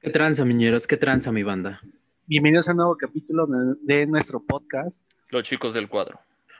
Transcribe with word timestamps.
¿Qué 0.00 0.10
tranza, 0.10 0.44
miñeros? 0.44 0.86
¿Qué 0.86 0.96
tranza, 0.96 1.30
mi 1.30 1.44
banda? 1.44 1.80
Bienvenidos 2.26 2.68
a 2.68 2.72
un 2.72 2.78
nuevo 2.78 2.96
capítulo 2.96 3.46
de, 3.46 3.76
de 3.82 4.06
nuestro 4.06 4.40
podcast. 4.40 5.00
Los 5.30 5.44
chicos 5.44 5.74
del 5.74 5.88
cuadro. 5.88 6.18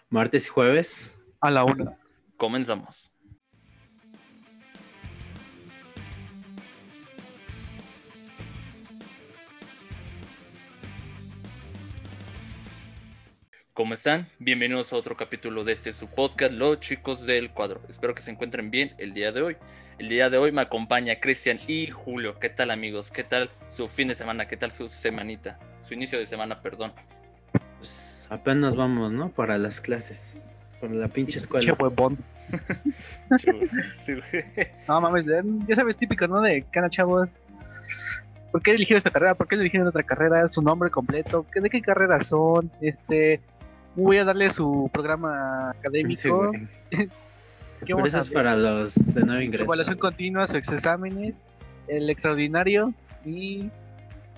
Martes 0.09 0.47
y 0.47 0.51
jueves. 0.51 1.19
A 1.41 1.51
la 1.51 1.65
una. 1.65 1.99
Comenzamos. 2.37 3.11
¿Cómo 13.79 13.95
están? 13.95 14.27
Bienvenidos 14.41 14.93
a 14.93 14.97
otro 14.97 15.17
capítulo 15.17 15.63
de 15.63 15.71
este 15.75 15.93
su 15.93 16.09
podcast, 16.09 16.53
Los 16.53 16.81
Chicos 16.81 17.25
del 17.27 17.51
Cuadro. 17.53 17.81
Espero 17.89 18.13
que 18.13 18.23
se 18.23 18.33
encuentren 18.33 18.73
bien 18.73 18.93
el 18.99 19.15
día 19.15 19.31
de 19.31 19.41
hoy. 19.41 19.57
El 20.01 20.09
día 20.09 20.29
de 20.31 20.37
hoy 20.37 20.51
me 20.51 20.63
acompaña 20.63 21.21
Cristian 21.21 21.61
y 21.69 21.87
Julio. 21.87 22.41
¿Qué 22.41 22.49
tal 22.49 22.73
amigos? 22.73 23.13
¿Qué 23.13 23.23
tal 23.23 23.51
su 23.69 23.87
fin 23.87 24.09
de 24.09 24.17
semana? 24.17 24.49
¿Qué 24.49 24.57
tal 24.57 24.73
su 24.73 24.89
semanita? 24.89 25.61
Su 25.81 25.95
inicio 25.95 26.19
de 26.19 26.27
semana, 26.27 26.61
perdón. 26.61 26.93
Pues 27.77 28.27
apenas 28.31 28.75
vamos, 28.75 29.13
¿no? 29.13 29.29
Para 29.31 29.57
las 29.59 29.81
clases. 29.81 30.41
Para 30.81 30.95
la 30.95 31.07
pinche 31.07 31.39
escuela. 31.39 31.65
Che 31.65 31.73
huevón. 31.81 32.19
Sí. 33.39 34.15
No 34.89 35.01
mames, 35.03 35.25
ya 35.69 35.77
sabes, 35.77 35.97
típico, 35.97 36.27
¿no? 36.27 36.41
De 36.41 36.65
cada 36.73 36.91
chavos. 36.91 37.31
¿Por 38.51 38.61
qué 38.61 38.73
eligieron 38.73 38.97
esta 38.99 39.11
carrera? 39.13 39.35
¿Por 39.37 39.47
qué 39.47 39.55
eligieron 39.55 39.87
otra 39.87 40.03
carrera? 40.03 40.49
Su 40.49 40.63
nombre 40.63 40.91
completo. 40.91 41.47
¿Qué- 41.53 41.61
¿De 41.61 41.71
qué 41.71 41.81
carrera 41.81 42.21
son? 42.23 42.73
Este. 42.81 43.41
Voy 43.95 44.19
a 44.19 44.25
darle 44.25 44.51
su 44.51 44.89
programa 44.93 45.73
Sí, 45.73 45.79
académico. 45.81 46.47
güey. 46.49 46.69
¿Qué 46.91 47.09
Pero 47.81 47.97
vamos 47.97 48.09
eso 48.15 48.19
es 48.19 48.29
para 48.31 48.57
los 48.57 49.15
de 49.15 49.25
nuevo 49.25 49.41
ingreso. 49.41 49.65
Evaluación 49.65 49.99
continua, 49.99 50.47
sus 50.49 50.57
exámenes, 50.69 51.35
el 51.87 52.11
extraordinario 52.11 52.93
y 53.25 53.71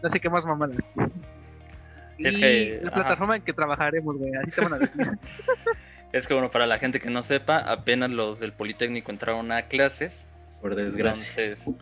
no 0.03 0.11
sé 0.11 0.21
qué 0.21 0.29
más 0.29 0.45
mamada. 0.45 0.75
Es 2.19 2.37
Y 2.37 2.41
que- 2.41 2.81
la 2.83 2.89
ajá. 2.89 2.95
plataforma 2.97 3.37
en 3.37 3.43
que 3.43 3.53
trabajaremos, 3.55 4.17
güey. 4.19 4.33
Así 4.35 4.51
te 4.51 4.61
van 4.61 4.75
a 4.75 4.79
decir. 4.79 5.07
Es 6.13 6.27
que 6.27 6.35
bueno, 6.35 6.51
para 6.51 6.67
la 6.67 6.77
gente 6.81 6.99
que 6.99 7.09
no 7.09 7.23
sepa, 7.23 7.59
apenas 7.59 8.11
los 8.11 8.41
del 8.41 8.53
Politécnico 8.53 9.13
entraron 9.13 9.53
a 9.53 9.63
clases. 9.63 10.27
Por 10.61 10.75
desgracia. 10.75 11.45
Entonces, 11.45 11.73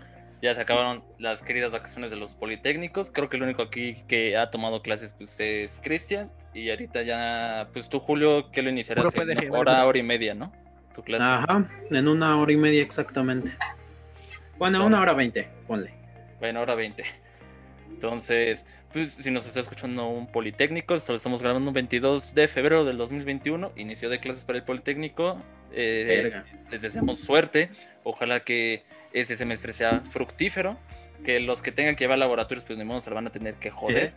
ya 0.41 0.55
se 0.55 0.61
acabaron 0.61 1.03
las 1.19 1.43
queridas 1.43 1.73
vacaciones 1.73 2.11
de 2.11 2.17
los 2.17 2.35
Politécnicos. 2.35 3.11
Creo 3.11 3.29
que 3.29 3.37
el 3.37 3.43
único 3.43 3.63
aquí 3.63 4.03
que 4.07 4.37
ha 4.37 4.51
tomado 4.51 4.83
clases 4.83 5.13
pues 5.13 5.39
es 5.41 5.79
Cristian. 5.83 6.31
Y 6.55 6.71
ahorita 6.71 7.03
ya, 7.03 7.69
pues 7.73 7.89
tú, 7.89 8.01
Julio, 8.01 8.51
que 8.51 8.63
lo 8.63 8.71
iniciarás 8.71 9.15
en 9.15 9.55
hora, 9.55 9.85
hora 9.87 9.99
y 9.99 10.03
media, 10.03 10.35
¿no? 10.35 10.53
Tu 10.95 11.03
clase. 11.03 11.23
Ajá, 11.23 11.69
en 11.91 12.09
una 12.09 12.37
hora 12.39 12.53
y 12.53 12.57
media 12.57 12.83
exactamente. 12.83 13.57
Bueno, 14.59 14.85
una 14.85 15.01
hora 15.01 15.13
veinte, 15.13 15.49
ponle. 15.67 15.93
Bueno, 16.41 16.61
hora 16.61 16.75
20. 16.75 17.05
Entonces, 17.91 18.67
pues 18.93 19.13
si 19.13 19.31
nos 19.31 19.47
está 19.47 19.61
escuchando 19.61 20.09
un 20.09 20.27
Politécnico, 20.27 20.95
esto 20.95 21.13
lo 21.13 21.17
estamos 21.17 21.43
grabando 21.43 21.71
un 21.71 21.75
22 21.75 22.35
de 22.35 22.49
febrero 22.49 22.85
del 22.85 22.97
2021, 22.97 23.73
inicio 23.77 24.09
de 24.09 24.21
clases 24.21 24.45
para 24.45 24.59
el 24.59 24.65
Politécnico. 24.65 25.41
Eh, 25.73 26.23
Verga. 26.23 26.45
les 26.71 26.81
deseamos 26.81 27.21
suerte. 27.21 27.71
Ojalá 28.03 28.41
que 28.41 28.85
ese 29.13 29.37
semestre 29.37 29.73
sea 29.73 30.01
fructífero. 30.11 30.77
Que 31.25 31.41
los 31.41 31.63
que 31.63 31.73
tengan 31.73 31.97
que 31.97 32.05
llevar 32.05 32.19
laboratorios, 32.19 32.65
pues 32.65 32.79
ni 32.79 32.85
modo 32.85 33.01
se 33.01 33.11
lo 33.11 33.17
van 33.17 33.27
a 33.27 33.31
tener 33.31 33.55
que 33.55 33.71
joder. 33.71 34.13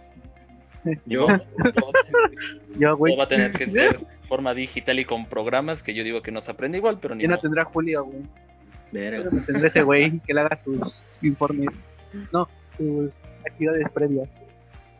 Yo, 1.05 1.27
Yo, 2.77 2.95
güey. 2.97 3.15
va 3.15 3.23
a 3.25 3.27
tener 3.27 3.51
que 3.51 3.67
ser 3.67 3.99
forma 4.27 4.53
digital 4.53 4.99
y 4.99 5.05
con 5.05 5.25
programas 5.25 5.83
que 5.83 5.93
yo 5.93 6.03
digo 6.03 6.21
que 6.21 6.31
no 6.31 6.41
se 6.41 6.51
aprende 6.51 6.77
igual, 6.77 6.99
pero 7.01 7.15
ni 7.15 7.19
¿Quién 7.21 7.31
la 7.31 7.37
modo. 7.37 7.41
tendrá 7.41 7.65
Julio, 7.65 8.03
güey? 8.05 8.21
verga. 8.91 9.29
¿Quién 9.29 9.39
la 9.39 9.45
tendrá 9.45 9.67
ese 9.67 9.81
güey 9.83 10.19
que 10.19 10.33
le 10.33 10.41
haga 10.41 10.59
sus 10.63 11.03
informes? 11.21 11.69
No, 12.31 12.47
sus 12.77 13.13
actividades 13.45 13.87
previas. 13.93 14.29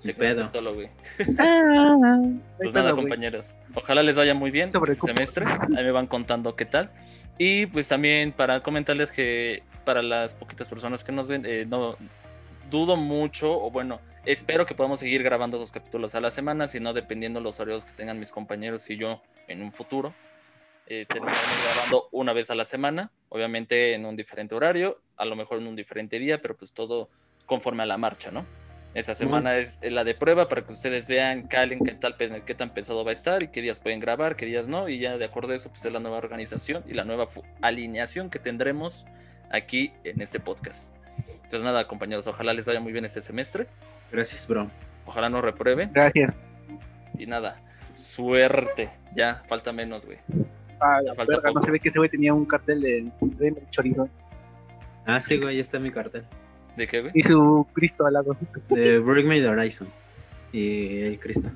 Te 0.04 0.14
pedo. 0.16 0.48
solo, 0.48 0.74
güey. 0.74 0.90
Ah, 1.38 2.20
Pues 2.58 2.74
nada, 2.74 2.96
compañeros. 2.96 3.54
Ojalá 3.76 4.02
les 4.02 4.16
vaya 4.16 4.34
muy 4.34 4.50
bien 4.50 4.72
este 4.88 5.08
semestre. 5.08 5.46
Ahí 5.46 5.84
me 5.84 5.92
van 5.92 6.08
contando 6.08 6.56
qué 6.56 6.66
tal. 6.66 6.90
Y 7.44 7.66
pues 7.66 7.88
también 7.88 8.34
para 8.34 8.62
comentarles 8.62 9.12
que 9.12 9.64
para 9.84 10.04
las 10.04 10.36
poquitas 10.36 10.68
personas 10.68 11.04
que 11.04 11.12
nos 11.12 11.28
ven, 11.28 11.44
eh, 11.44 11.66
no 11.68 11.98
dudo 12.70 12.98
mucho, 12.98 13.60
o 13.60 13.72
bueno, 13.72 14.00
espero 14.26 14.68
que 14.68 14.76
podamos 14.76 15.00
seguir 15.00 15.24
grabando 15.24 15.58
esos 15.58 15.72
capítulos 15.72 16.14
a 16.14 16.22
la 16.22 16.30
semana, 16.30 16.68
si 16.68 16.80
no, 16.80 16.94
dependiendo 16.94 17.42
los 17.42 17.60
horarios 17.60 17.84
que 17.84 17.94
tengan 17.94 18.20
mis 18.20 18.32
compañeros 18.32 18.88
y 18.92 18.98
yo 18.98 19.24
en 19.48 19.64
un 19.64 19.72
futuro. 19.72 20.14
Eh, 20.86 21.08
terminaremos 21.10 21.64
grabando 21.64 22.10
una 22.12 22.32
vez 22.32 22.52
a 22.52 22.54
la 22.54 22.64
semana, 22.64 23.10
obviamente 23.30 23.96
en 23.96 24.06
un 24.06 24.16
diferente 24.16 24.54
horario, 24.54 25.02
a 25.18 25.26
lo 25.26 25.36
mejor 25.36 25.58
en 25.58 25.66
un 25.66 25.76
diferente 25.76 26.20
día, 26.20 26.44
pero 26.44 26.56
pues 26.56 26.74
todo 26.74 27.10
conforme 27.48 27.82
a 27.82 27.88
la 27.88 27.98
marcha, 27.98 28.30
¿no? 28.30 28.46
Esta 28.94 29.16
semana 29.16 29.56
es 29.58 29.80
la 29.82 30.04
de 30.04 30.14
prueba 30.16 30.50
para 30.50 30.64
que 30.64 30.74
ustedes 30.74 31.08
vean, 31.08 31.48
calen 31.48 31.80
qué, 31.80 31.94
tal, 31.94 32.16
qué 32.18 32.54
tan 32.54 32.74
pesado 32.74 33.06
va 33.06 33.12
a 33.12 33.14
estar 33.14 33.42
y 33.42 33.48
qué 33.48 33.62
días 33.62 33.80
pueden 33.80 34.02
grabar, 34.02 34.36
qué 34.36 34.46
días 34.46 34.68
no. 34.68 34.90
Y 34.90 35.00
ya 35.00 35.18
de 35.18 35.24
acuerdo 35.24 35.54
a 35.54 35.56
eso, 35.56 35.70
pues 35.70 35.86
es 35.86 35.94
la 35.94 36.00
nueva 36.02 36.18
organización 36.18 36.84
y 36.86 36.94
la 36.94 37.06
nueva 37.06 37.28
alineación 37.62 38.30
que 38.30 38.38
tendremos 38.40 39.06
aquí 39.50 39.94
en 40.04 40.22
este 40.22 40.42
podcast. 40.42 40.94
Entonces 41.28 41.64
nada, 41.64 41.88
compañeros, 41.88 42.28
ojalá 42.28 42.54
les 42.54 42.66
vaya 42.66 42.82
muy 42.82 42.92
bien 42.92 43.06
este 43.06 43.22
semestre. 43.22 43.68
Gracias, 44.12 44.46
bro. 44.46 44.70
Ojalá 45.06 45.30
no 45.30 45.42
reprueben. 45.42 45.92
Gracias. 45.94 46.36
Y 47.18 47.26
nada, 47.28 47.62
suerte. 47.94 48.90
Ya, 49.16 49.44
falta 49.48 49.72
menos, 49.72 50.06
güey. 50.06 50.18
Ah, 50.82 51.00
Ya 51.06 51.16
falta 51.16 51.38
verga, 51.38 51.52
no 51.52 51.62
se 51.62 51.72
ve 51.72 51.80
que 51.80 51.90
ese 51.90 52.00
güey 52.00 52.10
tenía 52.10 52.34
un 52.34 52.46
cartel 52.46 52.82
de, 52.82 53.12
de 53.22 53.56
chorizo 53.70 54.10
Ah, 55.06 55.22
sí, 55.22 55.38
güey, 55.38 55.56
ahí 55.56 55.60
está 55.60 55.80
mi 55.80 55.92
cartel. 55.92 56.26
¿De 56.76 56.88
qué, 56.88 57.02
güey? 57.02 57.12
y 57.16 57.22
su 57.24 57.68
Cristo 57.74 58.06
al 58.06 58.14
lado. 58.14 58.36
De 58.70 59.00
Break 59.00 59.26
Me 59.26 59.40
the 59.42 59.48
Horizon. 59.48 59.88
Y 60.54 61.02
el 61.02 61.20
Cristo. 61.20 61.50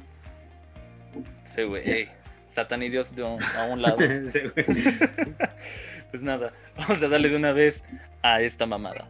Sí, 1.44 1.64
güey. 1.64 1.90
ey, 1.90 2.08
Satán 2.48 2.84
y 2.84 2.90
Dios 2.90 3.16
de 3.16 3.24
un- 3.24 3.42
a 3.44 3.64
un 3.66 3.82
lado. 3.82 3.98
Sí, 4.00 4.40
güey. 4.54 4.66
pues 6.12 6.24
nada, 6.24 6.54
vamos 6.78 7.02
a 7.02 7.08
darle 7.08 7.30
de 7.30 7.36
una 7.36 7.52
vez 7.54 7.84
a 8.22 8.42
esta 8.42 8.66
mamada. 8.66 9.08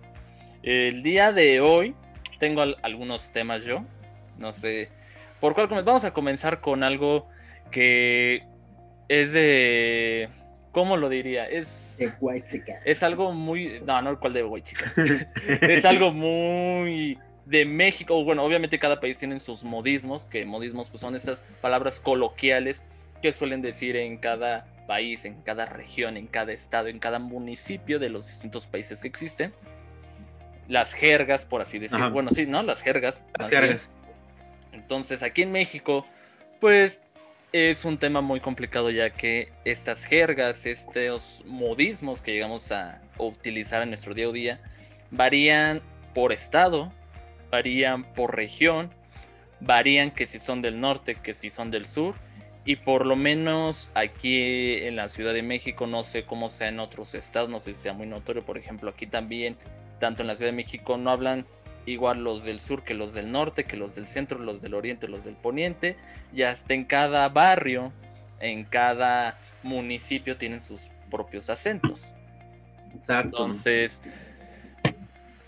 El 0.63 1.03
día 1.03 1.31
de 1.31 1.61
hoy 1.61 1.95
tengo 2.39 2.61
al- 2.61 2.77
algunos 2.81 3.31
temas 3.31 3.63
yo. 3.65 3.83
No 4.38 4.51
sé 4.51 4.89
por 5.39 5.53
cuál 5.53 5.67
comenzar. 5.67 5.85
Vamos 5.85 6.05
a 6.05 6.13
comenzar 6.13 6.61
con 6.61 6.83
algo 6.83 7.27
que 7.71 8.44
es 9.07 9.33
de. 9.33 10.29
¿Cómo 10.75 10.97
lo 10.97 11.08
diría? 11.08 11.47
Es, 11.47 12.02
es 12.84 13.02
algo 13.02 13.31
muy. 13.31 13.80
No, 13.86 14.02
no, 14.02 14.19
¿cuál 14.19 14.34
de 14.34 14.41
güey, 14.41 14.62
chicas? 14.62 14.94
es 15.62 15.86
algo 15.86 16.12
muy 16.12 17.18
de 17.46 17.63
México. 17.63 18.22
Bueno, 18.25 18.44
obviamente 18.44 18.78
cada 18.78 19.00
país 19.00 19.18
tiene 19.18 19.40
sus 19.40 19.63
modismos, 19.63 20.25
que 20.25 20.46
modismos 20.46 20.90
pues, 20.90 21.00
son 21.00 21.16
esas 21.16 21.46
palabras 21.62 22.02
coloquiales 22.02 22.84
que 23.22 23.31
suelen 23.31 23.62
decir 23.62 23.96
en 23.96 24.18
cada 24.18 24.68
país, 24.86 25.24
en 25.24 25.41
cada 25.44 25.66
región, 25.66 26.18
en 26.18 26.28
cada 26.28 26.52
estado, 26.52 26.90
en 26.90 27.00
cada 27.00 27.19
municipio 27.19 27.97
de 27.97 28.09
los 28.09 28.28
distintos 28.28 28.68
países 28.68 29.00
que 29.00 29.07
existen. 29.07 29.53
Las 30.68 30.92
jergas, 30.92 31.46
por 31.46 31.62
así 31.62 31.80
decirlo. 31.80 32.07
Ajá. 32.07 32.13
Bueno, 32.13 32.31
sí, 32.31 32.47
¿no? 32.47 32.62
Las 32.63 32.81
jergas. 32.81 33.24
Las 33.40 33.50
bien. 33.50 33.62
cargas. 33.62 33.92
Entonces, 34.74 35.24
aquí 35.24 35.44
en 35.44 35.53
México, 35.53 36.06
pues 36.59 37.02
es 37.55 37.85
un 37.85 37.97
tema 37.97 38.19
muy 38.19 38.41
complicado 38.41 38.89
ya 38.89 39.11
que 39.11 39.47
estas 39.63 40.03
jergas, 40.03 40.66
estos 40.66 41.41
modismos 41.45 42.21
que 42.21 42.33
llegamos 42.33 42.69
a 42.73 43.01
utilizar 43.17 43.81
en 43.81 43.88
nuestro 43.88 44.13
día 44.13 44.27
a 44.27 44.31
día, 44.33 44.61
varían 45.09 45.81
por 46.13 46.33
estado, 46.33 46.91
varían 47.49 48.13
por 48.13 48.35
región, 48.35 48.94
varían 49.61 50.11
que 50.11 50.25
si 50.25 50.38
son 50.38 50.61
del 50.61 50.81
norte, 50.81 51.15
que 51.15 51.33
si 51.33 51.49
son 51.49 51.71
del 51.71 51.85
sur, 51.85 52.15
y 52.65 52.75
por 52.75 53.05
lo 53.05 53.15
menos 53.15 53.89
aquí 53.94 54.73
en 54.85 54.97
la 54.97 55.07
Ciudad 55.07 55.33
de 55.33 55.41
México, 55.41 55.88
no 55.88 56.03
sé 56.03 56.25
cómo 56.25 56.49
sea 56.49 56.67
en 56.67 56.81
otros 56.81 57.15
estados, 57.15 57.49
no 57.49 57.61
sé 57.61 57.73
si 57.73 57.83
sea 57.83 57.94
muy 57.94 58.05
notorio, 58.05 58.44
por 58.44 58.57
ejemplo, 58.57 58.89
aquí 58.89 59.07
también, 59.07 59.55
tanto 60.01 60.23
en 60.23 60.27
la 60.27 60.35
Ciudad 60.35 60.51
de 60.51 60.57
México, 60.57 60.97
no 60.97 61.09
hablan 61.09 61.45
igual 61.85 62.23
los 62.23 62.46
del 62.46 62.59
sur 62.59 62.84
que 62.84 62.94
los 62.94 63.13
del 63.13 63.31
norte, 63.31 63.65
que 63.65 63.77
los 63.77 63.95
del 63.95 64.07
centro, 64.07 64.39
los 64.39 64.62
del 64.62 64.74
oriente, 64.74 65.07
los 65.07 65.25
del 65.25 65.36
poniente, 65.36 65.98
y 66.33 66.42
hasta 66.44 66.74
en 66.74 66.86
cada 66.86 67.30
barrio, 67.30 67.92
en 68.39 68.65
cada 68.65 69.39
municipio 69.63 70.38
tienen 70.38 70.59
sus 70.59 70.89
propios 71.09 71.50
acentos. 71.50 72.13
Exacto. 72.94 73.27
Entonces, 73.27 74.01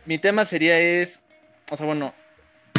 mi 0.05 0.17
tema 0.17 0.45
sería 0.45 0.79
es, 0.79 1.25
o 1.69 1.75
sea, 1.75 1.85
bueno, 1.85 2.13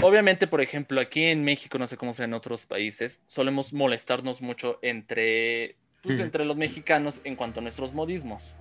obviamente, 0.03 0.47
por 0.47 0.61
ejemplo, 0.61 1.01
aquí 1.01 1.25
en 1.25 1.45
México, 1.45 1.79
no 1.79 1.87
sé 1.87 1.97
cómo 1.97 2.15
sea 2.15 2.25
en 2.27 2.35
otros 2.35 2.67
países, 2.67 3.23
solemos 3.27 3.73
molestarnos 3.73 4.41
mucho 4.43 4.79
entre, 4.83 5.77
pues, 6.03 6.21
entre 6.21 6.45
los 6.45 6.57
mexicanos 6.57 7.21
en 7.25 7.37
cuanto 7.37 7.61
a 7.61 7.63
nuestros 7.63 7.93
modismos. 7.93 8.55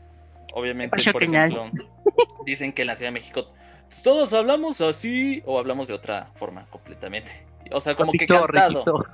Obviamente, 0.53 1.11
por 1.11 1.23
ejemplo, 1.23 1.69
dicen 2.45 2.73
que 2.73 2.81
en 2.81 2.87
la 2.87 2.95
Ciudad 2.95 3.09
de 3.09 3.19
México 3.19 3.53
todos 4.03 4.33
hablamos 4.33 4.81
así 4.81 5.41
o 5.45 5.59
hablamos 5.59 5.87
de 5.87 5.93
otra 5.93 6.29
forma 6.35 6.65
completamente. 6.69 7.31
O 7.71 7.81
sea, 7.81 7.95
como 7.95 8.11
que 8.11 8.25
Papito, 8.27 8.47
cantado. 8.47 8.83
rejito. 8.83 9.05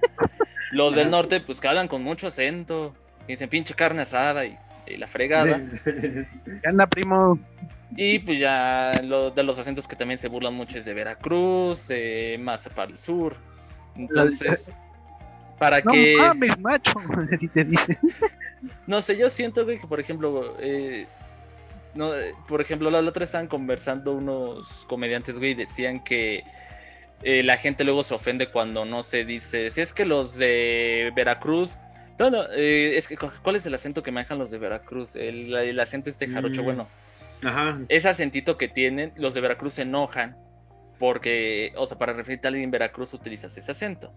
Los 0.72 0.94
del 0.94 1.10
norte, 1.10 1.40
pues 1.40 1.60
que 1.60 1.68
hablan 1.68 1.88
con 1.88 2.02
mucho 2.02 2.26
acento. 2.28 2.94
Y 3.28 3.32
dicen 3.32 3.48
pinche 3.48 3.74
carne 3.74 4.02
asada 4.02 4.44
y, 4.44 4.56
y 4.86 4.96
la 4.96 5.06
fregada. 5.06 5.60
¿Qué 5.84 6.26
anda, 6.64 6.86
primo? 6.86 7.38
Y 7.96 8.18
pues 8.20 8.38
ya 8.38 9.00
lo, 9.04 9.30
de 9.30 9.42
los 9.42 9.58
acentos 9.58 9.86
que 9.86 9.96
también 9.96 10.16
se 10.18 10.28
burlan 10.28 10.54
mucho 10.54 10.78
es 10.78 10.84
de 10.86 10.94
Veracruz, 10.94 11.88
eh, 11.90 12.38
más 12.40 12.68
para 12.74 12.90
el 12.90 12.98
sur. 12.98 13.36
Entonces, 13.94 14.72
para 15.58 15.80
No 15.82 15.92
que... 15.92 16.16
mames, 16.16 16.58
macho. 16.58 16.94
Así 17.34 17.48
te 17.48 17.64
dice. 17.64 17.98
No 18.86 19.02
sé, 19.02 19.16
yo 19.18 19.28
siento, 19.28 19.64
güey, 19.64 19.78
que 19.78 19.86
por 19.86 20.00
ejemplo, 20.00 20.56
eh, 20.58 21.06
no, 21.94 22.14
eh, 22.14 22.34
por 22.48 22.60
ejemplo, 22.60 22.90
la, 22.90 23.02
la 23.02 23.10
otra 23.10 23.24
estaban 23.24 23.46
conversando 23.48 24.12
unos 24.12 24.84
comediantes, 24.88 25.38
güey, 25.38 25.50
y 25.52 25.54
decían 25.54 26.02
que 26.04 26.44
eh, 27.22 27.42
la 27.42 27.56
gente 27.56 27.84
luego 27.84 28.02
se 28.02 28.14
ofende 28.14 28.48
cuando 28.50 28.84
no 28.84 29.02
se 29.02 29.24
dice, 29.24 29.70
si 29.70 29.80
es 29.80 29.92
que 29.92 30.04
los 30.04 30.36
de 30.36 31.12
Veracruz, 31.14 31.78
no, 32.18 32.30
no, 32.30 32.44
eh, 32.52 32.96
es 32.96 33.06
que, 33.08 33.16
¿cuál 33.16 33.56
es 33.56 33.66
el 33.66 33.74
acento 33.74 34.02
que 34.02 34.10
manejan 34.12 34.38
los 34.38 34.50
de 34.50 34.58
Veracruz? 34.58 35.16
El, 35.16 35.54
el 35.54 35.78
acento 35.80 36.10
este 36.10 36.28
jarocho, 36.28 36.62
Mm. 36.62 36.64
bueno, 36.64 36.88
Ajá. 37.44 37.80
ese 37.88 38.08
acentito 38.08 38.56
que 38.56 38.68
tienen, 38.68 39.12
los 39.16 39.34
de 39.34 39.40
Veracruz 39.40 39.74
se 39.74 39.82
enojan 39.82 40.36
porque, 40.98 41.72
o 41.76 41.86
sea, 41.86 41.98
para 41.98 42.12
referirte 42.12 42.46
a 42.46 42.50
alguien 42.50 42.64
en 42.64 42.70
Veracruz 42.70 43.12
utilizas 43.14 43.56
ese 43.56 43.72
acento. 43.72 44.12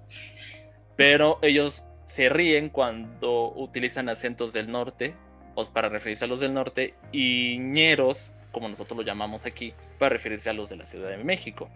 Pero 0.96 1.40
ellos 1.42 1.86
se 2.06 2.30
ríen 2.30 2.70
cuando 2.70 3.52
utilizan 3.56 4.08
acentos 4.10 4.54
del 4.54 4.70
norte, 4.72 5.16
o 5.56 5.66
para 5.66 5.90
referirse 5.90 6.26
a 6.26 6.28
los 6.28 6.40
del 6.42 6.54
norte, 6.54 6.94
y 7.12 7.58
ñeros, 7.60 8.32
como 8.52 8.70
nosotros 8.70 8.98
lo 8.98 9.04
llamamos 9.04 9.46
aquí, 9.46 9.74
para 9.98 10.10
referirse 10.10 10.50
a 10.50 10.54
los 10.54 10.70
de 10.70 10.78
la 10.78 10.86
Ciudad 10.86 11.10
de 11.10 11.18
México. 11.18 11.70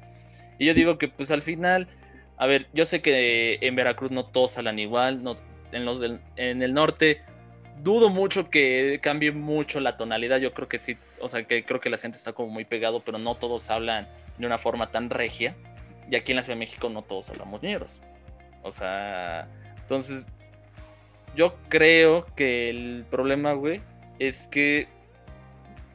Y 0.59 0.65
yo 0.65 0.73
digo 0.73 0.97
que 0.97 1.07
pues 1.07 1.31
al 1.31 1.41
final, 1.41 1.87
a 2.37 2.45
ver, 2.45 2.67
yo 2.73 2.85
sé 2.85 3.01
que 3.01 3.57
en 3.61 3.75
Veracruz 3.75 4.11
no 4.11 4.25
todos 4.25 4.57
hablan 4.57 4.77
igual, 4.79 5.23
no, 5.23 5.35
en, 5.71 5.85
los 5.85 5.99
del- 5.99 6.21
en 6.35 6.61
el 6.61 6.73
norte 6.73 7.21
dudo 7.81 8.09
mucho 8.09 8.49
que 8.49 8.99
cambie 9.01 9.31
mucho 9.31 9.79
la 9.79 9.95
tonalidad. 9.95 10.39
Yo 10.39 10.53
creo 10.53 10.67
que 10.67 10.79
sí, 10.79 10.97
o 11.21 11.29
sea, 11.29 11.43
que 11.43 11.63
creo 11.63 11.79
que 11.79 11.87
el 11.87 11.93
acento 11.95 12.17
está 12.17 12.33
como 12.33 12.49
muy 12.49 12.65
pegado, 12.65 12.99
pero 13.01 13.17
no 13.17 13.35
todos 13.35 13.69
hablan 13.69 14.07
de 14.37 14.45
una 14.45 14.57
forma 14.57 14.91
tan 14.91 15.09
regia. 15.09 15.55
Y 16.11 16.15
aquí 16.17 16.33
en 16.33 16.37
la 16.37 16.41
Ciudad 16.43 16.55
de 16.55 16.59
México 16.59 16.89
no 16.89 17.03
todos 17.03 17.29
hablamos 17.29 17.61
ñeros. 17.63 18.01
O 18.63 18.71
sea, 18.71 19.47
entonces 19.79 20.27
yo 21.39 21.55
creo 21.69 22.25
que 22.35 22.69
el 22.69 23.05
problema, 23.09 23.53
güey, 23.53 23.79
es 24.19 24.49
que 24.49 24.89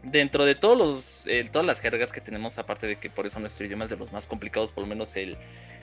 dentro 0.02 0.46
de 0.46 0.55
todos 0.55 0.79
los, 0.79 1.26
todas 1.52 1.67
las 1.67 1.81
jergas 1.81 2.12
que 2.12 2.23
tenemos, 2.23 2.58
aparte 2.58 2.87
de 2.87 2.96
que 2.96 3.11
por 3.11 3.26
eso 3.26 3.41
nuestro 3.41 3.67
idioma 3.67 3.85
es 3.85 3.91
de 3.91 3.99
los 3.99 4.11
más 4.11 4.26
complicados, 4.26 4.73
por 4.73 4.85
lo 4.85 4.88
menos 4.88 5.17
el, 5.17 5.37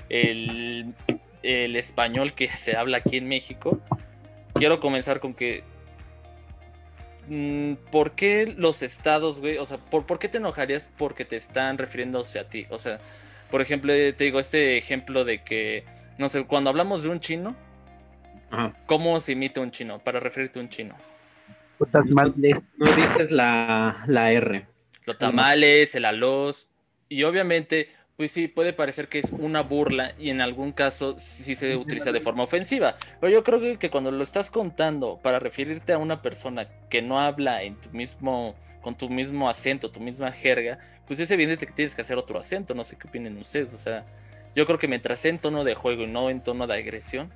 el, 0.09 0.95
el 1.43 1.75
español 1.75 2.33
que 2.33 2.49
se 2.63 2.75
habla 2.75 2.97
aquí 2.97 3.17
en 3.17 3.27
México, 3.27 3.79
quiero 4.55 4.79
comenzar 4.79 5.19
con 5.19 5.35
que 5.35 5.63
mm, 7.27 7.73
¿Por 7.91 8.13
qué 8.13 8.55
los 8.57 8.81
estados, 8.81 9.41
güey? 9.41 9.59
O 9.59 9.65
sea, 9.67 9.77
¿por, 9.77 10.07
¿por 10.07 10.17
qué 10.17 10.27
te 10.27 10.39
enojarías 10.39 10.89
porque 10.97 11.23
te 11.23 11.35
están 11.35 11.77
refiriéndose 11.77 12.39
a 12.39 12.49
ti? 12.49 12.65
O 12.71 12.79
sea, 12.79 12.99
por 13.51 13.61
ejemplo, 13.61 13.93
te 13.93 14.23
digo 14.23 14.39
este 14.39 14.75
ejemplo 14.75 15.23
de 15.23 15.43
que, 15.43 15.85
no 16.17 16.29
sé, 16.29 16.45
cuando 16.45 16.71
hablamos 16.71 17.03
de 17.03 17.09
un 17.09 17.19
chino, 17.19 17.55
Ajá. 18.51 18.73
¿cómo 18.85 19.19
se 19.19 19.31
imita 19.31 19.61
un 19.61 19.71
chino? 19.71 19.99
Para 19.99 20.19
referirte 20.19 20.59
a 20.59 20.61
un 20.61 20.69
chino. 20.69 20.95
Putas 21.77 22.05
madres. 22.05 22.61
No 22.77 22.91
dices 22.93 23.31
la, 23.31 24.03
la 24.07 24.31
R. 24.31 24.67
Los 25.05 25.17
tamales, 25.17 25.95
el 25.95 26.05
alos. 26.05 26.67
Y 27.09 27.23
obviamente, 27.23 27.89
pues 28.17 28.31
sí, 28.31 28.47
puede 28.47 28.71
parecer 28.71 29.07
que 29.07 29.19
es 29.19 29.31
una 29.31 29.61
burla 29.61 30.13
y 30.19 30.29
en 30.29 30.41
algún 30.41 30.73
caso 30.73 31.19
sí 31.19 31.55
se 31.55 31.75
utiliza 31.75 32.11
de 32.11 32.19
forma 32.19 32.43
ofensiva. 32.43 32.95
Pero 33.19 33.33
yo 33.33 33.43
creo 33.43 33.59
que, 33.59 33.77
que 33.77 33.89
cuando 33.89 34.11
lo 34.11 34.21
estás 34.21 34.51
contando 34.51 35.19
para 35.23 35.39
referirte 35.39 35.93
a 35.93 35.97
una 35.97 36.21
persona 36.21 36.67
que 36.89 37.01
no 37.01 37.19
habla 37.19 37.63
en 37.63 37.75
tu 37.81 37.89
mismo, 37.89 38.55
con 38.81 38.95
tu 38.95 39.09
mismo 39.09 39.49
acento, 39.49 39.91
tu 39.91 39.99
misma 39.99 40.31
jerga, 40.31 40.77
pues 41.07 41.19
es 41.19 41.31
evidente 41.31 41.65
que 41.65 41.73
tienes 41.73 41.95
que 41.95 42.01
hacer 42.01 42.17
otro 42.17 42.37
acento. 42.37 42.75
No 42.75 42.83
sé 42.83 42.95
qué 42.95 43.07
opinen 43.07 43.37
ustedes. 43.37 43.73
O 43.73 43.77
sea, 43.77 44.05
yo 44.55 44.65
creo 44.65 44.77
que 44.77 44.87
mientras 44.87 45.19
sea 45.19 45.31
en 45.31 45.39
tono 45.39 45.63
de 45.63 45.73
juego 45.73 46.03
y 46.03 46.07
no 46.07 46.29
en 46.29 46.43
tono 46.43 46.67
de 46.67 46.75
agresión. 46.75 47.33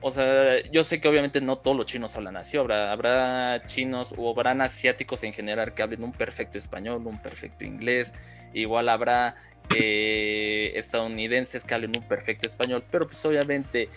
O 0.00 0.12
sea, 0.12 0.62
yo 0.70 0.84
sé 0.84 1.00
que 1.00 1.08
obviamente 1.08 1.40
no 1.40 1.58
todos 1.58 1.76
los 1.76 1.86
chinos 1.86 2.14
hablan 2.16 2.36
así, 2.36 2.56
habrá, 2.56 3.62
chinos 3.66 4.14
o 4.16 4.30
habrán 4.30 4.60
asiáticos 4.60 5.24
en 5.24 5.32
general 5.32 5.74
que 5.74 5.82
hablen 5.82 6.04
un 6.04 6.12
perfecto 6.12 6.56
español, 6.56 7.04
un 7.04 7.20
perfecto 7.20 7.64
inglés, 7.64 8.12
igual 8.54 8.88
habrá 8.88 9.34
eh, 9.74 10.72
estadounidenses 10.76 11.64
que 11.64 11.74
hablen 11.74 11.96
un 11.96 12.06
perfecto 12.06 12.46
español, 12.46 12.84
pero 12.90 13.08
pues 13.08 13.24
obviamente 13.26 13.88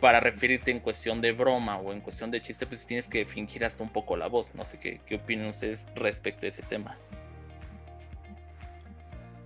para 0.00 0.20
referirte 0.20 0.70
en 0.70 0.80
cuestión 0.80 1.20
de 1.20 1.32
broma 1.32 1.78
o 1.78 1.92
en 1.92 2.00
cuestión 2.00 2.30
de 2.30 2.40
chiste, 2.40 2.66
pues 2.66 2.86
tienes 2.86 3.08
que 3.08 3.24
fingir 3.24 3.64
hasta 3.64 3.82
un 3.82 3.90
poco 3.90 4.16
la 4.16 4.26
voz. 4.26 4.54
No 4.54 4.64
sé 4.64 4.78
qué, 4.78 5.00
qué 5.06 5.16
opinan 5.16 5.46
ustedes 5.46 5.86
respecto 5.94 6.46
a 6.46 6.48
ese 6.48 6.62
tema. 6.62 6.98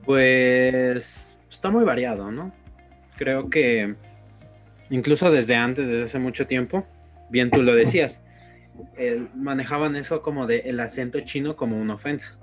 Pues 0.04 1.38
está 1.48 1.70
muy 1.70 1.84
variado, 1.84 2.32
¿no? 2.32 2.52
Creo 3.16 3.48
que 3.48 3.94
incluso 4.90 5.30
desde 5.30 5.56
antes, 5.56 5.86
desde 5.86 6.04
hace 6.04 6.18
mucho 6.18 6.46
tiempo, 6.46 6.86
bien 7.30 7.50
tú 7.50 7.62
lo 7.62 7.74
decías, 7.74 8.22
eh, 8.96 9.26
manejaban 9.34 9.96
eso 9.96 10.22
como 10.22 10.46
de 10.46 10.58
el 10.60 10.80
acento 10.80 11.20
chino 11.20 11.56
como 11.56 11.80
una 11.80 11.94
ofensa. 11.94 12.36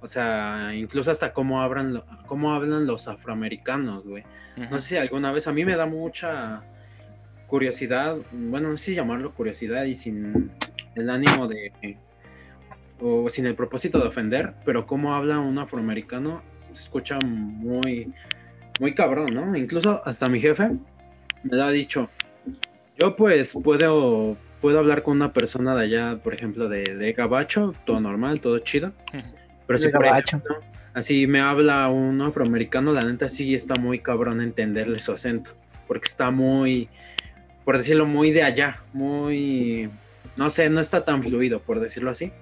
O 0.00 0.06
sea, 0.06 0.72
incluso 0.74 1.10
hasta 1.10 1.32
cómo 1.32 1.60
hablan, 1.60 1.94
lo- 1.94 2.06
cómo 2.26 2.52
hablan 2.54 2.86
los 2.86 3.08
afroamericanos, 3.08 4.04
güey. 4.04 4.22
No 4.70 4.78
sé 4.78 4.88
si 4.90 4.96
alguna 4.96 5.32
vez 5.32 5.46
a 5.48 5.52
mí 5.52 5.64
me 5.64 5.74
da 5.76 5.86
mucha 5.86 6.62
curiosidad, 7.46 8.16
bueno, 8.32 8.70
no 8.70 8.76
sé 8.76 8.86
si 8.86 8.94
llamarlo 8.94 9.34
curiosidad 9.34 9.84
y 9.84 9.94
sin 9.94 10.50
el 10.94 11.10
ánimo 11.10 11.48
de, 11.48 11.96
o 13.00 13.30
sin 13.30 13.46
el 13.46 13.54
propósito 13.54 13.98
de 13.98 14.08
ofender, 14.08 14.54
pero 14.64 14.86
cómo 14.86 15.14
habla 15.14 15.38
un 15.38 15.58
afroamericano 15.58 16.42
se 16.72 16.82
escucha 16.82 17.18
muy, 17.24 18.12
muy 18.80 18.94
cabrón, 18.94 19.32
¿no? 19.34 19.56
Incluso 19.56 20.02
hasta 20.04 20.28
mi 20.28 20.40
jefe 20.40 20.72
me 21.42 21.56
lo 21.56 21.64
ha 21.64 21.70
dicho, 21.70 22.08
yo 22.98 23.16
pues 23.16 23.54
puedo, 23.62 24.36
puedo 24.60 24.78
hablar 24.78 25.02
con 25.02 25.16
una 25.16 25.32
persona 25.32 25.74
de 25.76 25.84
allá, 25.84 26.18
por 26.22 26.34
ejemplo, 26.34 26.68
de, 26.68 26.96
de 26.96 27.12
Gabacho, 27.12 27.74
todo 27.84 28.00
normal, 28.00 28.40
todo 28.40 28.58
chido, 28.58 28.92
pero 29.66 29.78
si 29.78 29.88
por 29.88 30.06
ejemplo, 30.06 30.58
así 30.94 31.26
me 31.26 31.40
habla 31.40 31.88
un 31.88 32.20
afroamericano, 32.20 32.92
la 32.92 33.04
neta 33.04 33.28
sí 33.28 33.54
está 33.54 33.74
muy 33.76 34.00
cabrón 34.00 34.40
entenderle 34.40 34.98
su 34.98 35.12
acento, 35.12 35.52
porque 35.86 36.08
está 36.08 36.30
muy, 36.30 36.88
por 37.64 37.78
decirlo, 37.78 38.06
muy 38.06 38.32
de 38.32 38.42
allá, 38.42 38.82
muy, 38.92 39.90
no 40.36 40.50
sé, 40.50 40.68
no 40.70 40.80
está 40.80 41.04
tan 41.04 41.22
fluido, 41.22 41.60
por 41.60 41.80
decirlo 41.80 42.10
así. 42.10 42.32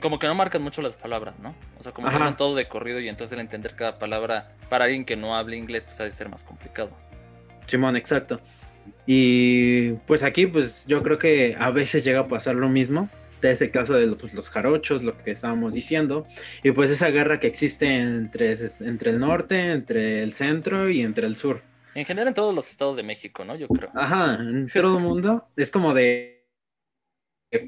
Como 0.00 0.18
que 0.18 0.26
no 0.26 0.34
marcan 0.34 0.62
mucho 0.62 0.80
las 0.80 0.96
palabras, 0.96 1.38
¿no? 1.38 1.54
O 1.78 1.82
sea, 1.82 1.92
como 1.92 2.08
que 2.08 2.32
todo 2.32 2.54
de 2.54 2.66
corrido 2.66 2.98
y 2.98 3.10
entonces 3.10 3.34
el 3.34 3.40
entender 3.40 3.74
cada 3.76 3.98
palabra 3.98 4.52
para 4.70 4.86
alguien 4.86 5.04
que 5.04 5.16
no 5.16 5.36
hable 5.36 5.56
inglés, 5.58 5.84
pues 5.84 6.00
ha 6.00 6.04
de 6.04 6.12
ser 6.12 6.30
más 6.30 6.44
complicado. 6.44 6.90
Simón, 7.66 7.96
exacto. 7.96 8.40
Y 9.06 9.92
pues 10.06 10.22
aquí, 10.22 10.46
pues 10.46 10.86
yo 10.86 11.02
creo 11.02 11.18
que 11.18 11.56
a 11.58 11.70
veces 11.70 12.04
llega 12.04 12.20
a 12.20 12.28
pasar 12.28 12.56
lo 12.56 12.68
mismo. 12.68 13.08
De 13.40 13.52
ese 13.52 13.70
caso 13.70 13.94
de 13.94 14.06
los, 14.06 14.16
pues, 14.16 14.32
los 14.32 14.48
jarochos, 14.48 15.02
lo 15.02 15.16
que 15.18 15.30
estábamos 15.30 15.74
diciendo. 15.74 16.26
Y 16.62 16.72
pues 16.72 16.90
esa 16.90 17.08
guerra 17.08 17.38
que 17.38 17.46
existe 17.46 18.00
entre, 18.00 18.56
entre 18.80 19.10
el 19.10 19.20
norte, 19.20 19.72
entre 19.72 20.22
el 20.22 20.32
centro 20.32 20.88
y 20.88 21.02
entre 21.02 21.26
el 21.26 21.36
sur. 21.36 21.62
En 21.94 22.04
general 22.04 22.28
en 22.28 22.34
todos 22.34 22.54
los 22.54 22.70
estados 22.70 22.96
de 22.96 23.02
México, 23.02 23.44
¿no? 23.44 23.54
Yo 23.56 23.68
creo. 23.68 23.90
Ajá, 23.94 24.38
en 24.40 24.66
todo 24.66 24.96
el 24.96 25.02
mundo. 25.02 25.48
Es 25.56 25.70
como 25.70 25.94
de. 25.94 26.46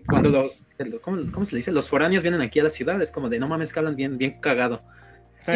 Cuando 0.07 0.31
los. 0.31 0.67
¿cómo, 1.03 1.31
cómo 1.33 1.47
se 1.47 1.53
le 1.53 1.59
dice? 1.59 1.73
Los 1.73 1.89
foráneos 1.89 2.23
vienen 2.23 2.41
aquí 2.41 2.61
a 2.61 2.65
la 2.65 2.71
ciudad. 2.71 3.01
Es 3.01 3.11
como 3.11 3.29
de 3.29 3.39
no 3.39 3.47
mames 3.47 3.73
que 3.73 3.79
hablan 3.79 3.95
bien, 3.95 4.19
bien 4.19 4.41
cagado. 4.41 4.83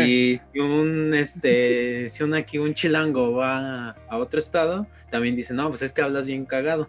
Y 0.01 0.41
si 0.53 0.59
un 0.61 1.13
este, 1.15 2.09
si 2.11 2.23
un 2.23 2.35
aquí 2.35 2.59
un 2.59 2.75
chilango 2.75 3.33
va 3.33 3.91
a 4.09 4.17
otro 4.19 4.39
estado, 4.39 4.87
también 5.11 5.37
dice, 5.37 5.53
no, 5.55 5.69
pues 5.69 5.83
es 5.83 5.93
que 5.93 6.03
hablas 6.03 6.27
bien 6.27 6.45
cagado. 6.47 6.89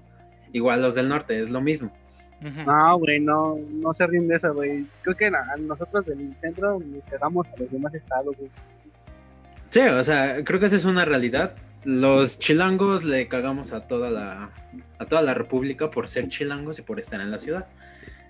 Igual 0.53 0.81
los 0.81 0.95
del 0.95 1.07
norte, 1.09 1.39
es 1.41 1.49
lo 1.49 1.61
mismo. 1.61 1.91
No, 2.41 2.97
güey, 2.99 3.21
no, 3.21 3.57
no 3.71 3.93
se 3.93 4.05
ríen 4.05 4.27
de 4.27 4.35
eso, 4.35 4.53
güey. 4.53 4.85
Creo 5.01 5.15
que 5.15 5.31
na- 5.31 5.55
nosotros 5.59 6.05
del 6.05 6.35
centro 6.41 6.77
nos 6.79 7.01
pegamos 7.09 7.47
a 7.47 7.59
los 7.59 7.71
demás 7.71 7.93
estados, 7.93 8.35
güey. 8.37 8.49
Sí, 9.69 9.79
o 9.79 10.03
sea, 10.03 10.43
creo 10.43 10.59
que 10.59 10.65
esa 10.65 10.75
es 10.75 10.83
una 10.85 11.05
realidad. 11.05 11.55
Los 11.85 12.37
chilangos 12.39 13.03
le 13.05 13.27
cagamos 13.29 13.71
a 13.73 13.87
toda 13.87 14.09
la 14.11 14.49
a 14.99 15.05
toda 15.05 15.21
la 15.21 15.33
república 15.33 15.89
por 15.89 16.07
ser 16.07 16.27
chilangos 16.27 16.79
y 16.79 16.81
por 16.81 16.99
estar 16.99 17.19
en 17.21 17.31
la 17.31 17.39
ciudad. 17.39 17.65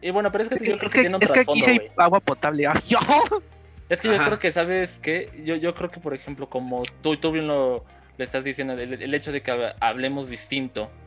Y 0.02 0.12
bueno, 0.12 0.32
pero 0.32 0.44
es 0.44 0.50
que 0.50 0.56
yo 0.56 0.78
creo 0.78 0.90
que, 0.92 0.98
es 1.00 1.04
tiene 1.04 1.16
un 1.16 1.24
es 1.24 1.32
que 1.32 1.40
aquí 1.40 1.46
trasfondo, 1.46 1.66
sí 1.66 1.72
hay 1.72 1.78
güey. 1.80 1.92
agua 1.98 2.20
potable. 2.20 2.68
¡Ay, 2.68 2.82
yo! 2.88 3.00
Es 3.90 4.02
que 4.02 4.08
yo 4.08 4.14
creo 4.26 4.40
que, 4.40 4.52
¿sabes 4.52 5.00
qué? 5.00 5.30
Yo, 5.44 5.56
yo 5.56 5.74
creo 5.76 5.92
que, 5.92 6.00
por 6.00 6.14
ejemplo, 6.14 6.50
como 6.50 6.84
tú, 7.02 7.18
tú 7.18 7.32
bien 7.32 7.48
lo, 7.48 7.86
lo 8.18 8.24
estás 8.24 8.44
diciendo, 8.44 8.74
el, 8.74 9.02
el 9.02 9.14
hecho 9.14 9.32
de 9.32 9.42
que 9.42 9.52
hab- 9.52 9.76
hablemos 9.80 10.30
distinto. 10.30 10.90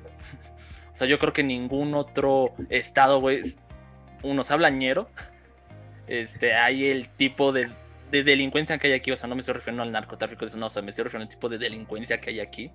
O 0.92 0.98
sea, 0.98 1.06
yo 1.06 1.18
creo 1.18 1.34
que 1.34 1.42
ningún 1.42 1.92
otro 1.94 2.54
estado, 2.70 3.20
güey, 3.20 3.42
unos 4.22 4.50
hablañero. 4.50 5.10
Este, 6.06 6.54
hay 6.54 6.86
el 6.86 7.08
tipo 7.10 7.52
de, 7.52 7.68
de 8.10 8.24
delincuencia 8.24 8.78
que 8.78 8.86
hay 8.86 8.92
aquí. 8.94 9.10
O 9.12 9.16
sea, 9.16 9.28
no 9.28 9.34
me 9.34 9.40
estoy 9.40 9.52
refiriendo 9.56 9.82
al 9.82 9.92
narcotráfico, 9.92 10.46
eso 10.46 10.56
no, 10.56 10.66
o 10.66 10.70
sea, 10.70 10.80
me 10.80 10.88
estoy 10.88 11.02
refiriendo 11.04 11.24
al 11.24 11.34
tipo 11.34 11.50
de 11.50 11.58
delincuencia 11.58 12.18
que 12.18 12.30
hay 12.30 12.40
aquí. 12.40 12.72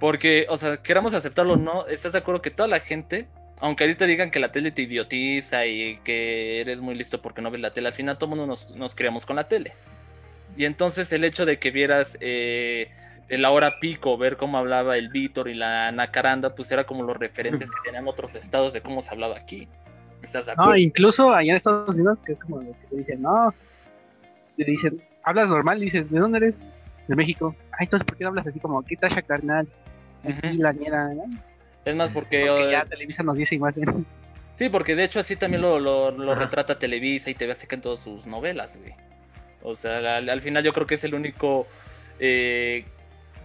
Porque, 0.00 0.46
o 0.48 0.56
sea, 0.56 0.78
queramos 0.78 1.12
aceptarlo 1.12 1.52
o 1.52 1.56
no, 1.56 1.86
¿estás 1.86 2.12
de 2.12 2.18
acuerdo 2.20 2.40
que 2.40 2.50
toda 2.50 2.66
la 2.68 2.80
gente, 2.80 3.28
aunque 3.62 3.84
ahorita 3.84 4.06
digan 4.06 4.32
que 4.32 4.40
la 4.40 4.50
tele 4.50 4.72
te 4.72 4.82
idiotiza 4.82 5.64
y 5.66 5.98
que 5.98 6.60
eres 6.60 6.80
muy 6.80 6.96
listo 6.96 7.22
porque 7.22 7.40
no 7.40 7.50
ves 7.52 7.60
la 7.60 7.72
tele, 7.72 7.86
al 7.86 7.94
final 7.94 8.18
todo 8.18 8.30
mundo 8.30 8.44
nos, 8.44 8.74
nos 8.74 8.96
criamos 8.96 9.24
con 9.24 9.36
la 9.36 9.46
tele. 9.46 9.72
Y 10.56 10.64
entonces 10.64 11.12
el 11.12 11.22
hecho 11.22 11.46
de 11.46 11.60
que 11.60 11.70
vieras 11.70 12.18
eh, 12.20 12.90
la 13.28 13.52
hora 13.52 13.78
pico, 13.78 14.18
ver 14.18 14.36
cómo 14.36 14.58
hablaba 14.58 14.98
el 14.98 15.10
Víctor 15.10 15.48
y 15.48 15.54
la 15.54 15.92
Nacaranda, 15.92 16.56
pues 16.56 16.72
era 16.72 16.82
como 16.84 17.04
los 17.04 17.16
referentes 17.16 17.70
que 17.70 17.76
tenían 17.84 18.08
otros 18.08 18.34
estados 18.34 18.72
de 18.72 18.80
cómo 18.80 19.00
se 19.00 19.12
hablaba 19.12 19.38
aquí. 19.38 19.68
¿Estás 20.22 20.46
de 20.46 20.52
acuerdo? 20.52 20.72
No, 20.72 20.76
incluso 20.76 21.30
allá 21.32 21.52
en 21.52 21.56
Estados 21.58 21.94
Unidos, 21.94 22.18
que 22.26 22.32
es 22.32 22.40
como 22.40 22.62
lo 22.62 22.72
que 22.72 22.86
te 22.90 22.96
dicen, 22.96 23.22
no, 23.22 23.54
te 24.56 24.64
dicen, 24.64 25.00
hablas 25.22 25.50
normal, 25.50 25.78
dices, 25.78 26.10
¿de 26.10 26.18
dónde 26.18 26.38
eres? 26.38 26.54
De 27.06 27.14
México. 27.14 27.54
Ay, 27.78 27.84
entonces, 27.84 28.04
¿por 28.04 28.16
qué 28.16 28.24
no 28.24 28.30
hablas 28.30 28.48
así 28.48 28.58
como, 28.58 28.82
qué 28.82 28.96
tasha 28.96 29.22
carnal? 29.22 29.68
Aquí 30.24 30.56
la 30.56 30.72
niera, 30.72 31.14
¿no? 31.14 31.26
Es 31.84 31.94
más 31.94 32.10
porque... 32.10 32.46
Porque 32.46 32.70
ya 32.70 32.84
Televisa 32.84 33.22
nos 33.22 33.36
dice 33.36 33.54
imagen. 33.54 34.06
Sí, 34.54 34.68
porque 34.68 34.94
de 34.94 35.04
hecho 35.04 35.18
así 35.18 35.34
también 35.34 35.62
lo, 35.62 35.80
lo, 35.80 36.34
retrata 36.34 36.78
Televisa 36.78 37.30
y 37.30 37.34
TV 37.34 37.52
Azteca 37.52 37.74
en 37.74 37.80
todas 37.80 38.00
sus 38.00 38.26
novelas, 38.26 38.76
güey. 38.76 38.92
O 39.62 39.74
sea, 39.74 40.18
al, 40.18 40.28
al 40.28 40.42
final 40.42 40.62
yo 40.62 40.74
creo 40.74 40.86
que 40.86 40.96
es 40.96 41.04
el 41.04 41.14
único, 41.14 41.66
eh, 42.20 42.84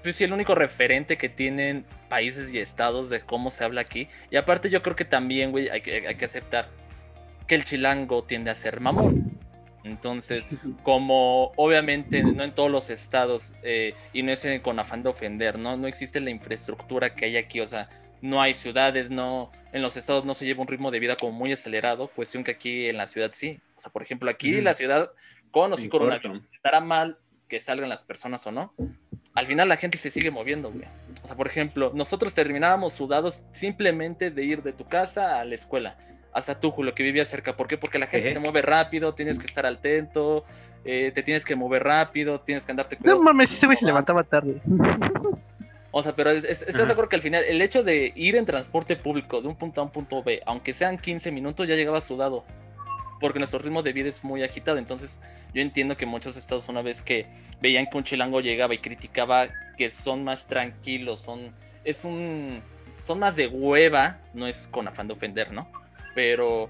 pues 0.03 0.17
sí, 0.17 0.25
el 0.25 0.33
único 0.33 0.53
referente 0.53 1.17
que 1.17 1.29
tienen 1.29 1.85
países 2.09 2.53
y 2.53 2.59
estados 2.59 3.09
de 3.09 3.21
cómo 3.21 3.51
se 3.51 3.63
habla 3.63 3.81
aquí. 3.81 4.09
Y 4.29 4.35
aparte 4.35 4.69
yo 4.69 4.81
creo 4.83 4.97
que 4.97 5.05
también, 5.05 5.51
güey, 5.51 5.69
hay 5.69 5.81
que, 5.81 6.07
hay 6.07 6.15
que 6.15 6.25
aceptar 6.25 6.67
que 7.47 7.55
el 7.55 7.63
chilango 7.63 8.23
tiende 8.23 8.51
a 8.51 8.55
ser 8.55 8.81
mamón. 8.81 9.31
Entonces, 9.83 10.47
como 10.83 11.53
obviamente 11.55 12.21
no 12.21 12.43
en 12.43 12.53
todos 12.53 12.69
los 12.69 12.89
estados, 12.89 13.53
eh, 13.63 13.95
y 14.11 14.21
no 14.21 14.33
es 14.33 14.45
con 14.61 14.79
afán 14.79 15.01
de 15.01 15.09
ofender, 15.09 15.57
¿no? 15.57 15.77
No 15.77 15.87
existe 15.87 16.19
la 16.19 16.29
infraestructura 16.29 17.15
que 17.15 17.25
hay 17.25 17.37
aquí, 17.37 17.61
o 17.61 17.67
sea, 17.67 17.87
no 18.21 18.41
hay 18.41 18.53
ciudades, 18.53 19.11
no, 19.11 19.51
en 19.71 19.81
los 19.81 19.95
estados 19.97 20.25
no 20.25 20.33
se 20.33 20.45
lleva 20.45 20.61
un 20.61 20.67
ritmo 20.67 20.91
de 20.91 20.99
vida 20.99 21.15
como 21.15 21.31
muy 21.33 21.51
acelerado, 21.51 22.07
cuestión 22.09 22.43
que 22.43 22.51
aquí 22.51 22.87
en 22.87 22.97
la 22.97 23.07
ciudad 23.07 23.31
sí. 23.33 23.59
O 23.75 23.79
sea, 23.79 23.91
por 23.91 24.01
ejemplo, 24.01 24.29
aquí 24.29 24.53
Ujú. 24.55 24.63
la 24.63 24.73
ciudad, 24.73 25.11
con 25.51 25.71
o 25.73 25.77
sin 25.77 25.89
coronavirus, 25.89 26.41
estará 26.53 26.79
mal 26.81 27.17
que 27.47 27.59
salgan 27.59 27.89
las 27.89 28.03
personas 28.05 28.45
o 28.47 28.51
no. 28.51 28.73
Al 29.33 29.45
final 29.47 29.69
la 29.69 29.77
gente 29.77 29.97
se 29.97 30.09
sigue 30.11 30.31
moviendo, 30.31 30.71
güey. 30.71 30.85
O 31.23 31.27
sea, 31.27 31.37
por 31.37 31.47
ejemplo, 31.47 31.91
nosotros 31.93 32.33
terminábamos 32.33 32.93
sudados 32.93 33.43
simplemente 33.51 34.31
de 34.31 34.43
ir 34.43 34.63
de 34.63 34.73
tu 34.73 34.85
casa 34.85 35.39
a 35.39 35.45
la 35.45 35.55
escuela. 35.55 35.95
Hasta 36.33 36.59
tú, 36.59 36.71
Julio, 36.71 36.93
que 36.93 37.03
vivías 37.03 37.27
cerca. 37.29 37.55
¿Por 37.55 37.67
qué? 37.67 37.77
Porque 37.77 37.99
la 37.99 38.07
gente 38.07 38.33
se 38.33 38.39
mueve 38.39 38.61
rápido, 38.61 39.13
tienes 39.13 39.39
que 39.39 39.45
estar 39.45 39.65
atento, 39.65 40.43
eh, 40.85 41.11
te 41.13 41.23
tienes 41.23 41.45
que 41.45 41.55
mover 41.55 41.83
rápido, 41.83 42.41
tienes 42.41 42.65
que 42.65 42.71
andarte 42.71 42.95
No 42.97 43.01
cuidado. 43.01 43.21
mames, 43.21 43.51
ese 43.51 43.65
güey 43.65 43.75
se 43.77 43.85
levantaba 43.85 44.23
tarde. 44.23 44.61
O 45.91 46.03
sea, 46.03 46.15
pero 46.15 46.31
es- 46.31 46.43
es- 46.43 46.61
¿estás 46.63 46.87
de 46.87 46.91
acuerdo 46.93 47.09
que 47.09 47.15
al 47.15 47.21
final 47.21 47.43
el 47.43 47.61
hecho 47.61 47.83
de 47.83 48.11
ir 48.15 48.35
en 48.35 48.45
transporte 48.45 48.95
público 48.95 49.41
de 49.41 49.47
un 49.47 49.55
punto 49.55 49.81
A 49.81 49.83
un 49.85 49.89
punto 49.91 50.21
B, 50.23 50.41
aunque 50.45 50.73
sean 50.73 50.97
15 50.97 51.31
minutos, 51.31 51.67
ya 51.67 51.75
llegaba 51.75 52.01
sudado? 52.01 52.43
Porque 53.19 53.39
nuestro 53.39 53.57
ritmo 53.59 53.81
de 53.81 53.93
vida 53.93 54.09
es 54.09 54.23
muy 54.23 54.43
agitado. 54.43 54.77
Entonces, 54.77 55.19
yo 55.53 55.61
entiendo 55.61 55.97
que 55.97 56.05
muchos 56.05 56.37
estados, 56.37 56.69
una 56.69 56.81
vez 56.83 57.01
que 57.01 57.25
veían 57.61 57.87
que 57.87 57.97
un 57.97 58.03
chilango 58.03 58.41
llegaba 58.41 58.73
y 58.75 58.77
criticaba 58.77 59.47
que 59.77 59.89
son 59.89 60.23
más 60.23 60.47
tranquilos, 60.47 61.21
son. 61.21 61.51
Es 61.83 62.03
un. 62.05 62.61
Son 63.01 63.17
más 63.19 63.35
de 63.35 63.47
hueva, 63.47 64.19
no 64.33 64.45
es 64.47 64.67
con 64.67 64.87
afán 64.87 65.07
de 65.07 65.13
ofender, 65.13 65.51
¿no? 65.53 65.67
Pero 66.15 66.69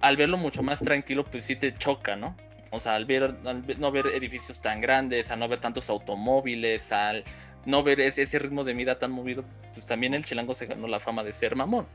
al 0.00 0.16
verlo 0.16 0.36
mucho 0.36 0.62
más 0.62 0.80
tranquilo, 0.80 1.24
pues 1.24 1.44
sí 1.44 1.54
te 1.56 1.76
choca, 1.76 2.16
¿no? 2.16 2.36
O 2.70 2.78
sea, 2.78 2.94
al 2.94 3.04
ver, 3.04 3.36
al 3.44 3.62
ver- 3.62 3.78
no 3.78 3.90
ver 3.92 4.06
edificios 4.08 4.60
tan 4.60 4.80
grandes, 4.80 5.30
al 5.30 5.38
no 5.38 5.48
ver 5.48 5.60
tantos 5.60 5.90
automóviles, 5.90 6.90
al 6.92 7.22
no 7.66 7.82
ver 7.82 8.00
ese, 8.00 8.22
ese 8.22 8.38
ritmo 8.38 8.64
de 8.64 8.74
vida 8.74 8.98
tan 8.98 9.10
movido, 9.10 9.44
pues 9.72 9.86
también 9.86 10.14
el 10.14 10.24
chilango 10.24 10.54
se 10.54 10.66
ganó 10.66 10.86
la 10.86 11.00
fama 11.00 11.22
de 11.24 11.32
ser 11.32 11.56
mamón. 11.56 11.86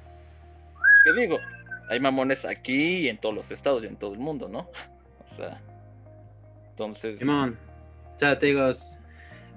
¿Qué 1.04 1.14
digo? 1.22 1.38
Hay 1.90 2.00
mamones 2.00 2.46
aquí 2.46 2.98
y 2.98 3.10
en 3.10 3.18
todos 3.18 3.34
los 3.36 3.52
estados 3.52 3.84
y 3.84 3.88
en 3.88 3.96
todo 3.96 4.14
el 4.14 4.20
mundo, 4.20 4.48
¿no? 4.50 4.70
O 5.24 5.32
sea, 5.32 5.62
entonces... 6.72 7.20
Simón. 7.20 7.56
O 8.16 8.20
sea, 8.20 8.40
te 8.40 8.48
digo, 8.48 8.68
es- 8.70 9.00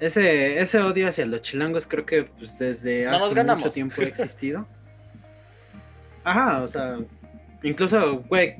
ese, 0.00 0.59
ese 0.61 0.81
odio 0.81 1.09
hacia 1.09 1.25
los 1.25 1.40
chilangos 1.40 1.87
creo 1.87 2.04
que 2.04 2.25
pues, 2.25 2.59
desde 2.59 3.04
No 3.07 3.16
hace 3.16 3.42
mucho 3.45 3.71
tiempo 3.71 4.02
ha 4.02 4.04
existido. 4.07 4.66
Ajá, 6.25 6.62
o 6.62 6.69
sea, 6.69 6.99
incluso, 7.62 8.19
güey, 8.28 8.57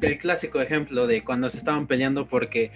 el 0.00 0.18
clásico 0.18 0.60
ejemplo 0.60 1.06
de 1.06 1.22
cuando 1.22 1.48
se 1.48 1.58
estaban 1.58 1.86
peleando 1.86 2.26
porque, 2.26 2.72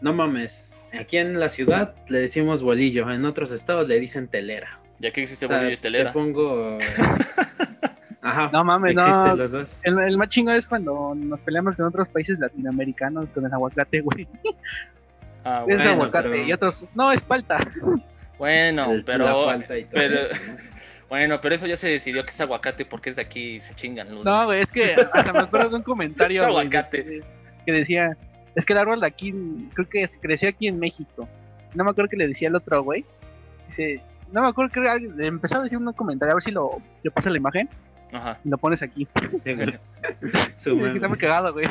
no 0.00 0.12
mames, 0.14 0.79
aquí 0.98 1.18
en 1.18 1.38
la 1.38 1.48
ciudad 1.48 1.94
le 2.08 2.18
decimos 2.18 2.62
bolillo, 2.62 3.10
en 3.10 3.24
otros 3.24 3.52
estados 3.52 3.86
le 3.88 4.00
dicen 4.00 4.28
telera. 4.28 4.78
Ya 4.98 5.10
que 5.12 5.22
existe 5.22 5.46
O 5.46 5.48
sea, 5.48 5.58
bolillo 5.58 5.74
y 5.74 5.78
telera. 5.78 6.10
Te 6.10 6.14
pongo... 6.18 6.78
Ajá, 8.22 8.50
No 8.52 8.62
mames, 8.64 8.92
existen 8.92 9.24
no. 9.28 9.36
los 9.36 9.50
dos. 9.52 9.80
El, 9.82 9.98
el 9.98 10.18
más 10.18 10.28
chingo 10.28 10.50
es 10.50 10.66
cuando 10.68 11.14
nos 11.16 11.40
peleamos 11.40 11.74
con 11.76 11.86
otros 11.86 12.06
países 12.08 12.38
latinoamericanos 12.38 13.28
con 13.30 13.46
el 13.46 13.52
aguacate, 13.52 14.00
güey. 14.00 14.26
Ah, 15.42 15.64
es 15.66 15.76
bueno, 15.78 15.92
aguacate 15.92 16.28
pero- 16.28 16.44
y 16.44 16.52
otros. 16.52 16.84
No, 16.94 17.10
es 17.12 17.22
palta. 17.22 17.66
bueno, 18.36 18.90
El- 18.92 18.98
la 18.98 19.04
pero... 19.06 19.44
falta 19.46 19.78
y 19.78 19.84
todo 19.84 19.92
pero- 19.94 20.20
eso, 20.20 20.34
¿no? 20.46 20.56
Bueno, 21.08 21.40
pero 21.40 21.54
eso 21.56 21.66
ya 21.66 21.76
se 21.76 21.88
decidió 21.88 22.22
que 22.24 22.30
es 22.30 22.40
aguacate 22.42 22.84
porque 22.84 23.08
es 23.10 23.16
de 23.16 23.22
aquí 23.22 23.56
y 23.56 23.60
se 23.62 23.74
chingan 23.74 24.14
los... 24.14 24.24
No, 24.24 24.44
güey, 24.44 24.60
es 24.60 24.70
que 24.70 24.94
hasta 24.94 25.32
me 25.32 25.38
acuerdo 25.40 25.70
de 25.70 25.76
un 25.76 25.82
comentario. 25.82 26.42
Es 26.42 26.46
aguacate. 26.48 27.22
que 27.66 27.72
decía: 27.72 28.16
Es 28.54 28.64
que 28.64 28.72
el 28.72 28.78
árbol 28.80 29.00
de 29.00 29.06
aquí, 29.06 29.32
creo 29.74 29.88
que 29.88 30.08
creció 30.20 30.48
aquí 30.48 30.66
en 30.66 30.78
México. 30.78 31.28
No 31.74 31.84
me 31.84 31.90
acuerdo 31.90 32.08
que 32.10 32.16
le 32.16 32.28
decía 32.28 32.48
el 32.48 32.56
otro, 32.56 32.82
güey. 32.82 33.04
Dice: 33.68 34.02
No 34.32 34.42
me 34.42 34.48
acuerdo 34.48 34.72
que 34.72 34.88
alguien- 34.88 35.20
empezó 35.22 35.58
a 35.58 35.62
decir 35.62 35.78
un 35.78 35.92
comentario, 35.92 36.32
a 36.32 36.34
ver 36.36 36.42
si 36.42 36.50
lo. 36.50 36.82
Yo 37.04 37.10
puse 37.12 37.30
la 37.30 37.36
imagen 37.36 37.68
Ajá. 38.12 38.40
y 38.44 38.48
lo 38.48 38.58
pones 38.58 38.82
aquí. 38.82 39.06
Sí, 39.44 39.54
güey. 39.54 39.78
Meme. 40.66 40.94
está 40.94 41.08
muy 41.08 41.18
cagado, 41.18 41.52
güey. 41.52 41.66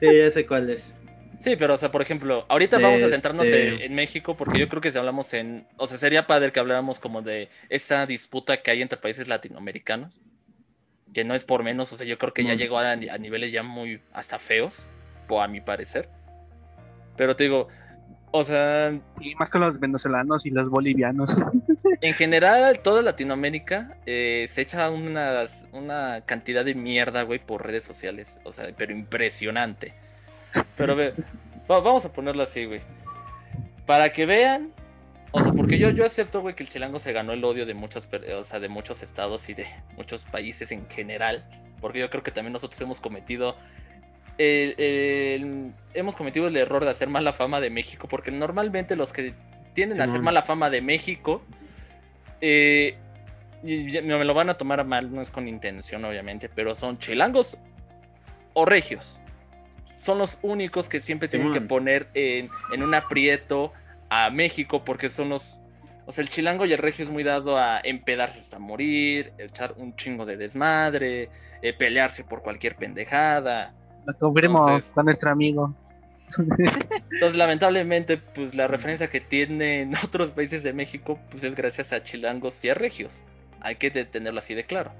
Sí, 0.00 0.06
ya 0.20 0.30
sé 0.30 0.46
cuál 0.46 0.70
es. 0.70 0.98
Sí, 1.40 1.54
pero 1.56 1.74
o 1.74 1.76
sea, 1.76 1.90
por 1.92 2.02
ejemplo, 2.02 2.44
ahorita 2.48 2.78
vamos 2.78 3.00
a 3.00 3.04
Este- 3.04 3.12
centrarnos 3.12 3.46
en, 3.46 3.80
en 3.80 3.94
México 3.94 4.36
porque 4.36 4.58
yo 4.58 4.68
creo 4.68 4.80
que 4.80 4.90
si 4.90 4.98
hablamos 4.98 5.32
en, 5.34 5.66
o 5.76 5.86
sea, 5.86 5.96
sería 5.96 6.26
padre 6.26 6.50
que 6.50 6.58
habláramos 6.58 6.98
como 6.98 7.22
de 7.22 7.48
esta 7.68 8.06
disputa 8.06 8.60
que 8.60 8.72
hay 8.72 8.82
entre 8.82 8.98
países 8.98 9.28
latinoamericanos, 9.28 10.20
que 11.14 11.24
no 11.24 11.34
es 11.34 11.44
por 11.44 11.62
menos, 11.62 11.92
o 11.92 11.96
sea, 11.96 12.06
yo 12.08 12.18
creo 12.18 12.32
que 12.34 12.42
ya 12.44 12.54
llegó 12.54 12.78
a, 12.80 12.90
a 12.90 12.96
niveles 13.18 13.52
ya 13.52 13.62
muy 13.62 14.00
hasta 14.12 14.40
feos, 14.40 14.88
a 15.42 15.48
mi 15.48 15.60
parecer. 15.60 16.08
Pero 17.16 17.36
te 17.36 17.44
digo, 17.44 17.68
o 18.30 18.44
sea, 18.44 18.92
Y 19.20 19.34
más 19.36 19.50
con 19.50 19.60
los 19.62 19.78
venezolanos 19.80 20.46
y 20.46 20.50
los 20.50 20.68
bolivianos. 20.70 21.34
en 22.00 22.14
general, 22.14 22.80
toda 22.80 23.02
Latinoamérica 23.02 23.96
eh, 24.06 24.46
se 24.50 24.62
echa 24.62 24.90
unas, 24.90 25.66
una 25.72 26.22
cantidad 26.26 26.64
de 26.64 26.74
mierda, 26.74 27.22
güey, 27.22 27.38
por 27.38 27.66
redes 27.66 27.84
sociales. 27.84 28.40
O 28.44 28.52
sea, 28.52 28.68
pero 28.76 28.92
impresionante. 28.92 29.94
Pero 30.76 30.94
ve, 30.96 31.12
va- 31.70 31.80
vamos 31.80 32.04
a 32.04 32.12
ponerlo 32.12 32.42
así, 32.42 32.64
güey. 32.66 32.80
Para 33.86 34.10
que 34.12 34.26
vean. 34.26 34.72
O 35.32 35.42
sea, 35.42 35.52
porque 35.52 35.78
yo, 35.78 35.90
yo 35.90 36.06
acepto, 36.06 36.40
güey, 36.40 36.54
que 36.54 36.62
el 36.62 36.68
chilango 36.70 36.98
se 36.98 37.12
ganó 37.12 37.32
el 37.32 37.44
odio 37.44 37.66
de 37.66 37.74
muchos, 37.74 38.08
o 38.38 38.44
sea, 38.44 38.60
de 38.60 38.68
muchos 38.68 39.02
estados 39.02 39.48
y 39.50 39.54
de 39.54 39.66
muchos 39.96 40.24
países 40.24 40.70
en 40.72 40.88
general. 40.88 41.44
Porque 41.80 41.98
yo 42.00 42.08
creo 42.10 42.22
que 42.22 42.30
también 42.30 42.52
nosotros 42.54 42.80
hemos 42.80 43.00
cometido. 43.00 43.56
El- 44.38 44.74
el- 44.78 45.72
hemos 45.94 46.16
cometido 46.16 46.48
el 46.48 46.56
error 46.56 46.84
de 46.84 46.90
hacer 46.90 47.08
mala 47.08 47.32
fama 47.32 47.60
de 47.60 47.70
México. 47.70 48.08
Porque 48.08 48.30
normalmente 48.30 48.96
los 48.96 49.12
que 49.12 49.34
tienden 49.74 50.00
a 50.00 50.04
hacer 50.04 50.22
mala 50.22 50.42
fama 50.42 50.70
de 50.70 50.80
México. 50.80 51.42
eh, 52.40 52.96
me 53.62 54.24
lo 54.24 54.34
van 54.34 54.48
a 54.50 54.54
tomar 54.54 54.84
mal, 54.84 55.12
no 55.12 55.20
es 55.20 55.30
con 55.30 55.48
intención, 55.48 56.04
obviamente. 56.04 56.48
Pero 56.48 56.76
son 56.76 56.98
chilangos 56.98 57.58
o 58.54 58.64
regios. 58.64 59.20
Son 59.98 60.18
los 60.18 60.38
únicos 60.42 60.88
que 60.88 61.00
siempre 61.00 61.26
tienen 61.28 61.48
que 61.52 61.60
poner 61.60 62.06
en, 62.14 62.48
en 62.72 62.82
un 62.84 62.94
aprieto 62.94 63.72
a 64.08 64.30
México 64.30 64.84
porque 64.84 65.08
son 65.08 65.30
los... 65.30 65.58
O 66.06 66.12
sea, 66.12 66.22
el 66.22 66.28
chilango 66.30 66.64
y 66.64 66.72
el 66.72 66.78
regio 66.78 67.04
es 67.04 67.10
muy 67.10 67.24
dado 67.24 67.58
a 67.58 67.80
empedarse 67.82 68.38
hasta 68.38 68.58
morir, 68.60 69.32
echar 69.38 69.74
un 69.76 69.94
chingo 69.96 70.24
de 70.24 70.36
desmadre, 70.38 71.28
eh, 71.60 71.72
pelearse 71.72 72.22
por 72.24 72.42
cualquier 72.42 72.76
pendejada. 72.76 73.74
Confirmo 74.18 74.58
Entonces- 74.68 74.92
con 74.94 75.04
nuestro 75.06 75.30
amigo. 75.30 75.74
Entonces, 77.10 77.36
lamentablemente, 77.36 78.18
pues 78.18 78.54
la 78.54 78.66
referencia 78.66 79.08
que 79.08 79.20
tienen 79.20 79.92
otros 80.04 80.30
países 80.30 80.62
de 80.62 80.72
México, 80.72 81.18
pues 81.30 81.44
es 81.44 81.54
gracias 81.54 81.92
a 81.92 82.02
chilangos 82.02 82.62
y 82.64 82.70
a 82.70 82.74
regios. 82.74 83.22
Hay 83.60 83.76
que 83.76 83.90
tenerlo 83.90 84.38
así 84.38 84.54
de 84.54 84.64
claro. 84.64 84.92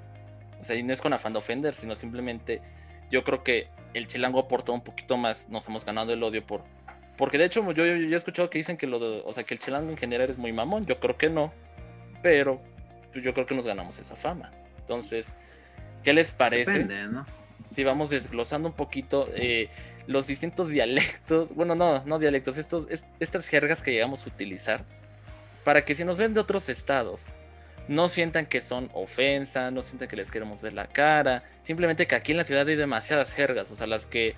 O 0.60 0.64
sea, 0.64 0.76
y 0.76 0.82
no 0.82 0.92
es 0.92 1.00
con 1.00 1.12
afán 1.12 1.32
de 1.34 1.38
ofender, 1.38 1.74
sino 1.74 1.94
simplemente 1.94 2.60
yo 3.10 3.22
creo 3.24 3.42
que 3.44 3.68
el 3.94 4.06
chilango 4.06 4.40
aportó 4.40 4.72
un 4.72 4.82
poquito 4.82 5.16
más, 5.16 5.48
nos 5.48 5.66
hemos 5.68 5.84
ganado 5.84 6.12
el 6.12 6.22
odio 6.22 6.44
por... 6.44 6.62
Porque 7.16 7.38
de 7.38 7.44
hecho 7.46 7.62
yo, 7.72 7.84
yo, 7.84 7.96
yo 7.96 8.14
he 8.14 8.16
escuchado 8.16 8.48
que 8.50 8.58
dicen 8.58 8.76
que 8.76 8.86
lo 8.86 8.98
de- 8.98 9.22
o 9.24 9.32
sea, 9.32 9.44
que 9.44 9.54
el 9.54 9.60
chilango 9.60 9.90
en 9.90 9.96
general 9.96 10.28
es 10.30 10.38
muy 10.38 10.52
mamón, 10.52 10.84
yo 10.86 10.98
creo 11.00 11.16
que 11.16 11.28
no, 11.30 11.52
pero 12.22 12.60
pues, 13.12 13.24
yo 13.24 13.32
creo 13.34 13.46
que 13.46 13.54
nos 13.54 13.66
ganamos 13.66 13.98
esa 13.98 14.14
fama. 14.16 14.50
Entonces, 14.78 15.32
¿qué 16.02 16.12
les 16.12 16.32
parece? 16.32 16.72
Depende, 16.72 17.06
¿no? 17.08 17.26
Si 17.70 17.84
vamos 17.84 18.10
desglosando 18.10 18.68
un 18.68 18.74
poquito 18.74 19.28
eh, 19.34 19.68
los 20.06 20.26
distintos 20.26 20.68
dialectos, 20.70 21.54
bueno, 21.54 21.74
no, 21.74 22.02
no 22.04 22.18
dialectos, 22.18 22.58
estos, 22.58 22.86
es- 22.90 23.04
estas 23.20 23.46
jergas 23.46 23.82
que 23.82 23.92
llegamos 23.92 24.24
a 24.26 24.28
utilizar, 24.30 24.84
para 25.64 25.84
que 25.84 25.94
si 25.94 26.04
nos 26.04 26.18
ven 26.18 26.34
de 26.34 26.40
otros 26.40 26.68
estados, 26.68 27.26
no 27.88 28.08
sientan 28.08 28.46
que 28.46 28.60
son 28.60 28.90
ofensa, 28.92 29.70
no 29.70 29.82
sientan 29.82 30.08
que 30.08 30.16
les 30.16 30.30
queremos 30.30 30.60
ver 30.62 30.74
la 30.74 30.86
cara, 30.86 31.42
simplemente 31.62 32.06
que 32.06 32.14
aquí 32.14 32.32
en 32.32 32.38
la 32.38 32.44
ciudad 32.44 32.66
hay 32.66 32.76
demasiadas 32.76 33.32
jergas, 33.32 33.70
o 33.70 33.76
sea, 33.76 33.86
las 33.86 34.06
que 34.06 34.34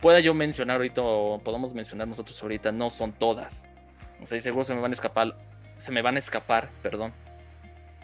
pueda 0.00 0.20
yo 0.20 0.34
mencionar 0.34 0.76
ahorita 0.76 1.00
o 1.02 1.38
podamos 1.40 1.74
mencionar 1.74 2.08
nosotros 2.08 2.40
ahorita 2.42 2.72
no 2.72 2.90
son 2.90 3.12
todas. 3.12 3.68
O 4.20 4.26
sea, 4.26 4.38
y 4.38 4.40
seguro 4.40 4.64
se 4.64 4.74
me 4.74 4.80
van 4.80 4.92
a 4.92 4.94
escapar, 4.94 5.36
se 5.76 5.90
me 5.92 6.02
van 6.02 6.16
a 6.16 6.18
escapar, 6.18 6.70
perdón, 6.82 7.12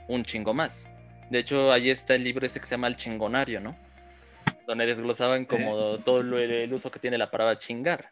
un 0.09 0.25
chingo 0.25 0.55
más. 0.55 0.89
De 1.31 1.41
hecho, 1.41 1.71
ahí 1.73 1.91
está 1.91 2.15
el 2.15 2.25
libro 2.25 2.47
ese 2.47 2.59
que 2.61 2.67
se 2.67 2.73
llama 2.73 2.87
El 2.89 2.97
Chingonario, 2.97 3.61
¿no? 3.61 3.77
Donde 4.69 4.85
desglosaban 4.85 5.47
como 5.47 5.99
todo 6.01 6.23
lo- 6.23 6.39
el 6.39 6.71
uso 6.75 6.91
que 6.91 6.99
tiene 7.01 7.17
la 7.17 7.31
palabra 7.31 7.57
chingar. 7.57 8.11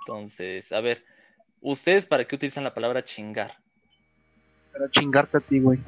Entonces, 0.00 0.72
a 0.72 0.80
ver, 0.80 1.04
¿ustedes 1.60 2.06
para 2.06 2.24
qué 2.24 2.34
utilizan 2.34 2.64
la 2.64 2.72
palabra 2.72 3.04
chingar? 3.04 3.52
Para 4.72 4.90
chingarte 4.90 5.36
a 5.36 5.40
ti, 5.40 5.60
güey. 5.60 5.78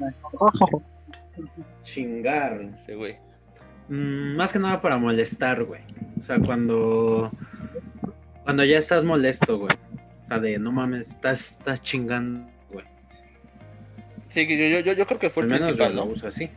Chingar. 1.81 2.61
Ese 2.73 2.93
güey. 2.95 3.17
Mm, 3.89 4.35
más 4.35 4.53
que 4.53 4.59
nada 4.59 4.79
para 4.79 4.97
molestar, 4.97 5.63
güey. 5.63 5.81
O 6.19 6.23
sea, 6.23 6.37
cuando. 6.39 7.31
Cuando 8.43 8.63
ya 8.65 8.77
estás 8.77 9.03
molesto, 9.03 9.57
güey. 9.57 9.75
O 10.23 10.25
sea, 10.27 10.37
de 10.39 10.59
no 10.59 10.71
mames, 10.71 11.09
estás, 11.09 11.53
estás 11.53 11.81
chingando, 11.81 12.47
güey. 12.71 12.85
Sí, 14.27 14.47
que 14.47 14.71
yo, 14.71 14.79
yo, 14.81 14.93
yo, 14.93 15.05
creo 15.07 15.19
que 15.19 15.29
fue 15.31 15.43
Al 15.43 15.47
el 15.51 15.53
menos 15.59 15.69
yo 15.69 15.85
principal, 15.85 15.95
lo 15.95 16.05
¿no? 16.05 16.11
uso 16.11 16.27
así. 16.27 16.49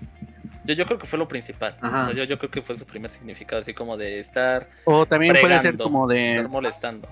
Yo, 0.67 0.75
yo 0.75 0.85
creo 0.87 0.99
que 0.99 1.07
fue 1.07 1.19
lo 1.19 1.29
principal. 1.29 1.77
Ajá. 1.81 2.03
O 2.03 2.05
sea, 2.07 2.15
yo, 2.15 2.25
yo 2.25 2.39
creo 2.39 2.51
que 2.51 2.63
fue 2.63 2.77
su 2.77 2.85
primer 2.87 3.11
significado, 3.11 3.61
así 3.61 3.73
como 3.73 3.97
de 3.97 4.19
estar 4.21 4.69
O 4.85 5.07
también 5.07 5.35
puede 5.41 5.61
ser 5.63 5.77
como 5.77 6.11
estar 6.11 6.43
de. 6.43 6.49
molestando. 6.49 7.09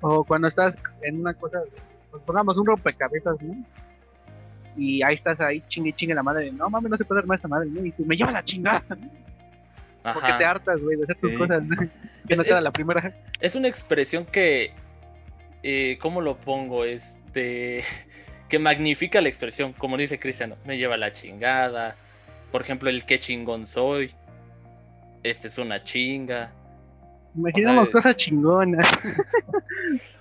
O 0.00 0.24
cuando 0.24 0.48
estás 0.48 0.76
en 1.02 1.20
una 1.20 1.34
cosa. 1.34 1.60
Pues 2.10 2.22
pongamos 2.24 2.56
un 2.56 2.66
rompecabezas, 2.66 3.40
¿no? 3.42 3.54
Y 4.76 5.02
ahí 5.02 5.14
estás 5.16 5.40
ahí 5.40 5.62
chingue 5.68 5.90
y 5.90 5.92
chingue 5.92 6.14
la 6.14 6.22
madre. 6.22 6.50
No 6.52 6.68
mames, 6.70 6.90
no 6.90 6.96
se 6.96 7.04
puede 7.04 7.20
armar 7.20 7.36
esta 7.36 7.48
madre, 7.48 7.68
¿no? 7.70 7.84
Y 7.84 7.92
tú 7.92 8.04
me 8.06 8.16
lleva 8.16 8.30
la 8.32 8.42
chingada. 8.44 8.82
Porque 8.88 9.08
Ajá. 10.28 10.38
te 10.38 10.44
hartas, 10.44 10.80
güey, 10.80 10.96
de 10.96 11.02
hacer 11.04 11.16
tus 11.18 11.30
Sí. 11.30 11.36
cosas. 11.36 11.62
¿no? 11.64 11.76
Que 12.28 12.36
no 12.36 12.42
Es- 12.42 12.48
queda 12.48 12.60
la 12.60 12.70
primera. 12.70 13.12
Es 13.40 13.54
una 13.56 13.66
expresión 13.68 14.24
que, 14.24 14.72
eh, 15.64 15.98
¿cómo 16.00 16.20
lo 16.20 16.36
pongo? 16.36 16.84
Este, 16.84 17.82
que 18.50 18.58
magnifica 18.58 19.20
la 19.22 19.28
expresión, 19.30 19.72
como 19.72 19.96
dice 19.96 20.18
Cristiano, 20.18 20.56
me 20.66 20.76
lleva 20.76 20.98
la 20.98 21.12
chingada. 21.12 21.96
Por 22.52 22.60
ejemplo, 22.60 22.90
el 22.90 23.06
qué 23.06 23.18
chingón 23.18 23.64
soy. 23.64 24.12
Este 25.22 25.48
es 25.48 25.56
una 25.56 25.82
chinga. 25.82 26.52
Imaginamos 27.34 27.84
O 27.84 27.86
sea, 27.86 27.92
cosas 27.92 28.16
chingonas. 28.16 28.86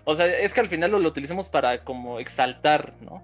O 0.06 0.16
sea, 0.16 0.26
es 0.26 0.56
que 0.56 0.60
al 0.60 0.68
final 0.68 0.90
lo, 0.90 0.98
lo 0.98 1.08
utilizamos 1.10 1.50
para 1.50 1.84
como 1.84 2.20
exaltar, 2.20 2.94
¿no? 3.02 3.22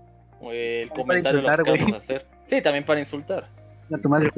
El 0.51 0.87
Para 0.89 1.01
comentario 1.01 1.41
lo 1.41 1.47
que 1.47 1.53
insultar, 1.53 1.63
güey. 1.63 1.77
queremos 1.79 1.97
hacer. 2.03 2.25
Sí, 2.45 2.61
también 2.61 2.85
para 2.85 2.99
insultar. 2.99 3.47
A 3.91 3.97
tu 3.97 4.07
madre, 4.07 4.31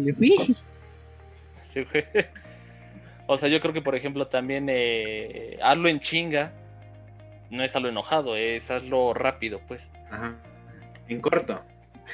Sí, 1.61 1.85
güey. 1.91 2.05
O 3.29 3.37
sea, 3.37 3.49
yo 3.49 3.59
creo 3.59 3.73
que, 3.73 3.81
por 3.81 3.95
ejemplo, 3.95 4.27
también 4.27 4.67
eh, 4.69 5.59
hazlo 5.61 5.89
en 5.89 5.99
chinga 5.99 6.53
no 7.49 7.63
es 7.63 7.75
hazlo 7.75 7.89
enojado, 7.89 8.35
es 8.37 8.71
hazlo 8.71 9.13
rápido, 9.13 9.59
pues. 9.67 9.91
Ajá. 10.09 10.35
En 11.07 11.21
corto. 11.21 11.61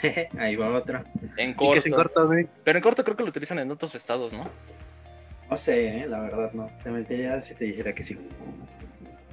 Ahí 0.38 0.56
va 0.56 0.70
otra. 0.70 1.04
En 1.38 1.54
corto. 1.54 2.30
Pero 2.64 2.78
en 2.78 2.84
corto 2.84 3.04
creo 3.04 3.16
que 3.16 3.24
lo 3.24 3.30
utilizan 3.30 3.60
en 3.60 3.72
otros 3.72 3.96
estados, 3.96 4.34
¿no? 4.34 4.50
No 5.50 5.58
sé, 5.58 6.00
eh, 6.00 6.08
la 6.08 6.20
verdad 6.20 6.52
no. 6.54 6.70
Te 6.84 6.90
mentiría 6.90 7.40
si 7.42 7.56
te 7.56 7.66
dijera 7.66 7.94
que 7.94 8.04
sí. 8.04 8.18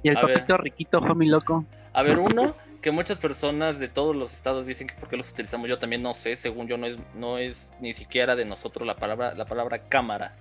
Y 0.03 0.09
el 0.09 0.17
A 0.17 0.23
ver. 0.25 0.35
papito 0.35 0.57
riquito, 0.59 0.99
homie 0.99 1.29
loco. 1.31 1.65
A 1.93 2.03
ver, 2.03 2.19
uno 2.19 2.55
que 2.81 2.91
muchas 2.91 3.19
personas 3.19 3.79
de 3.79 3.89
todos 3.89 4.17
los 4.17 4.35
estados 4.35 4.67
dicen 4.67 4.87
que 4.87 4.95
porque 4.99 5.17
los 5.17 5.31
utilizamos, 5.31 5.69
yo 5.69 5.79
también 5.79 6.03
no 6.03 6.15
sé, 6.15 6.37
según 6.37 6.67
yo 6.67 6.79
no 6.79 6.87
es, 6.87 6.99
no 7.15 7.39
es 7.39 7.75
ni 7.81 7.93
siquiera 7.93 8.37
de 8.37 8.45
nosotros 8.45 8.87
la 8.87 8.97
palabra, 8.97 9.35
la 9.35 9.45
palabra 9.45 9.89
cámara. 9.89 10.35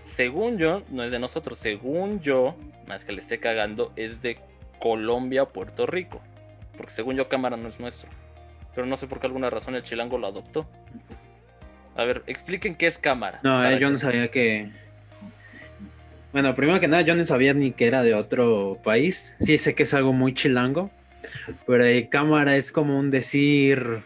Según 0.00 0.58
yo, 0.58 0.82
no 0.90 1.02
es 1.02 1.12
de 1.12 1.18
nosotros, 1.18 1.58
según 1.58 2.20
yo, 2.20 2.56
más 2.86 3.04
que 3.04 3.12
le 3.12 3.20
esté 3.20 3.40
cagando, 3.40 3.92
es 3.96 4.22
de 4.22 4.38
Colombia 4.78 5.44
o 5.44 5.48
Puerto 5.48 5.86
Rico. 5.86 6.20
Porque 6.76 6.92
según 6.92 7.16
yo, 7.16 7.28
cámara 7.28 7.56
no 7.56 7.68
es 7.68 7.78
nuestro. 7.80 8.08
Pero 8.74 8.86
no 8.86 8.96
sé 8.96 9.06
por 9.06 9.20
qué 9.20 9.26
alguna 9.26 9.50
razón 9.50 9.74
el 9.74 9.82
chilango 9.82 10.18
lo 10.18 10.26
adoptó. 10.26 10.68
A 11.96 12.04
ver, 12.04 12.22
expliquen 12.26 12.74
qué 12.74 12.86
es 12.88 12.98
cámara. 12.98 13.40
No, 13.44 13.64
eh, 13.64 13.74
yo 13.78 13.86
que- 13.86 13.92
no 13.92 13.98
sabía 13.98 14.30
que. 14.30 14.70
Bueno, 16.32 16.54
primero 16.56 16.80
que 16.80 16.88
nada, 16.88 17.02
yo 17.02 17.14
no 17.14 17.24
sabía 17.24 17.54
ni 17.54 17.70
que 17.70 17.86
era 17.86 18.02
de 18.02 18.14
otro 18.14 18.80
país. 18.82 19.36
Sí, 19.40 19.56
sé 19.58 19.74
que 19.76 19.84
es 19.84 19.94
algo 19.94 20.12
muy 20.12 20.34
chilango. 20.34 20.90
Pero 21.66 21.84
el 21.84 22.08
cámara 22.08 22.56
es 22.56 22.72
como 22.72 22.98
un 22.98 23.10
decir. 23.10 24.02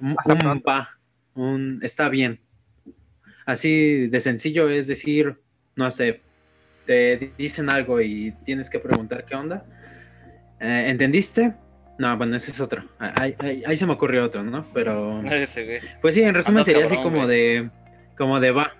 Un, 0.00 0.16
Hasta 0.18 0.32
un 0.32 0.38
pronto. 0.38 0.64
va, 0.70 0.90
un 1.34 1.80
está 1.82 2.08
bien. 2.08 2.40
Así 3.44 4.08
de 4.08 4.20
sencillo 4.20 4.68
es 4.70 4.86
decir, 4.88 5.38
no 5.76 5.90
sé, 5.90 6.20
te 6.86 7.32
dicen 7.38 7.68
algo 7.68 8.00
y 8.00 8.32
tienes 8.44 8.68
que 8.70 8.78
preguntar 8.80 9.24
qué 9.24 9.34
onda. 9.36 9.64
Eh, 10.58 10.86
¿Entendiste? 10.88 11.54
No, 11.98 12.16
bueno, 12.16 12.36
ese 12.36 12.50
es 12.50 12.60
otro. 12.60 12.84
Ahí, 12.98 13.34
ahí- 13.38 13.62
ahí 13.66 13.76
se 13.76 13.86
me 13.86 13.92
ocurrió 13.94 14.24
otro, 14.24 14.42
¿no? 14.42 14.66
Pero. 14.74 15.22
Ese, 15.24 15.64
güey. 15.64 15.80
Pues 16.02 16.14
sí, 16.14 16.22
en 16.22 16.34
resumen 16.34 16.58
Andas 16.58 16.66
sería 16.66 16.84
así 16.84 16.96
como 16.96 17.24
güey. 17.24 17.28
de. 17.28 17.70
Como 18.16 18.38
de 18.40 18.50
va. 18.50 18.72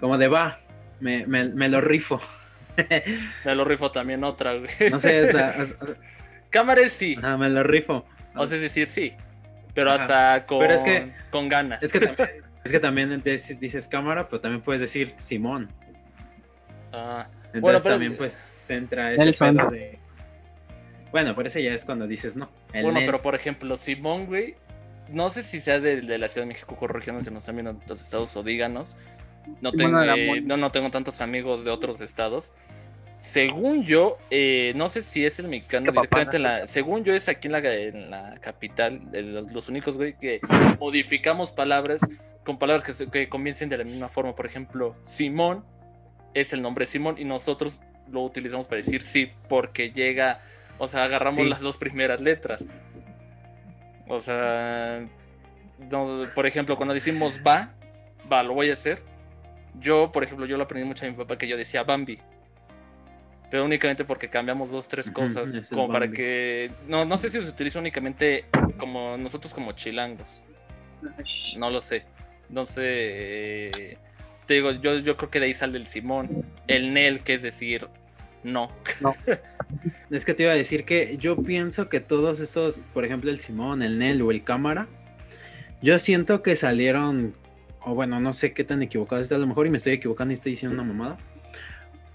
Como 0.00 0.18
de 0.18 0.28
va. 0.28 0.60
Me, 1.00 1.26
me- 1.26 1.44
me 1.50 1.68
lo 1.68 1.80
rifo. 1.80 2.20
Me 3.44 3.54
lo 3.54 3.64
rifo 3.64 3.92
también 3.92 4.24
otra, 4.24 4.54
güey. 4.54 4.90
No 4.90 4.98
sé, 4.98 5.20
hasta, 5.20 5.48
hasta- 5.62 5.94
Cámara 6.50 6.80
es 6.82 6.92
sí. 6.92 7.14
ajá, 7.18 7.36
me 7.36 7.48
lo 7.50 7.62
rifo. 7.62 8.04
O 8.34 8.46
sea, 8.46 8.56
es 8.56 8.62
decir, 8.62 8.86
sí. 8.86 9.12
Pero 9.74 9.90
Ajá. 9.92 10.02
hasta 10.02 10.46
con, 10.46 10.58
Pero 10.60 10.74
es 10.74 10.82
que- 10.82 11.12
con 11.30 11.48
ganas. 11.48 11.82
Es 11.82 11.92
que 11.92 12.00
también, 12.00 12.28
es 12.64 12.72
que 12.72 12.80
también 12.80 13.22
dices 13.60 13.86
cámara, 13.88 14.28
pero 14.28 14.40
también 14.40 14.62
puedes 14.62 14.80
decir 14.80 15.14
Simón. 15.18 15.68
Ah, 16.92 17.26
Entonces 17.46 17.60
Bueno, 17.60 17.78
pero- 17.82 17.94
también 17.94 18.16
pues 18.16 18.70
entra 18.70 19.12
ese 19.12 19.32
pedo 19.32 19.70
de. 19.70 19.98
Bueno, 21.14 21.36
pero 21.36 21.46
ese 21.46 21.62
ya 21.62 21.72
es 21.72 21.84
cuando 21.84 22.08
dices 22.08 22.34
no. 22.34 22.50
El 22.72 22.82
bueno, 22.82 22.98
pero 23.06 23.22
por 23.22 23.36
ejemplo, 23.36 23.76
Simón, 23.76 24.26
güey. 24.26 24.56
No 25.08 25.30
sé 25.30 25.44
si 25.44 25.60
sea 25.60 25.78
de, 25.78 26.00
de 26.00 26.18
la 26.18 26.26
Ciudad 26.26 26.44
de 26.44 26.48
México, 26.48 26.74
corríjanos 26.74 27.24
si 27.24 27.30
nos 27.30 27.44
están 27.44 27.54
viendo 27.54 27.70
otros 27.70 28.02
estados 28.02 28.34
o 28.34 28.42
díganos. 28.42 28.96
No 29.60 29.70
tengo, 29.70 30.02
eh, 30.02 30.40
no, 30.40 30.56
no 30.56 30.72
tengo 30.72 30.90
tantos 30.90 31.20
amigos 31.20 31.64
de 31.64 31.70
otros 31.70 32.00
estados. 32.00 32.52
Según 33.20 33.84
yo, 33.84 34.18
eh, 34.30 34.72
no 34.74 34.88
sé 34.88 35.02
si 35.02 35.24
es 35.24 35.38
el 35.38 35.46
mexicano 35.46 35.92
directamente 35.92 36.36
en 36.38 36.42
papana. 36.42 36.60
la. 36.62 36.66
Según 36.66 37.04
yo, 37.04 37.14
es 37.14 37.28
aquí 37.28 37.46
en 37.46 37.52
la, 37.52 37.58
en 37.60 38.10
la 38.10 38.34
capital, 38.40 39.00
los, 39.12 39.52
los 39.52 39.68
únicos, 39.68 39.96
güey, 39.96 40.18
que 40.18 40.40
modificamos 40.80 41.52
palabras 41.52 42.00
con 42.44 42.58
palabras 42.58 42.82
que, 42.82 43.08
que 43.08 43.28
comiencen 43.28 43.68
de 43.68 43.76
la 43.76 43.84
misma 43.84 44.08
forma. 44.08 44.34
Por 44.34 44.46
ejemplo, 44.46 44.96
Simón 45.02 45.64
es 46.34 46.52
el 46.52 46.60
nombre 46.60 46.86
Simón 46.86 47.14
y 47.18 47.24
nosotros 47.24 47.80
lo 48.10 48.22
utilizamos 48.22 48.66
para 48.66 48.82
decir 48.82 49.00
sí, 49.00 49.30
porque 49.48 49.92
llega. 49.92 50.40
O 50.78 50.88
sea, 50.88 51.04
agarramos 51.04 51.40
Sí. 51.40 51.48
las 51.48 51.60
dos 51.60 51.76
primeras 51.76 52.20
letras. 52.20 52.64
O 54.08 54.20
sea, 54.20 55.04
no, 55.90 56.24
por 56.34 56.46
ejemplo, 56.46 56.76
cuando 56.76 56.94
decimos 56.94 57.40
va, 57.46 57.72
va, 58.30 58.42
lo 58.42 58.54
voy 58.54 58.70
a 58.70 58.74
hacer. 58.74 59.02
Yo, 59.80 60.12
por 60.12 60.22
ejemplo, 60.24 60.46
yo 60.46 60.56
lo 60.56 60.64
aprendí 60.64 60.86
mucho 60.86 61.04
a 61.06 61.08
mi 61.08 61.14
papá 61.14 61.36
que 61.38 61.48
yo 61.48 61.56
decía 61.56 61.82
Bambi. 61.84 62.18
Pero 63.50 63.64
únicamente 63.64 64.04
porque 64.04 64.28
cambiamos 64.28 64.70
dos, 64.70 64.88
tres 64.88 65.10
cosas. 65.10 65.68
como 65.68 65.86
para 65.88 66.06
Bambi. 66.06 66.16
que. 66.16 66.70
No, 66.88 67.04
no 67.04 67.16
sé 67.16 67.28
si 67.28 67.40
se 67.40 67.48
utiliza 67.48 67.78
únicamente 67.78 68.46
como 68.78 69.16
nosotros 69.16 69.54
como 69.54 69.72
chilangos. 69.72 70.42
No 71.56 71.70
lo 71.70 71.80
sé. 71.80 72.04
No 72.48 72.64
sé. 72.66 73.98
Te 74.46 74.54
digo, 74.54 74.72
yo, 74.72 74.96
yo 74.98 75.16
creo 75.16 75.30
que 75.30 75.40
de 75.40 75.46
ahí 75.46 75.54
sale 75.54 75.78
el 75.78 75.86
Simón. 75.86 76.44
El 76.66 76.92
Nel, 76.92 77.20
que 77.20 77.34
es 77.34 77.42
decir, 77.42 77.88
no. 78.42 78.70
Es 80.10 80.24
que 80.24 80.34
te 80.34 80.44
iba 80.44 80.52
a 80.52 80.56
decir 80.56 80.84
que 80.84 81.16
yo 81.18 81.36
pienso 81.36 81.88
que 81.88 82.00
todos 82.00 82.40
estos, 82.40 82.80
por 82.92 83.04
ejemplo, 83.04 83.30
el 83.30 83.38
Simón, 83.38 83.82
el 83.82 83.98
Nel 83.98 84.22
o 84.22 84.30
el 84.30 84.44
Cámara, 84.44 84.86
yo 85.82 85.98
siento 85.98 86.42
que 86.42 86.56
salieron, 86.56 87.34
o 87.80 87.94
bueno, 87.94 88.20
no 88.20 88.32
sé 88.34 88.52
qué 88.52 88.64
tan 88.64 88.82
equivocado 88.82 89.20
está 89.20 89.34
a 89.34 89.38
lo 89.38 89.46
mejor 89.46 89.66
y 89.66 89.70
me 89.70 89.76
estoy 89.78 89.92
equivocando 89.94 90.32
y 90.32 90.34
estoy 90.34 90.52
diciendo 90.52 90.74
una 90.74 90.84
mamada, 90.84 91.18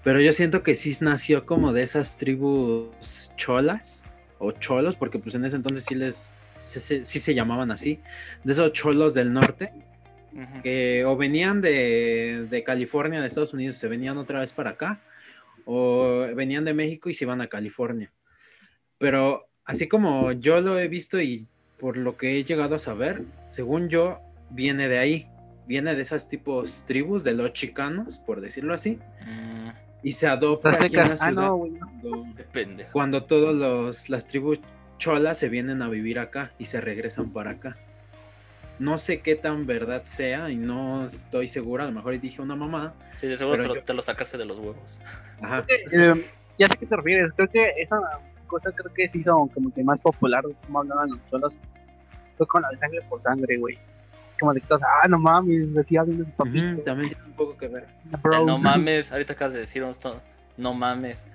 pero 0.02 0.20
yo 0.20 0.32
siento 0.32 0.62
que 0.62 0.74
sí 0.74 0.96
nació 1.00 1.44
como 1.46 1.72
de 1.72 1.82
esas 1.82 2.16
tribus 2.16 3.32
cholas 3.36 4.04
o 4.38 4.52
cholos, 4.52 4.96
porque 4.96 5.18
pues 5.18 5.34
en 5.34 5.44
ese 5.44 5.56
entonces 5.56 5.84
sí 5.84 5.94
les, 5.94 6.32
sí, 6.56 6.80
se- 6.80 7.04
sí 7.04 7.20
se 7.20 7.34
llamaban 7.34 7.70
así, 7.70 8.00
de 8.44 8.52
esos 8.54 8.72
cholos 8.72 9.14
del 9.14 9.32
norte, 9.32 9.72
que 10.62 11.04
o 11.04 11.16
venían 11.16 11.60
de, 11.60 12.46
de 12.48 12.62
California, 12.62 13.20
de 13.20 13.26
Estados 13.26 13.52
Unidos, 13.52 13.76
se 13.76 13.88
venían 13.88 14.16
otra 14.16 14.40
vez 14.40 14.52
para 14.52 14.70
acá, 14.70 15.00
o 15.72 16.26
venían 16.34 16.64
de 16.64 16.74
México 16.74 17.08
y 17.08 17.14
se 17.14 17.24
iban 17.24 17.40
a 17.40 17.46
California. 17.46 18.12
Pero 18.98 19.46
así 19.64 19.86
como 19.86 20.32
yo 20.32 20.60
lo 20.60 20.78
he 20.78 20.88
visto 20.88 21.20
y 21.20 21.46
por 21.78 21.96
lo 21.96 22.16
que 22.16 22.36
he 22.36 22.44
llegado 22.44 22.74
a 22.74 22.80
saber, 22.80 23.22
según 23.48 23.88
yo, 23.88 24.20
viene 24.50 24.88
de 24.88 24.98
ahí, 24.98 25.28
viene 25.68 25.94
de 25.94 26.02
esas 26.02 26.28
tipos 26.28 26.84
tribus, 26.86 27.22
de 27.22 27.34
los 27.34 27.52
chicanos, 27.52 28.18
por 28.18 28.40
decirlo 28.40 28.74
así, 28.74 28.98
Mm, 29.24 29.68
y 30.02 30.12
se 30.12 30.26
adopta 30.26 30.70
aquí 30.70 30.96
en 30.96 31.08
la. 31.08 31.14
Ah, 31.14 31.16
ciudad 31.16 31.32
no, 31.32 31.58
cuando, 32.02 32.26
cuando 32.92 33.24
todos 33.24 33.54
los 33.54 34.08
las 34.08 34.26
tribus 34.26 34.58
cholas 34.98 35.38
se 35.38 35.48
vienen 35.48 35.82
a 35.82 35.88
vivir 35.88 36.18
acá 36.18 36.52
y 36.58 36.64
se 36.64 36.80
regresan 36.80 37.32
para 37.32 37.52
acá. 37.52 37.76
No 38.80 38.96
sé 38.98 39.20
qué 39.20 39.36
tan 39.36 39.66
verdad 39.66 40.02
sea 40.06 40.50
y 40.50 40.56
no 40.56 41.06
estoy 41.06 41.46
segura, 41.48 41.84
a 41.84 41.86
lo 41.86 41.92
mejor 41.92 42.18
dije 42.18 42.40
una 42.42 42.56
mamá. 42.56 42.94
Sí, 43.20 43.28
de 43.28 43.36
seguro 43.36 43.62
lo- 43.62 43.74
yo- 43.76 43.84
te 43.84 43.92
lo 43.94 44.00
sacaste 44.02 44.38
de 44.38 44.46
los 44.46 44.58
huevos. 44.58 44.98
Ajá. 45.40 45.64
Eh, 45.68 46.26
ya 46.58 46.66
sé 46.66 46.76
qué 46.78 46.86
te 46.86 46.96
refieres. 46.96 47.30
Creo 47.36 47.48
que 47.48 47.68
esa 47.76 48.00
cosa 48.46 48.72
creo 48.72 48.92
que 48.94 49.08
se 49.10 49.18
hizo 49.18 49.48
como 49.54 49.72
que 49.72 49.84
más 49.84 50.00
popular, 50.00 50.42
como 50.66 50.80
hablaban 50.80 51.10
los 51.10 51.18
cholos, 51.30 51.52
fue 52.36 52.46
con 52.46 52.62
la 52.62 52.70
de 52.70 52.78
sangre 52.78 53.00
por 53.08 53.20
sangre, 53.22 53.58
güey. 53.58 53.78
Como 54.40 54.54
de 54.54 54.60
que 54.62 54.66
todos, 54.66 54.82
ah, 54.82 55.06
no 55.08 55.18
mames, 55.18 55.74
decía 55.74 56.02
bien 56.02 56.18
de 56.18 56.24
papi. 56.24 56.58
Ujú, 56.72 56.80
también 56.82 57.10
tiene 57.10 57.24
un 57.26 57.32
poco 57.34 57.56
que 57.58 57.68
ver. 57.68 57.86
bro. 58.22 58.40
El 58.40 58.46
no 58.46 58.56
mames, 58.58 59.12
ahorita 59.12 59.34
acabas 59.34 59.52
de 59.52 59.60
decir 59.60 59.84
no 60.56 60.72
mames. 60.74 61.26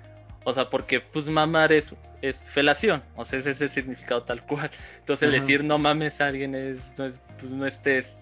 O 0.48 0.52
sea, 0.52 0.70
porque 0.70 1.00
pues 1.00 1.28
mamar 1.28 1.72
es, 1.72 1.92
es 2.22 2.46
felación, 2.46 3.02
o 3.16 3.24
sea, 3.24 3.40
ese 3.40 3.50
es 3.50 3.60
el 3.62 3.68
significado 3.68 4.22
tal 4.22 4.46
cual. 4.46 4.70
Entonces 5.00 5.28
Ajá. 5.28 5.34
decir 5.34 5.64
no 5.64 5.76
mames 5.76 6.20
a 6.20 6.28
alguien 6.28 6.54
es, 6.54 6.96
no 6.96 7.04
es, 7.04 7.20
pues 7.36 7.50
no 7.50 7.66
estés, 7.66 8.20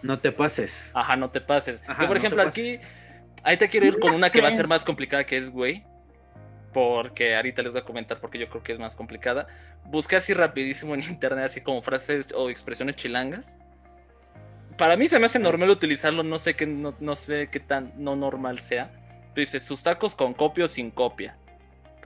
No 0.00 0.18
te 0.18 0.32
pases. 0.32 0.90
ajá, 0.94 1.14
no 1.16 1.28
te 1.30 1.42
pases. 1.42 1.82
Ajá, 1.86 2.04
Yo, 2.04 2.08
por 2.08 2.16
no 2.16 2.18
ejemplo, 2.20 2.42
aquí, 2.42 2.78
ahí 3.42 3.58
te 3.58 3.68
quiero 3.68 3.84
ir 3.84 3.98
con 3.98 4.14
una 4.14 4.30
que 4.30 4.40
va 4.40 4.48
a 4.48 4.52
ser 4.52 4.66
más 4.66 4.82
complicada, 4.82 5.24
que 5.24 5.36
es 5.36 5.50
güey. 5.50 5.84
Porque 6.72 7.36
ahorita 7.36 7.60
les 7.60 7.72
voy 7.72 7.82
a 7.82 7.84
comentar 7.84 8.18
porque 8.18 8.38
yo 8.38 8.48
creo 8.48 8.62
que 8.62 8.72
es 8.72 8.78
más 8.78 8.96
complicada. 8.96 9.46
Busqué 9.84 10.16
así 10.16 10.32
rapidísimo 10.32 10.94
en 10.94 11.02
internet, 11.02 11.44
así 11.44 11.60
como 11.60 11.82
frases 11.82 12.32
o 12.34 12.48
expresiones 12.48 12.96
chilangas. 12.96 13.58
Para 14.78 14.96
mí 14.96 15.06
se 15.06 15.18
me 15.18 15.26
hace 15.26 15.38
normal 15.38 15.68
utilizarlo, 15.68 16.22
no 16.22 16.38
sé 16.38 16.56
qué, 16.56 16.64
no, 16.66 16.94
no 16.98 17.14
sé 17.14 17.48
qué 17.52 17.60
tan 17.60 17.92
no 17.98 18.16
normal 18.16 18.58
sea. 18.58 18.90
Pero 19.34 19.44
dice, 19.44 19.60
sus 19.60 19.82
tacos 19.82 20.14
con 20.14 20.32
copia 20.32 20.64
o 20.64 20.68
sin 20.68 20.90
copia. 20.90 21.36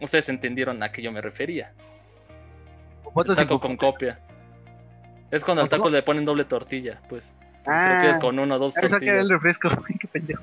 Ustedes 0.00 0.28
entendieron 0.28 0.82
a 0.82 0.92
qué 0.92 1.02
yo 1.02 1.12
me 1.12 1.20
refería. 1.20 1.72
Taco 3.34 3.60
con 3.60 3.76
copia. 3.76 4.18
Es 5.30 5.42
cuando 5.44 5.62
al 5.62 5.68
taco 5.68 5.88
le 5.90 6.02
ponen 6.02 6.24
doble 6.24 6.44
tortilla, 6.44 7.00
pues. 7.08 7.24
Si 7.64 7.70
Ah, 7.70 7.94
lo 7.94 7.98
quieres 7.98 8.18
con 8.18 8.38
uno 8.38 8.54
o 8.54 8.58
dos 8.58 8.72
Eso 8.76 8.80
que 8.82 8.86
era 8.86 8.92
tortillas. 8.98 9.16
el 9.20 9.28
refresco, 9.30 9.68
qué 10.00 10.06
pendejo. 10.08 10.42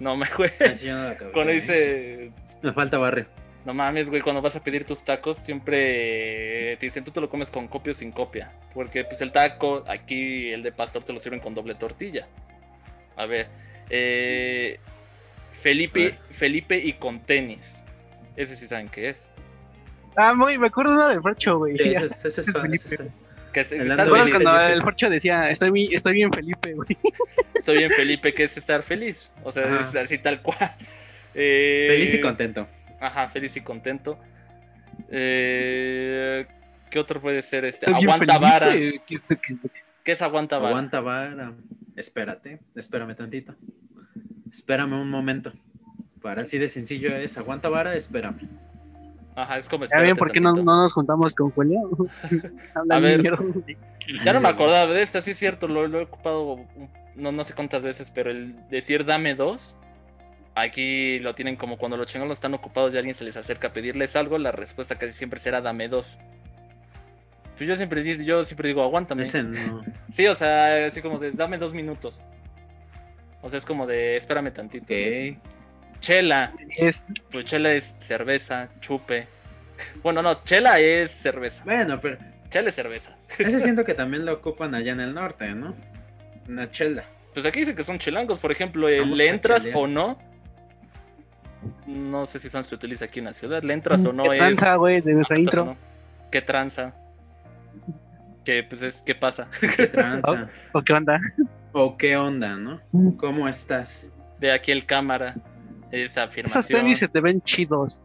No 0.00 0.16
me 0.16 0.26
la 0.26 1.10
acabé, 1.10 1.32
Cuando 1.32 1.52
dice, 1.52 2.32
Me 2.62 2.72
falta 2.72 2.98
barrio. 2.98 3.26
No 3.64 3.72
mames, 3.72 4.10
güey, 4.10 4.20
cuando 4.20 4.42
vas 4.42 4.56
a 4.56 4.62
pedir 4.64 4.84
tus 4.84 5.04
tacos 5.04 5.38
siempre 5.38 6.76
te 6.78 6.86
dicen 6.86 7.02
tú 7.04 7.10
te 7.12 7.20
lo 7.20 7.30
comes 7.30 7.50
con 7.50 7.66
copia 7.68 7.92
o 7.92 7.94
sin 7.94 8.10
copia. 8.10 8.52
Porque 8.74 9.04
pues 9.04 9.22
el 9.22 9.32
taco, 9.32 9.84
aquí 9.88 10.50
el 10.50 10.62
de 10.62 10.72
pastor 10.72 11.04
te 11.04 11.12
lo 11.12 11.18
sirven 11.20 11.40
con 11.40 11.54
doble 11.54 11.74
tortilla. 11.74 12.26
A 13.16 13.24
ver, 13.26 13.48
eh, 13.88 14.78
Felipe, 15.52 16.00
A 16.00 16.04
ver. 16.10 16.18
Felipe 16.30 16.76
y 16.78 16.94
con 16.94 17.20
tenis. 17.20 17.84
Ese 18.36 18.56
sí 18.56 18.66
saben 18.66 18.88
qué 18.88 19.08
es. 19.10 19.30
Ah, 20.16 20.34
muy, 20.34 20.58
me 20.58 20.68
acuerdo 20.68 20.92
de 20.92 20.96
una 20.98 21.08
del 21.08 21.22
Forcho, 21.22 21.58
güey. 21.58 21.76
Sí, 21.76 21.82
ese 21.90 22.04
es- 22.06 22.24
ese 22.24 22.40
es 22.42 22.52
fan, 22.52 22.62
Felipe. 22.62 22.84
ese 22.84 22.94
es- 22.94 23.12
Que 23.52 23.60
estás 23.60 23.68
¿Te 23.78 23.82
ando 23.82 24.02
acuerdas 24.02 24.26
feliz, 24.30 24.42
cuando 24.42 24.60
el 24.74 24.82
Forcho 24.82 25.10
decía, 25.10 25.50
estoy, 25.50 25.70
bien- 25.70 25.92
estoy 25.92 26.12
bien 26.14 26.32
Felipe, 26.32 26.72
güey? 26.74 26.88
Soy 27.62 27.78
bien 27.78 27.90
Felipe, 27.92 28.34
que 28.34 28.44
es 28.44 28.56
estar 28.56 28.82
feliz. 28.82 29.30
O 29.42 29.50
sea, 29.52 29.64
Ajá. 29.64 29.80
es 29.80 29.94
así 29.96 30.18
tal 30.18 30.42
cual. 30.42 30.58
Eh, 31.34 31.86
Feliz 31.90 32.14
y 32.14 32.20
contento. 32.20 32.68
Ajá, 33.00 33.28
feliz 33.28 33.56
y 33.56 33.60
contento. 33.60 34.18
Eh, 35.10 36.46
¿Qué 36.90 36.98
otro 36.98 37.20
puede 37.20 37.42
ser 37.42 37.64
este? 37.64 37.86
Estoy 37.90 38.04
Aguanta 38.04 38.38
vara. 38.38 38.72
que- 38.72 39.00
¿Qué 40.04 40.12
es 40.12 40.22
aguanta 40.22 40.58
vara? 40.58 40.68
Aguanta 40.70 41.00
vara. 41.00 41.52
Espérate, 41.96 42.60
espérame 42.74 43.14
tantito. 43.16 43.54
Espérame 44.50 44.92
un 45.00 45.08
momento. 45.10 45.52
Para 46.24 46.40
así 46.40 46.56
de 46.56 46.70
sencillo 46.70 47.14
es 47.14 47.36
aguanta 47.36 47.68
vara, 47.68 47.94
espérame. 47.94 48.48
Ajá, 49.36 49.58
es 49.58 49.68
como 49.68 49.84
espérate 49.84 50.14
por 50.14 50.32
qué 50.32 50.40
no, 50.40 50.54
no 50.54 50.82
nos 50.82 50.94
juntamos 50.94 51.34
con 51.34 51.50
Julia. 51.50 51.80
Habla 52.74 52.96
A 52.96 52.98
ver. 52.98 53.22
Ya 54.24 54.32
no 54.32 54.40
me 54.40 54.48
acordaba 54.48 54.90
de 54.90 55.02
esta, 55.02 55.20
sí 55.20 55.32
es 55.32 55.36
cierto, 55.36 55.68
lo, 55.68 55.86
lo 55.86 56.00
he 56.00 56.04
ocupado 56.04 56.64
no, 57.14 57.30
no 57.30 57.44
sé 57.44 57.52
cuántas 57.52 57.82
veces, 57.82 58.10
pero 58.10 58.30
el 58.30 58.56
decir 58.70 59.04
dame 59.04 59.34
dos, 59.34 59.76
aquí 60.54 61.18
lo 61.18 61.34
tienen 61.34 61.56
como 61.56 61.76
cuando 61.76 61.98
los 61.98 62.06
chingones 62.06 62.38
están 62.38 62.54
ocupados 62.54 62.94
y 62.94 62.96
alguien 62.96 63.14
se 63.14 63.24
les 63.24 63.36
acerca 63.36 63.68
a 63.68 63.72
pedirles 63.74 64.16
algo, 64.16 64.38
la 64.38 64.50
respuesta 64.50 64.94
casi 64.96 65.12
siempre 65.12 65.38
será 65.38 65.60
dame 65.60 65.88
dos. 65.88 66.18
Pues 67.58 67.68
yo 67.68 67.76
siempre, 67.76 68.02
digo- 68.02 68.22
yo 68.22 68.44
siempre 68.44 68.68
digo, 68.68 68.82
aguántame. 68.82 69.24
Ese 69.24 69.42
no. 69.42 69.82
Sí, 70.10 70.26
o 70.26 70.34
sea, 70.34 70.86
así 70.86 71.02
como 71.02 71.18
de 71.18 71.32
dame 71.32 71.58
dos 71.58 71.74
minutos. 71.74 72.24
O 73.42 73.48
sea, 73.50 73.58
es 73.58 73.66
como 73.66 73.86
de 73.86 74.16
espérame 74.16 74.50
tantito. 74.54 74.86
pues. 74.86 75.36
Chela, 76.08 76.52
Es- 76.76 77.02
pues 77.30 77.46
chela 77.46 77.72
es 77.72 77.96
cerveza, 77.98 78.68
chupe. 78.80 79.26
Bueno, 80.02 80.20
no, 80.20 80.44
chela 80.44 80.78
es 80.78 81.10
cerveza. 81.10 81.64
Bueno, 81.64 81.98
pero 81.98 82.18
Chela 82.50 82.68
es 82.68 82.74
cerveza. 82.74 83.16
ese 83.38 83.58
siento 83.58 83.84
que 83.86 83.94
también 83.94 84.26
lo 84.26 84.34
ocupan 84.34 84.74
allá 84.74 84.92
en 84.92 85.00
el 85.00 85.14
norte, 85.14 85.54
¿no? 85.54 85.74
Una 86.46 86.70
chela. 86.70 87.04
Pues 87.32 87.46
aquí 87.46 87.60
dicen 87.60 87.74
que 87.74 87.84
son 87.84 87.98
chilangos, 87.98 88.38
por 88.38 88.52
ejemplo, 88.52 88.86
el 88.86 89.00
Vamos 89.00 89.16
¿le 89.16 89.28
entras 89.28 89.62
chelear. 89.62 89.78
o 89.82 89.86
no? 89.86 90.18
No 91.86 92.26
sé 92.26 92.38
si 92.38 92.50
son, 92.50 92.64
se 92.64 92.74
utiliza 92.74 93.06
aquí 93.06 93.20
en 93.20 93.24
la 93.24 93.32
ciudad. 93.32 93.62
¿Le 93.62 93.72
entras 93.72 94.04
o 94.04 94.12
no 94.12 94.24
¿Qué 94.24 94.32
es? 94.36 94.38
tranza, 94.38 94.74
güey, 94.76 95.00
de 95.00 95.14
nuestra 95.14 95.36
¿aceptas 95.36 95.54
o 95.54 95.60
intro? 95.60 95.72
no? 95.72 95.76
¿Qué 96.30 96.42
tranza? 96.42 96.92
¿Qué, 98.44 98.62
pues 98.62 98.82
es, 98.82 99.00
¿qué 99.00 99.14
pasa? 99.14 99.48
¿Qué 99.58 99.86
tranza? 99.86 100.50
¿O 100.72 100.82
qué 100.82 100.92
onda? 100.92 101.18
¿O 101.72 101.96
qué 101.96 102.14
onda, 102.18 102.56
no? 102.56 102.82
¿Cómo 103.16 103.48
estás? 103.48 104.10
De 104.38 104.52
aquí 104.52 104.70
el 104.70 104.84
cámara. 104.84 105.34
Esa 106.02 106.22
Esos 106.24 106.30
afirmación. 106.32 106.80
tenis 106.80 106.98
se 106.98 107.08
te 107.08 107.20
ven 107.20 107.40
chidos. 107.42 108.00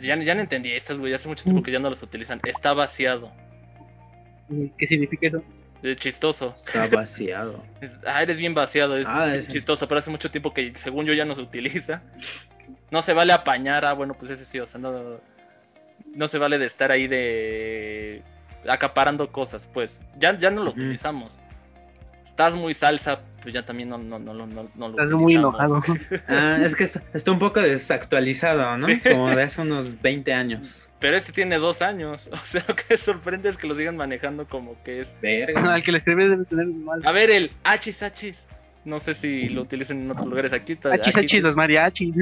Ya, 0.00 0.16
ya 0.16 0.34
no 0.34 0.40
entendí 0.40 0.70
estas, 0.72 0.98
güey. 0.98 1.12
Hace 1.12 1.28
mucho 1.28 1.44
tiempo 1.44 1.62
que 1.62 1.70
ya 1.72 1.78
no 1.78 1.90
los 1.90 2.02
utilizan. 2.02 2.40
Está 2.44 2.72
vaciado. 2.72 3.30
¿Qué 4.78 4.86
significa 4.86 5.26
eso? 5.28 5.42
Es 5.82 5.96
chistoso. 5.96 6.54
Está 6.56 6.86
vaciado. 6.88 7.62
Es- 7.80 7.98
ah, 8.06 8.22
eres 8.22 8.38
bien 8.38 8.54
vaciado. 8.54 8.96
Es 8.96 9.06
Ah, 9.06 9.34
ese. 9.34 9.52
chistoso, 9.52 9.86
pero 9.88 9.98
hace 9.98 10.10
mucho 10.10 10.30
tiempo 10.30 10.52
que 10.54 10.70
según 10.72 11.06
yo 11.06 11.12
ya 11.14 11.24
no 11.24 11.34
se 11.34 11.42
utiliza. 11.42 12.02
No 12.90 13.02
se 13.02 13.12
vale 13.12 13.32
apañar, 13.32 13.84
ah, 13.84 13.92
bueno, 13.92 14.14
pues 14.14 14.30
ese 14.32 14.44
sí, 14.44 14.58
o 14.58 14.66
sea, 14.66 14.80
no, 14.80 15.20
no 16.14 16.28
se 16.28 16.38
vale 16.38 16.58
de 16.58 16.66
estar 16.66 16.90
ahí 16.90 17.06
de 17.06 18.22
acaparando 18.68 19.30
cosas, 19.30 19.68
pues 19.72 20.02
ya, 20.18 20.36
ya 20.36 20.50
no 20.50 20.62
lo 20.64 20.70
utilizamos. 20.70 21.38
Estás 22.24 22.54
muy 22.54 22.74
salsa, 22.74 23.20
pues 23.42 23.54
ya 23.54 23.64
también 23.64 23.88
no, 23.88 23.98
no, 23.98 24.18
no, 24.18 24.34
no, 24.34 24.46
no, 24.46 24.68
lo 24.76 24.90
Estás 24.90 25.12
muy 25.12 25.34
enojado. 25.34 25.82
Ah, 26.28 26.58
es 26.62 26.76
que 26.76 26.84
está, 26.84 27.02
está 27.14 27.32
un 27.32 27.38
poco 27.38 27.60
desactualizado, 27.60 28.76
¿no? 28.78 28.86
Sí. 28.86 29.00
Como 29.00 29.30
de 29.30 29.42
hace 29.42 29.60
unos 29.62 30.00
20 30.00 30.32
años. 30.32 30.90
Pero 31.00 31.16
este 31.16 31.32
tiene 31.32 31.56
dos 31.58 31.82
años, 31.82 32.28
o 32.32 32.36
sea, 32.36 32.64
lo 32.68 32.76
que 32.76 32.96
sorprende 32.96 33.48
es 33.48 33.56
que 33.56 33.66
lo 33.66 33.74
sigan 33.74 33.96
manejando 33.96 34.46
como 34.46 34.76
que 34.82 35.00
es... 35.00 35.14
Verga. 35.22 35.60
Al 35.72 35.82
que 35.82 35.92
le 35.92 35.98
escribí 35.98 36.28
debe 36.28 36.44
tener 36.44 36.66
mal. 36.66 37.00
A 37.04 37.12
ver, 37.12 37.30
el 37.30 37.50
achis 37.64 38.02
achis. 38.02 38.46
No 38.84 38.98
sé 38.98 39.14
si 39.14 39.48
lo 39.50 39.62
utilicen 39.62 40.00
en 40.02 40.10
otros 40.10 40.26
lugares 40.28 40.52
aquí. 40.54 40.72
está- 40.72 40.92
Achis, 40.94 41.08
aquí 41.14 41.26
achis, 41.26 41.30
sí. 41.32 41.40
los 41.40 41.54
mariachis. 41.54 42.14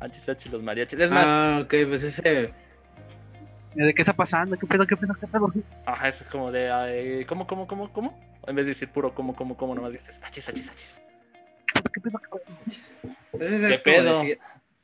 Achis 0.00 0.28
achis, 0.28 0.52
los 0.52 0.62
mariachis. 0.62 0.98
Es 1.00 1.10
más, 1.10 1.24
Ah, 1.26 1.58
ok, 1.62 1.74
pues 1.88 2.02
ese. 2.02 2.52
¿De 3.76 3.94
qué 3.94 4.02
está 4.02 4.14
pasando? 4.14 4.56
¿Qué 4.58 4.66
pedo, 4.66 4.86
qué 4.86 4.96
pedo, 4.96 5.14
qué 5.20 5.26
pedo? 5.26 5.52
Ajá, 5.84 6.08
eso 6.08 6.24
es 6.24 6.30
como 6.30 6.50
de. 6.50 6.70
ay, 6.70 7.24
¿Cómo, 7.26 7.46
cómo, 7.46 7.66
cómo, 7.66 7.92
cómo? 7.92 8.18
En 8.46 8.56
vez 8.56 8.66
de 8.66 8.70
decir 8.70 8.88
puro 8.88 9.14
cómo, 9.14 9.34
cómo, 9.36 9.56
cómo, 9.56 9.74
nomás 9.74 9.92
dices 9.92 10.18
achis, 10.22 10.48
achis, 10.48 10.70
achis. 10.70 10.98
¿Qué 11.92 12.00
pedo, 12.00 12.18
qué 12.18 12.28
pedo? 12.30 12.44
pues 13.32 13.52
ese 13.52 13.68
¿Qué 13.68 13.74
es 13.74 13.82
como 13.82 13.96
pedo? 13.96 14.20
decir- 14.22 14.38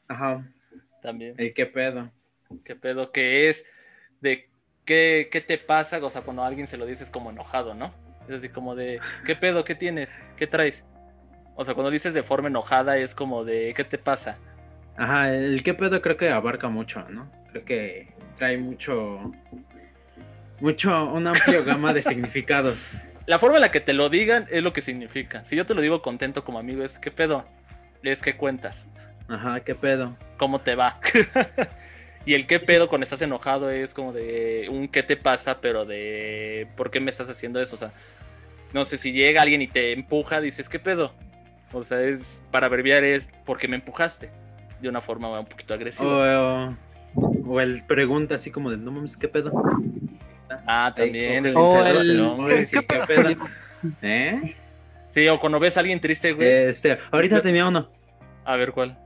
Ajá, 0.08 0.46
También. 1.00 1.34
el 1.38 1.54
qué 1.54 1.64
pedo. 1.66 2.10
¿Qué 2.64 2.76
pedo? 2.76 3.12
Que 3.12 3.48
es 3.48 3.64
de 4.20 4.50
qué, 4.84 5.28
qué 5.32 5.40
te 5.40 5.56
pasa, 5.56 5.98
o 6.04 6.10
sea, 6.10 6.20
cuando 6.22 6.42
a 6.42 6.46
alguien 6.46 6.66
se 6.66 6.76
lo 6.76 6.84
dices 6.84 7.08
como 7.08 7.30
enojado, 7.30 7.74
¿no? 7.74 7.94
Es 8.28 8.34
así 8.34 8.50
como 8.50 8.74
de, 8.74 9.00
¿qué 9.24 9.34
pedo? 9.34 9.64
¿Qué 9.64 9.74
tienes? 9.74 10.20
¿Qué 10.36 10.46
traes? 10.46 10.84
O 11.54 11.64
sea, 11.64 11.72
cuando 11.74 11.90
dices 11.90 12.12
de 12.12 12.22
forma 12.22 12.48
enojada 12.48 12.98
es 12.98 13.14
como 13.14 13.44
de, 13.44 13.72
¿qué 13.74 13.84
te 13.84 13.96
pasa? 13.96 14.38
Ajá, 14.98 15.34
el 15.34 15.62
qué 15.62 15.72
pedo 15.72 16.02
creo 16.02 16.18
que 16.18 16.28
abarca 16.28 16.68
mucho, 16.68 17.08
¿no? 17.08 17.30
Creo 17.50 17.64
que 17.64 18.14
trae 18.42 18.58
mucho. 18.58 19.32
Mucho, 20.58 21.04
una 21.12 21.30
amplia 21.30 21.60
gama 21.62 21.94
de 21.94 22.02
significados. 22.02 22.96
La 23.26 23.38
forma 23.38 23.58
en 23.58 23.60
la 23.60 23.70
que 23.70 23.78
te 23.78 23.92
lo 23.92 24.08
digan 24.08 24.48
es 24.50 24.64
lo 24.64 24.72
que 24.72 24.82
significa. 24.82 25.44
Si 25.44 25.54
yo 25.54 25.64
te 25.64 25.74
lo 25.74 25.80
digo 25.80 26.02
contento 26.02 26.42
como 26.42 26.58
amigo, 26.58 26.82
es 26.82 26.98
¿qué 26.98 27.12
pedo? 27.12 27.44
Es 28.02 28.20
¿qué 28.20 28.36
cuentas? 28.36 28.88
Ajá, 29.28 29.60
qué 29.60 29.76
pedo. 29.76 30.16
¿Cómo 30.38 30.60
te 30.60 30.74
va? 30.74 30.98
y 32.26 32.34
el 32.34 32.48
qué 32.48 32.58
pedo 32.58 32.88
cuando 32.88 33.04
estás 33.04 33.22
enojado 33.22 33.70
es 33.70 33.94
como 33.94 34.12
de 34.12 34.66
un 34.68 34.88
qué 34.88 35.04
te 35.04 35.16
pasa, 35.16 35.60
pero 35.60 35.84
de 35.84 36.66
¿por 36.76 36.90
qué 36.90 36.98
me 36.98 37.12
estás 37.12 37.30
haciendo 37.30 37.60
eso? 37.60 37.76
O 37.76 37.78
sea, 37.78 37.92
no 38.72 38.84
sé, 38.84 38.98
si 38.98 39.12
llega 39.12 39.42
alguien 39.42 39.62
y 39.62 39.68
te 39.68 39.92
empuja, 39.92 40.40
dices 40.40 40.68
¿qué 40.68 40.80
pedo? 40.80 41.12
O 41.72 41.84
sea, 41.84 42.02
es 42.02 42.44
para 42.50 42.66
abreviar 42.66 43.04
es 43.04 43.28
porque 43.44 43.68
me 43.68 43.76
empujaste. 43.76 44.30
De 44.80 44.88
una 44.88 45.00
forma 45.00 45.38
un 45.38 45.46
poquito 45.46 45.74
agresiva. 45.74 46.68
o, 46.68 46.76
o 47.14 47.60
el 47.60 47.84
pregunta 47.84 48.36
así 48.36 48.50
como 48.50 48.70
de, 48.70 48.76
no 48.76 48.90
mames, 48.92 49.16
qué 49.16 49.28
pedo. 49.28 49.52
ah, 50.66 50.92
también. 50.96 51.44
Ahí, 51.46 51.50
el 51.50 51.56
ojo, 51.56 51.72
O 51.72 51.84
dice, 51.84 51.98
el- 52.12 52.16
"No, 52.18 52.24
el... 52.24 52.30
hombre". 52.40 52.64
sí, 52.64 52.78
qué 52.88 53.00
pedo. 53.06 53.36
¿Eh? 54.02 54.56
Sí, 55.10 55.28
o 55.28 55.38
cuando 55.40 55.60
ves 55.60 55.76
a 55.76 55.80
alguien 55.80 56.00
triste, 56.00 56.32
güey. 56.32 56.48
Este, 56.48 56.98
ahorita 57.10 57.42
tenía 57.42 57.66
uno. 57.66 57.90
A 58.44 58.56
ver 58.56 58.72
cuál. 58.72 58.98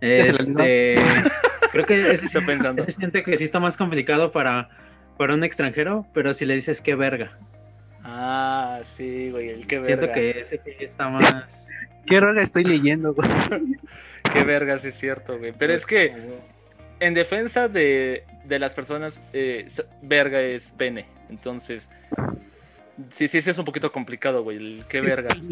Este, 0.00 0.96
creo 1.72 1.84
que 1.86 2.10
ese, 2.12 2.40
pensando. 2.42 2.82
ese 2.82 2.92
siente 2.92 3.22
que 3.22 3.36
sí 3.36 3.44
está 3.44 3.60
más 3.60 3.76
complicado 3.76 4.32
para, 4.32 4.70
para 5.18 5.34
un 5.34 5.44
extranjero, 5.44 6.06
pero 6.14 6.32
si 6.34 6.46
le 6.46 6.54
dices 6.54 6.80
qué 6.80 6.94
verga. 6.94 7.38
Ah, 8.12 8.80
sí, 8.82 9.30
güey, 9.30 9.50
el 9.50 9.66
qué 9.68 9.78
verga. 9.78 9.86
Siento 9.86 10.12
que 10.12 10.40
ese 10.40 10.58
sí 10.58 10.70
está 10.80 11.08
más. 11.08 11.70
¿Qué 12.06 12.18
roga 12.18 12.42
estoy 12.42 12.64
leyendo, 12.64 13.14
güey? 13.14 13.28
Qué 14.32 14.42
verga, 14.44 14.78
sí 14.80 14.88
es 14.88 14.98
cierto, 14.98 15.38
güey. 15.38 15.52
Pero 15.56 15.72
es 15.74 15.86
que 15.86 16.12
en 16.98 17.14
defensa 17.14 17.68
de, 17.68 18.24
de 18.44 18.58
las 18.58 18.74
personas, 18.74 19.20
eh, 19.32 19.68
verga 20.02 20.40
es 20.40 20.72
pene. 20.72 21.06
Entonces, 21.28 21.88
sí, 23.10 23.28
sí, 23.28 23.40
sí 23.42 23.50
es 23.50 23.58
un 23.58 23.64
poquito 23.64 23.92
complicado, 23.92 24.42
güey, 24.42 24.56
el 24.56 24.84
qué 24.88 25.00
verga. 25.00 25.36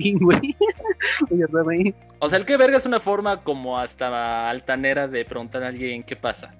O 2.18 2.28
sea, 2.28 2.38
el 2.38 2.44
qué 2.44 2.56
verga 2.56 2.76
es 2.76 2.86
una 2.86 2.98
forma 2.98 3.42
como 3.42 3.78
hasta 3.78 4.50
altanera 4.50 5.06
de 5.06 5.24
preguntar 5.24 5.62
a 5.62 5.68
alguien 5.68 6.02
qué 6.02 6.16
pasa. 6.16 6.52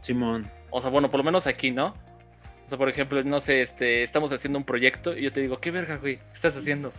Simón. 0.00 0.50
O 0.70 0.80
sea, 0.80 0.90
bueno, 0.90 1.10
por 1.10 1.18
lo 1.18 1.24
menos 1.24 1.46
aquí, 1.46 1.70
¿no? 1.70 1.94
O 2.66 2.68
sea, 2.68 2.76
por 2.78 2.88
ejemplo, 2.88 3.22
no 3.22 3.38
sé, 3.40 3.62
este, 3.62 4.02
estamos 4.02 4.32
haciendo 4.32 4.58
un 4.58 4.64
proyecto 4.64 5.16
y 5.16 5.22
yo 5.22 5.32
te 5.32 5.40
digo, 5.40 5.60
¿qué 5.60 5.70
verga, 5.70 5.96
güey? 5.98 6.16
¿Qué 6.16 6.22
estás 6.34 6.56
haciendo? 6.56 6.92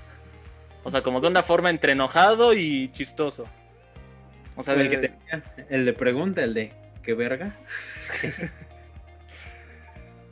O 0.84 0.92
sea, 0.92 1.02
como 1.04 1.20
de 1.20 1.28
una 1.28 1.44
forma 1.44 1.70
entre 1.70 1.92
enojado 1.92 2.54
y 2.54 2.90
chistoso. 2.94 3.46
O 4.56 4.64
sea, 4.64 4.76
el 4.76 4.84
de- 4.84 4.90
que 4.90 4.98
te 5.10 5.14
el 5.70 5.84
de 5.86 5.94
pregunta, 5.94 6.42
el 6.44 6.54
de 6.54 6.72
qué 7.04 7.14
verga. 7.14 7.54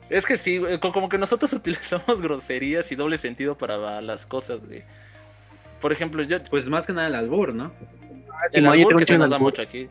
es 0.08 0.24
que 0.26 0.36
sí, 0.36 0.60
como 0.80 1.08
que 1.08 1.18
nosotros 1.18 1.52
utilizamos 1.52 2.22
groserías 2.22 2.90
y 2.92 2.96
doble 2.96 3.18
sentido 3.18 3.56
para 3.58 4.00
las 4.00 4.24
cosas, 4.26 4.66
güey. 4.66 4.82
Por 5.80 5.92
ejemplo, 5.92 6.22
yo... 6.22 6.42
Pues 6.44 6.68
más 6.68 6.86
que 6.86 6.92
nada 6.94 7.08
el 7.08 7.14
albur, 7.14 7.54
¿no? 7.54 7.72
Ah, 8.32 8.46
sí, 8.50 8.58
El 8.58 8.64
no, 8.64 8.74
yo 8.74 8.88
albur 8.88 8.96
que 9.00 9.06
se 9.06 9.18
nos 9.18 9.30
da 9.30 9.36
albur. 9.36 9.52
mucho 9.52 9.62
aquí. 9.62 9.88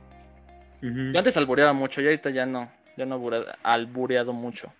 Yo 0.81 1.17
antes 1.19 1.37
albureaba 1.37 1.73
mucho, 1.73 2.01
y 2.01 2.05
ahorita 2.05 2.29
ya 2.31 2.45
no. 2.45 2.71
Ya 2.97 3.05
no 3.05 3.19
albure- 3.19 3.55
albureado 3.63 4.33
mucho. 4.33 4.71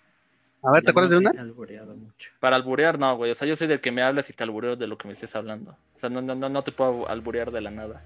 A 0.65 0.71
ver, 0.71 0.83
¿te 0.83 0.91
acuerdas 0.91 1.11
no 1.11 1.19
de 1.19 1.27
una? 1.27 1.31
he 1.37 1.41
albureado 1.41 1.95
mucho. 1.95 2.31
Para 2.39 2.55
alburear, 2.55 2.97
no, 2.97 3.15
güey. 3.17 3.31
O 3.31 3.35
sea, 3.35 3.47
yo 3.47 3.55
soy 3.55 3.67
del 3.67 3.81
que 3.81 3.91
me 3.91 4.01
hablas 4.01 4.29
y 4.29 4.33
te 4.33 4.43
albureo 4.43 4.75
de 4.75 4.87
lo 4.87 4.97
que 4.97 5.07
me 5.07 5.13
estés 5.13 5.35
hablando. 5.35 5.77
O 5.95 5.99
sea, 5.99 6.09
no, 6.09 6.21
no, 6.21 6.35
no, 6.35 6.49
no 6.49 6.61
te 6.63 6.71
puedo 6.71 7.07
alburear 7.07 7.51
de 7.51 7.61
la 7.61 7.71
nada. 7.71 8.03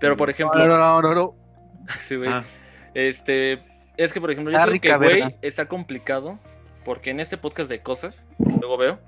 Pero, 0.00 0.16
por 0.16 0.30
ejemplo, 0.30 0.66
No, 0.66 0.78
no, 0.78 1.02
no, 1.02 1.14
no. 1.14 1.34
sí, 2.00 2.16
güey. 2.16 2.30
Ah, 2.30 2.44
Este, 2.94 3.60
es 3.96 4.12
que 4.12 4.20
por 4.20 4.30
ejemplo, 4.30 4.52
yo 4.52 4.60
creo 4.60 4.80
que 4.80 4.96
güey 4.96 5.36
está 5.42 5.66
complicado 5.66 6.38
porque 6.84 7.10
en 7.10 7.20
este 7.20 7.36
podcast 7.36 7.68
de 7.68 7.82
cosas, 7.82 8.28
luego 8.38 8.76
veo, 8.78 8.98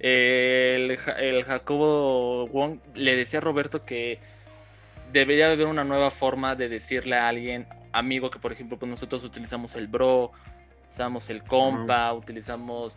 el, 0.00 0.98
el 1.18 1.44
Jacobo 1.44 2.46
Wong 2.48 2.80
le 2.94 3.16
decía 3.16 3.38
a 3.38 3.42
Roberto 3.42 3.84
que 3.84 4.18
debería 5.12 5.50
haber 5.52 5.66
una 5.66 5.84
nueva 5.84 6.10
forma 6.10 6.56
de 6.56 6.68
decirle 6.68 7.16
a 7.16 7.28
alguien 7.28 7.66
amigo 7.92 8.30
que 8.30 8.38
por 8.38 8.52
ejemplo 8.52 8.78
pues 8.78 8.90
nosotros 8.90 9.24
utilizamos 9.24 9.74
el 9.74 9.88
bro, 9.88 10.32
usamos 10.90 11.30
el 11.30 11.42
compa, 11.42 12.12
utilizamos 12.12 12.96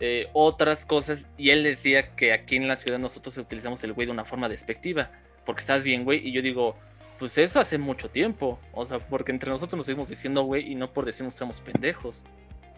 eh, 0.00 0.28
otras 0.32 0.84
cosas 0.84 1.28
y 1.36 1.50
él 1.50 1.62
decía 1.62 2.14
que 2.14 2.32
aquí 2.32 2.56
en 2.56 2.66
la 2.66 2.76
ciudad 2.76 2.98
nosotros 2.98 3.36
utilizamos 3.38 3.84
el 3.84 3.92
güey 3.92 4.06
de 4.06 4.12
una 4.12 4.24
forma 4.24 4.48
despectiva 4.48 5.10
porque 5.44 5.60
estás 5.60 5.84
bien 5.84 6.04
güey 6.04 6.26
y 6.26 6.32
yo 6.32 6.42
digo 6.42 6.76
pues 7.18 7.38
eso 7.38 7.60
hace 7.60 7.78
mucho 7.78 8.10
tiempo. 8.10 8.58
O 8.72 8.84
sea, 8.84 8.98
porque 8.98 9.32
entre 9.32 9.50
nosotros 9.50 9.76
nos 9.76 9.86
seguimos 9.86 10.08
diciendo, 10.08 10.42
güey, 10.42 10.70
y 10.70 10.74
no 10.74 10.92
por 10.92 11.04
decirnos 11.04 11.34
que 11.34 11.38
somos 11.38 11.60
pendejos. 11.60 12.24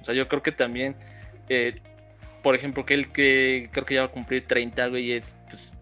O 0.00 0.04
sea, 0.04 0.14
yo 0.14 0.28
creo 0.28 0.42
que 0.42 0.52
también, 0.52 0.96
eh, 1.48 1.80
por 2.42 2.54
ejemplo, 2.54 2.84
que 2.84 2.94
él 2.94 3.12
que 3.12 3.68
creo 3.72 3.84
que 3.84 3.94
ya 3.94 4.00
va 4.02 4.06
a 4.06 4.12
cumplir 4.12 4.46
30, 4.46 4.88
güey, 4.88 5.12
es, 5.12 5.35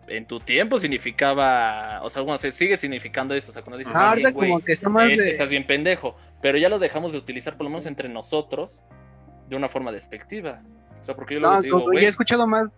en 0.09 0.27
tu 0.27 0.41
tiempo 0.41 0.79
significaba, 0.79 2.01
o 2.03 2.11
sea, 2.11 2.23
bueno, 2.23 2.39
se 2.39 2.53
sigue 2.53 2.77
significando 2.77 3.35
eso. 3.35 3.51
O 3.51 3.55
sea, 3.55 3.63
cuando 3.63 3.79
dices, 3.79 3.95
Ah, 3.95 4.11
alguien, 4.13 4.33
como 4.33 4.61
que 4.61 4.73
está 4.73 4.89
más 4.89 5.13
es- 5.13 5.19
de... 5.19 5.31
estás 5.31 5.51
bien 5.51 5.67
pendejo. 5.67 6.17
Pero 6.43 6.59
ya 6.59 6.69
lo 6.69 6.79
dejamos 6.79 7.13
de 7.13 7.19
utilizar, 7.19 7.57
por 7.57 7.65
lo 7.65 7.71
menos 7.71 7.87
entre 7.87 8.09
nosotros, 8.09 8.85
de 9.49 9.57
una 9.57 9.69
forma 9.69 9.93
despectiva. 9.93 10.61
O 11.01 11.05
sea, 11.05 11.15
porque 11.15 11.35
yo 11.35 11.41
No, 11.41 11.57
te 11.61 11.67
digo, 11.67 11.81
como- 11.81 11.93
yo 11.95 11.99
he 12.01 12.09
escuchado 12.09 12.47
más, 12.47 12.77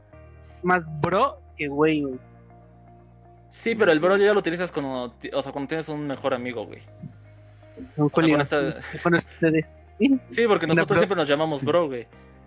más 0.62 0.82
bro 1.00 1.40
que 1.56 1.68
güey, 1.68 2.02
güey. 2.02 2.18
Sí, 3.50 3.74
pero 3.74 3.92
el 3.92 4.00
bro 4.00 4.16
ya 4.16 4.32
lo 4.34 4.38
utilizas 4.40 4.70
cuando, 4.70 5.14
o 5.32 5.42
sea, 5.42 5.52
cuando 5.52 5.68
tienes 5.68 5.88
un 5.88 6.06
mejor 6.06 6.34
amigo, 6.34 6.66
güey. 6.66 6.82
Con, 7.96 8.08
con 8.10 8.30
con- 8.30 8.40
esta- 8.40 8.74
con 9.02 9.14
ustedes. 9.14 9.64
Sí, 10.30 10.46
porque 10.46 10.66
nosotros 10.66 10.98
siempre 10.98 11.16
nos 11.16 11.26
llamamos 11.28 11.64
bro, 11.64 11.86
güey. 11.86 12.06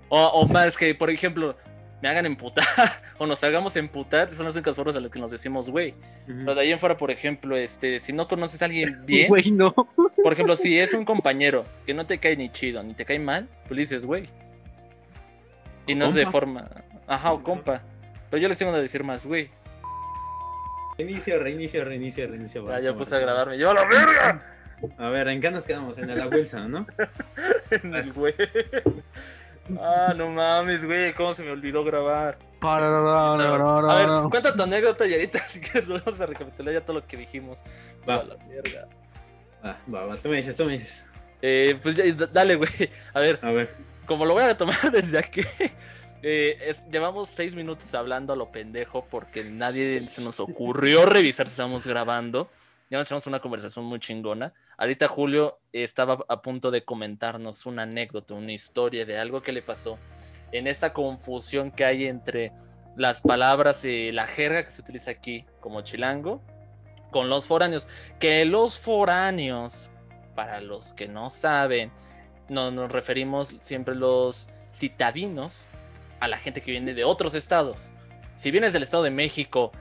O, 0.10 0.24
o 0.24 0.48
más 0.48 0.78
que, 0.78 0.94
por 0.96 1.10
ejemplo, 1.10 1.56
me 2.02 2.08
hagan 2.10 2.26
emputar 2.26 2.66
o 3.18 3.28
nos 3.28 3.44
hagamos 3.44 3.76
emputar, 3.76 4.32
son 4.34 4.46
las 4.46 4.56
únicas 4.56 4.76
formas 4.76 4.96
en 4.96 5.04
las 5.04 5.12
que 5.12 5.20
nos 5.20 5.32
decimos 5.32 5.70
güey. 5.70 5.92
ujú. 5.92 6.40
Pero 6.40 6.56
de 6.56 6.62
ahí 6.62 6.72
en 6.72 6.80
fuera, 6.80 6.96
por 6.98 7.12
ejemplo, 7.12 7.58
este, 7.58 8.00
si 8.00 8.14
no 8.14 8.28
conoces 8.28 8.62
a 8.62 8.66
alguien 8.66 9.02
bien, 9.06 9.28
Güey, 9.28 9.52
no. 9.52 9.74
por 10.24 10.34
ejemplo, 10.34 10.56
si 10.56 10.80
es 10.80 10.94
un 10.94 11.06
compañero 11.06 11.66
que 11.86 11.94
no 11.94 12.06
te 12.06 12.18
cae 12.20 12.36
ni 12.38 12.50
chido 12.52 12.82
ni 12.84 12.94
te 12.94 13.06
cae 13.06 13.20
mal, 13.20 13.48
tú 13.68 13.74
le 13.74 13.82
dices 13.82 14.06
güey. 14.06 14.30
Y 15.88 15.96
no 15.96 16.06
es 16.06 16.14
de 16.14 16.24
compa. 16.24 16.32
forma, 16.40 16.70
ajá, 17.08 17.32
o 17.34 17.44
compa. 17.44 17.82
Pero 18.30 18.42
yo 18.42 18.48
les 18.48 18.58
tengo 18.58 18.72
que 18.74 18.80
decir 18.80 19.04
más 19.04 19.26
güey. 19.26 19.50
Reinicio, 20.98 21.40
reinicio, 21.40 21.84
reinicio, 21.86 22.28
reinicio. 22.28 22.68
Ya, 22.70 22.80
ya 22.80 22.94
puse 22.94 23.16
a 23.16 23.20
grabarme. 23.20 23.58
¡Yo 23.58 23.72
a 23.72 23.74
la 23.74 23.86
verga! 23.86 24.44
A 24.98 25.10
ver, 25.10 25.28
¿en 25.30 25.42
qué 25.42 25.50
nos 25.50 25.66
quedamos? 25.66 25.98
En 25.98 26.10
el 26.10 26.28
Wilson, 26.28 26.72
¿no? 26.72 26.88
En 27.72 27.94
el 27.96 28.14
güey. 28.14 28.34
Ah, 29.80 30.14
no 30.16 30.30
mames, 30.30 30.86
güey, 30.86 31.14
cómo 31.14 31.34
se 31.34 31.44
me 31.44 31.52
olvidó 31.52 31.84
grabar. 31.84 32.38
No, 32.62 32.80
no, 32.80 32.90
no, 32.90 33.38
no, 33.38 33.58
no, 33.58 33.82
no, 33.82 33.92
A 33.92 33.96
ver, 34.22 34.30
cuenta 34.30 34.56
tu 34.56 34.64
anécdota 34.64 35.06
y 35.06 35.14
ahorita 35.14 35.40
si 35.48 35.60
quieres 35.62 35.88
volvemos 35.88 36.20
a 36.20 36.26
recapitular 36.26 36.74
ya 36.74 36.82
todo 36.82 37.00
lo 37.00 37.08
que 37.08 37.18
dijimos. 37.18 37.64
Va. 38.08 38.16
A 38.16 38.24
la 38.24 38.36
verga. 38.48 38.88
Va, 39.64 39.78
va, 39.94 40.06
va. 40.08 40.18
Tú 40.18 40.30
me 40.30 40.38
dices, 40.38 40.56
tú 40.58 40.66
me 40.66 40.74
dices. 40.74 41.10
Eh, 41.42 41.78
pues 41.82 41.96
ya, 41.96 42.04
dale, 42.32 42.56
güey. 42.56 42.70
A 43.14 43.20
ver, 43.20 43.40
A 43.42 43.52
ver. 43.52 43.76
como 44.06 44.26
lo 44.26 44.34
voy 44.34 44.44
a 44.44 44.58
tomar 44.58 44.76
desde 44.92 45.18
aquí, 45.20 45.42
eh, 46.22 46.58
es- 46.68 46.84
llevamos 46.92 47.30
seis 47.30 47.56
minutos 47.56 47.94
hablando 47.94 48.34
a 48.34 48.36
lo 48.36 48.52
pendejo 48.52 49.06
porque 49.10 49.44
nadie 49.46 50.02
se 50.02 50.22
nos 50.22 50.40
ocurrió 50.40 51.06
revisar 51.06 51.48
si 51.48 51.52
estábamos 51.52 51.86
grabando. 51.88 52.50
Ya 52.90 52.98
nos 52.98 53.08
echamos 53.08 53.28
una 53.28 53.40
conversación 53.40 53.86
muy 53.86 54.00
chingona. 54.00 54.52
Ahorita 54.76 55.08
Julio 55.08 55.60
estaba 55.72 56.26
a 56.28 56.42
punto 56.42 56.72
de 56.72 56.84
comentarnos 56.84 57.68
una 57.68 57.84
anécdota, 57.84 58.34
una 58.34 58.52
historia 58.52 59.06
de 59.06 59.20
algo 59.20 59.44
que 59.44 59.52
le 59.52 59.62
pasó 59.62 60.00
en 60.52 60.66
esta 60.66 60.92
confusión 60.92 61.70
que 61.72 61.86
hay 61.86 62.06
entre 62.06 62.52
las 62.98 63.22
palabras 63.22 63.86
y 63.86 64.12
la 64.12 64.26
jerga 64.26 64.66
que 64.66 64.72
se 64.72 64.82
utiliza 64.82 65.12
aquí 65.12 65.46
como 65.60 65.82
chilango 65.82 66.42
con 67.12 67.30
los 67.30 67.46
foráneos. 67.46 67.88
Que 68.20 68.44
los 68.46 68.80
foráneos, 68.80 69.92
para 70.34 70.60
los 70.60 70.94
que 70.96 71.08
no 71.08 71.30
saben, 71.30 71.92
no, 72.48 72.72
nos 72.72 72.92
referimos 72.92 73.56
siempre 73.62 73.94
los 73.94 74.50
citadinos 74.74 75.68
a 76.20 76.28
la 76.28 76.38
gente 76.38 76.62
que 76.62 76.72
viene 76.72 76.96
de 76.96 77.04
otros 77.04 77.36
estados. 77.36 77.92
Si 78.36 78.50
vienes 78.50 78.74
del 78.74 78.82
estado 78.82 79.04
de 79.04 79.12
México, 79.12 79.72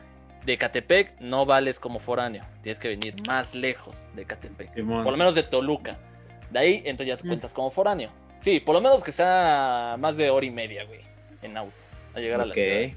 de 0.49 0.59
Catepec, 0.59 1.21
no 1.21 1.45
vales 1.47 1.79
como 1.79 1.99
foráneo. 1.99 2.43
Tienes 2.63 2.79
que 2.79 2.89
venir 2.89 3.15
más 3.27 3.55
lejos 3.55 4.09
de 4.17 4.25
Catepec. 4.25 4.75
Simón. 4.75 5.05
Por 5.05 5.13
lo 5.13 5.19
menos 5.19 5.35
de 5.35 5.43
Toluca. 5.43 5.99
De 6.51 6.59
ahí, 6.59 6.77
entonces 6.87 7.07
ya 7.09 7.17
te 7.19 7.25
Mm. 7.25 7.29
cuentas 7.29 7.53
como 7.55 7.71
foráneo. 7.71 8.11
Sí, 8.41 8.59
por 8.61 8.75
lo 8.75 8.81
menos 8.81 9.05
que 9.05 9.13
sea 9.13 9.97
más 9.99 10.17
de 10.17 10.31
hora 10.31 10.47
y 10.47 10.51
media, 10.51 10.85
güey, 10.85 11.01
en 11.43 11.57
auto, 11.57 11.75
a 12.15 12.21
llegar 12.21 12.41
a 12.41 12.47
la 12.47 12.53
Ok. 12.53 12.59
ciudad. 12.59 12.91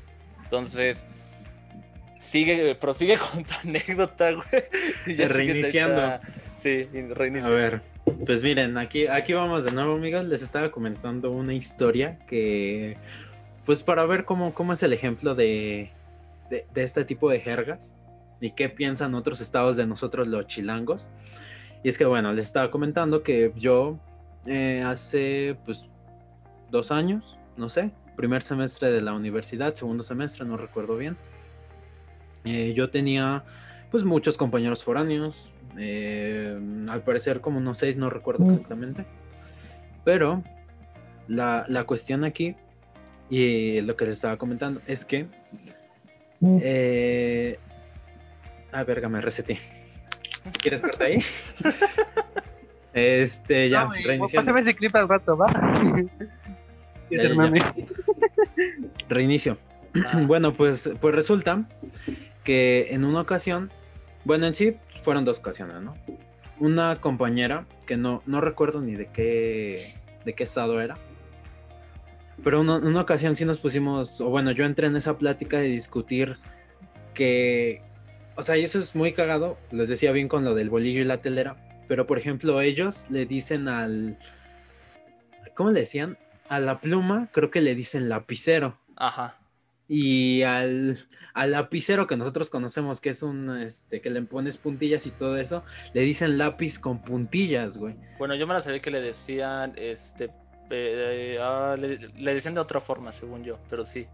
Entonces, 0.43 1.05
sigue, 2.19 2.75
prosigue 2.75 3.17
con 3.33 3.43
tu 3.43 3.53
anécdota, 3.63 4.31
güey. 4.31 4.45
Y 5.07 5.15
ya 5.15 5.27
Reiniciando. 5.27 6.01
está- 6.01 6.21
Sí, 6.55 6.87
y 6.93 7.39
A 7.39 7.49
ver, 7.49 7.81
pues 8.25 8.43
miren, 8.43 8.77
aquí, 8.77 9.07
aquí 9.07 9.33
vamos 9.33 9.63
de 9.65 9.71
nuevo, 9.71 9.95
amigos. 9.95 10.25
Les 10.25 10.43
estaba 10.43 10.69
comentando 10.69 11.31
una 11.31 11.55
historia 11.55 12.19
que, 12.27 12.97
pues 13.65 13.81
para 13.81 14.05
ver 14.05 14.25
cómo, 14.25 14.53
cómo 14.53 14.71
es 14.73 14.83
el 14.83 14.93
ejemplo 14.93 15.33
de, 15.33 15.89
de, 16.51 16.67
de 16.71 16.83
este 16.83 17.03
tipo 17.05 17.31
de 17.31 17.39
jergas 17.39 17.97
y 18.39 18.51
qué 18.51 18.69
piensan 18.69 19.15
otros 19.15 19.41
estados 19.41 19.77
de 19.77 19.87
nosotros 19.87 20.27
los 20.27 20.45
chilangos. 20.45 21.09
Y 21.83 21.89
es 21.89 21.97
que, 21.97 22.05
bueno, 22.05 22.31
les 22.33 22.45
estaba 22.45 22.69
comentando 22.69 23.23
que 23.23 23.53
yo 23.55 23.97
eh, 24.45 24.83
hace, 24.85 25.57
pues, 25.65 25.87
dos 26.69 26.91
años, 26.91 27.39
no 27.57 27.69
sé, 27.69 27.91
primer 28.15 28.43
semestre 28.43 28.91
de 28.91 29.01
la 29.01 29.13
universidad, 29.13 29.73
segundo 29.73 30.03
semestre, 30.03 30.45
no 30.45 30.57
recuerdo 30.57 30.97
bien. 30.97 31.17
eh, 32.43 32.73
yo 32.75 32.89
tenía, 32.89 33.43
pues, 33.89 34.03
muchos 34.03 34.37
compañeros 34.37 34.83
foráneos, 34.83 35.53
eh, 35.77 36.59
al 36.89 37.01
parecer 37.03 37.41
como 37.41 37.57
unos 37.57 37.77
seis, 37.77 37.97
no 37.97 38.09
recuerdo 38.09 38.45
exactamente. 38.47 39.05
Pero 40.03 40.43
la, 41.27 41.65
la 41.67 41.83
cuestión 41.85 42.23
aquí, 42.23 42.55
y 43.29 43.81
lo 43.81 43.95
que 43.95 44.05
les 44.05 44.15
estaba 44.15 44.37
comentando, 44.37 44.81
es 44.87 45.05
que... 45.05 45.27
Eh, 46.43 47.59
ah, 48.71 48.83
verga, 48.83 49.09
me 49.09 49.21
reseté. 49.21 49.59
¿Quieres 50.61 50.81
cortar 50.81 51.07
ahí? 51.07 51.23
este, 52.93 53.69
ya, 53.69 53.81
No, 53.81 53.87
güey, 53.89 54.03
reiniciando. 54.03 54.45
Pásame 54.45 54.61
ese 54.61 54.75
clip 54.75 54.95
al 54.95 55.07
rato, 55.07 55.37
va. 55.37 55.47
Ya. 57.11 57.23
Reinicio. 59.09 59.57
Ah, 60.05 60.21
Bueno, 60.25 60.53
pues, 60.53 60.89
pues 61.01 61.13
resulta 61.13 61.67
que 62.45 62.87
en 62.91 63.03
una 63.03 63.19
ocasión 63.19 63.69
Bueno, 64.23 64.45
en 64.45 64.55
sí 64.55 64.77
fueron 65.03 65.25
dos 65.25 65.39
ocasiones, 65.39 65.81
¿no? 65.81 65.95
Una 66.57 67.01
compañera 67.01 67.65
que 67.85 67.97
no, 67.97 68.23
no 68.25 68.39
recuerdo 68.39 68.79
ni 68.81 68.95
de 68.95 69.07
qué, 69.07 69.95
de 70.23 70.33
qué 70.33 70.43
estado 70.43 70.79
era. 70.79 70.97
Pero 72.43 72.61
una, 72.61 72.77
una 72.77 73.01
ocasión 73.01 73.35
sí 73.35 73.45
nos 73.45 73.59
pusimos, 73.59 74.19
o 74.21 74.29
bueno, 74.29 74.51
yo 74.51 74.65
entré 74.65 74.87
en 74.87 74.95
esa 74.95 75.17
plática 75.17 75.59
de 75.59 75.67
discutir 75.67 76.37
que, 77.13 77.81
o 78.35 78.41
sea, 78.41 78.57
y 78.57 78.63
eso 78.63 78.79
es 78.79 78.95
muy 78.95 79.13
cagado, 79.13 79.57
les 79.71 79.89
decía 79.89 80.11
bien 80.11 80.27
con 80.27 80.43
lo 80.43 80.55
del 80.55 80.69
bolillo 80.69 81.01
y 81.01 81.05
la 81.05 81.21
telera, 81.21 81.57
pero 81.87 82.07
por 82.07 82.17
ejemplo 82.17 82.61
ellos 82.61 83.05
le 83.09 83.25
dicen 83.25 83.67
al, 83.67 84.17
¿cómo 85.55 85.71
le 85.71 85.81
decían? 85.81 86.17
A 86.49 86.59
la 86.59 86.79
pluma 86.79 87.29
creo 87.31 87.51
que 87.51 87.61
le 87.61 87.75
dicen 87.75 88.09
lapicero. 88.09 88.79
Ajá. 88.95 89.37
Y 89.87 90.43
al, 90.43 91.05
al 91.33 91.51
lapicero 91.51 92.07
que 92.07 92.15
nosotros 92.15 92.49
conocemos, 92.49 93.01
que 93.01 93.09
es 93.09 93.23
un, 93.23 93.49
este, 93.59 93.99
que 93.99 94.09
le 94.09 94.21
pones 94.21 94.57
puntillas 94.57 95.05
y 95.05 95.11
todo 95.11 95.37
eso, 95.37 95.65
le 95.93 96.01
dicen 96.01 96.37
lápiz 96.37 96.79
con 96.79 97.01
puntillas, 97.01 97.77
güey. 97.77 97.95
Bueno, 98.17 98.35
yo 98.35 98.47
me 98.47 98.53
la 98.53 98.61
sabía 98.61 98.79
que 98.79 98.89
le 98.89 99.01
decían, 99.01 99.73
este, 99.75 100.31
eh, 100.71 101.37
ah, 101.41 101.75
le, 101.77 101.97
le 101.97 102.33
decían 102.33 102.53
de 102.53 102.59
otra 102.59 102.79
forma, 102.79 103.11
según 103.11 103.43
yo, 103.43 103.57
pero 103.69 103.85
sí. 103.85 104.07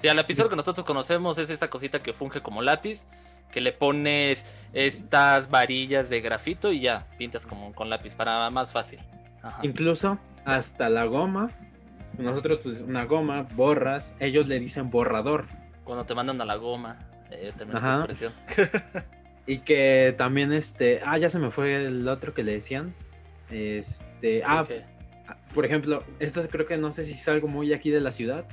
Sí, 0.00 0.08
al 0.08 0.16
lapicero 0.16 0.48
que 0.48 0.56
nosotros 0.56 0.86
conocemos 0.86 1.38
es 1.38 1.50
esta 1.50 1.68
cosita 1.68 2.00
que 2.00 2.12
funge 2.12 2.40
como 2.40 2.62
lápiz, 2.62 3.06
que 3.50 3.60
le 3.60 3.72
pones 3.72 4.44
estas 4.72 5.50
varillas 5.50 6.08
de 6.08 6.20
grafito 6.20 6.72
y 6.72 6.80
ya 6.80 7.06
pintas 7.18 7.46
como 7.46 7.74
con 7.74 7.90
lápiz 7.90 8.14
para 8.14 8.48
más 8.50 8.72
fácil. 8.72 9.00
Ajá. 9.42 9.60
Incluso 9.62 10.18
hasta 10.44 10.88
la 10.88 11.04
goma, 11.04 11.50
nosotros 12.16 12.58
pues 12.58 12.82
una 12.82 13.04
goma, 13.04 13.42
borras, 13.54 14.14
ellos 14.20 14.46
le 14.46 14.60
dicen 14.60 14.90
borrador. 14.90 15.46
Cuando 15.84 16.04
te 16.04 16.14
mandan 16.14 16.40
a 16.40 16.44
la 16.44 16.56
goma, 16.56 16.98
eh, 17.30 17.52
Ajá. 17.72 18.06
Y 19.46 19.60
que 19.60 20.14
también 20.18 20.52
este, 20.52 21.00
ah, 21.02 21.16
ya 21.16 21.30
se 21.30 21.38
me 21.38 21.50
fue 21.50 21.86
el 21.86 22.06
otro 22.06 22.34
que 22.34 22.42
le 22.42 22.52
decían. 22.52 22.94
Este, 23.50 24.42
ah. 24.44 24.66
Por 25.54 25.64
ejemplo, 25.64 26.04
esto 26.20 26.40
es- 26.40 26.48
creo 26.48 26.66
que 26.66 26.76
no 26.76 26.92
sé 26.92 27.04
si 27.04 27.14
es 27.14 27.28
algo 27.28 27.48
muy 27.48 27.72
aquí 27.72 27.90
de 27.90 28.00
la 28.00 28.12
ciudad, 28.12 28.44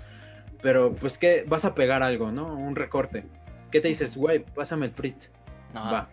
pero 0.61 0.93
pues 0.93 1.17
que 1.17 1.43
vas 1.47 1.65
a 1.65 1.75
pegar 1.75 2.01
algo, 2.03 2.31
¿no? 2.31 2.53
Un 2.55 2.75
recorte. 2.75 3.25
¿Qué 3.71 3.81
te 3.81 3.87
dices, 3.89 4.15
güey? 4.17 4.39
Pásame 4.43 4.85
el 4.87 4.91
prit. 4.91 5.25
Ajá. 5.73 5.91
Va. 5.91 6.09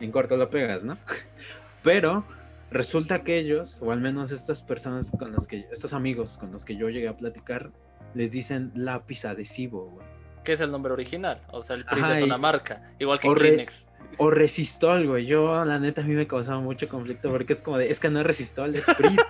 En 0.00 0.12
corto 0.12 0.36
lo 0.36 0.50
pegas, 0.50 0.84
¿no? 0.84 0.96
Pero 1.82 2.24
resulta 2.70 3.22
que 3.22 3.38
ellos, 3.38 3.80
o 3.82 3.92
al 3.92 4.00
menos 4.00 4.30
estas 4.30 4.62
personas 4.62 5.10
con 5.10 5.32
las 5.32 5.46
que, 5.46 5.66
estos 5.72 5.92
amigos 5.92 6.38
con 6.38 6.52
los 6.52 6.64
que 6.64 6.76
yo 6.76 6.88
llegué 6.88 7.08
a 7.08 7.16
platicar, 7.16 7.70
les 8.14 8.30
dicen 8.30 8.72
lápiz 8.74 9.24
adhesivo, 9.24 9.86
güey. 9.90 10.06
¿Qué 10.44 10.52
es 10.52 10.60
el 10.60 10.70
nombre 10.70 10.92
original? 10.92 11.42
O 11.50 11.62
sea, 11.62 11.76
el 11.76 11.84
PRIT 11.84 12.04
Ajá, 12.04 12.14
es 12.16 12.20
y- 12.20 12.24
una 12.24 12.38
marca, 12.38 12.92
igual 12.98 13.18
que 13.18 13.28
Kleenex. 13.32 13.87
O 14.20 14.30
resistol, 14.30 15.06
güey. 15.06 15.26
Yo, 15.26 15.64
la 15.64 15.78
neta, 15.78 16.00
a 16.00 16.04
mí 16.04 16.14
me 16.14 16.26
causaba 16.26 16.58
mucho 16.60 16.88
conflicto 16.88 17.30
porque 17.30 17.52
es 17.52 17.60
como 17.60 17.78
de, 17.78 17.88
es 17.90 18.00
que 18.00 18.08
no 18.10 18.18
es 18.20 18.26
resistol, 18.26 18.74
es 18.74 18.84
prit. 18.86 19.20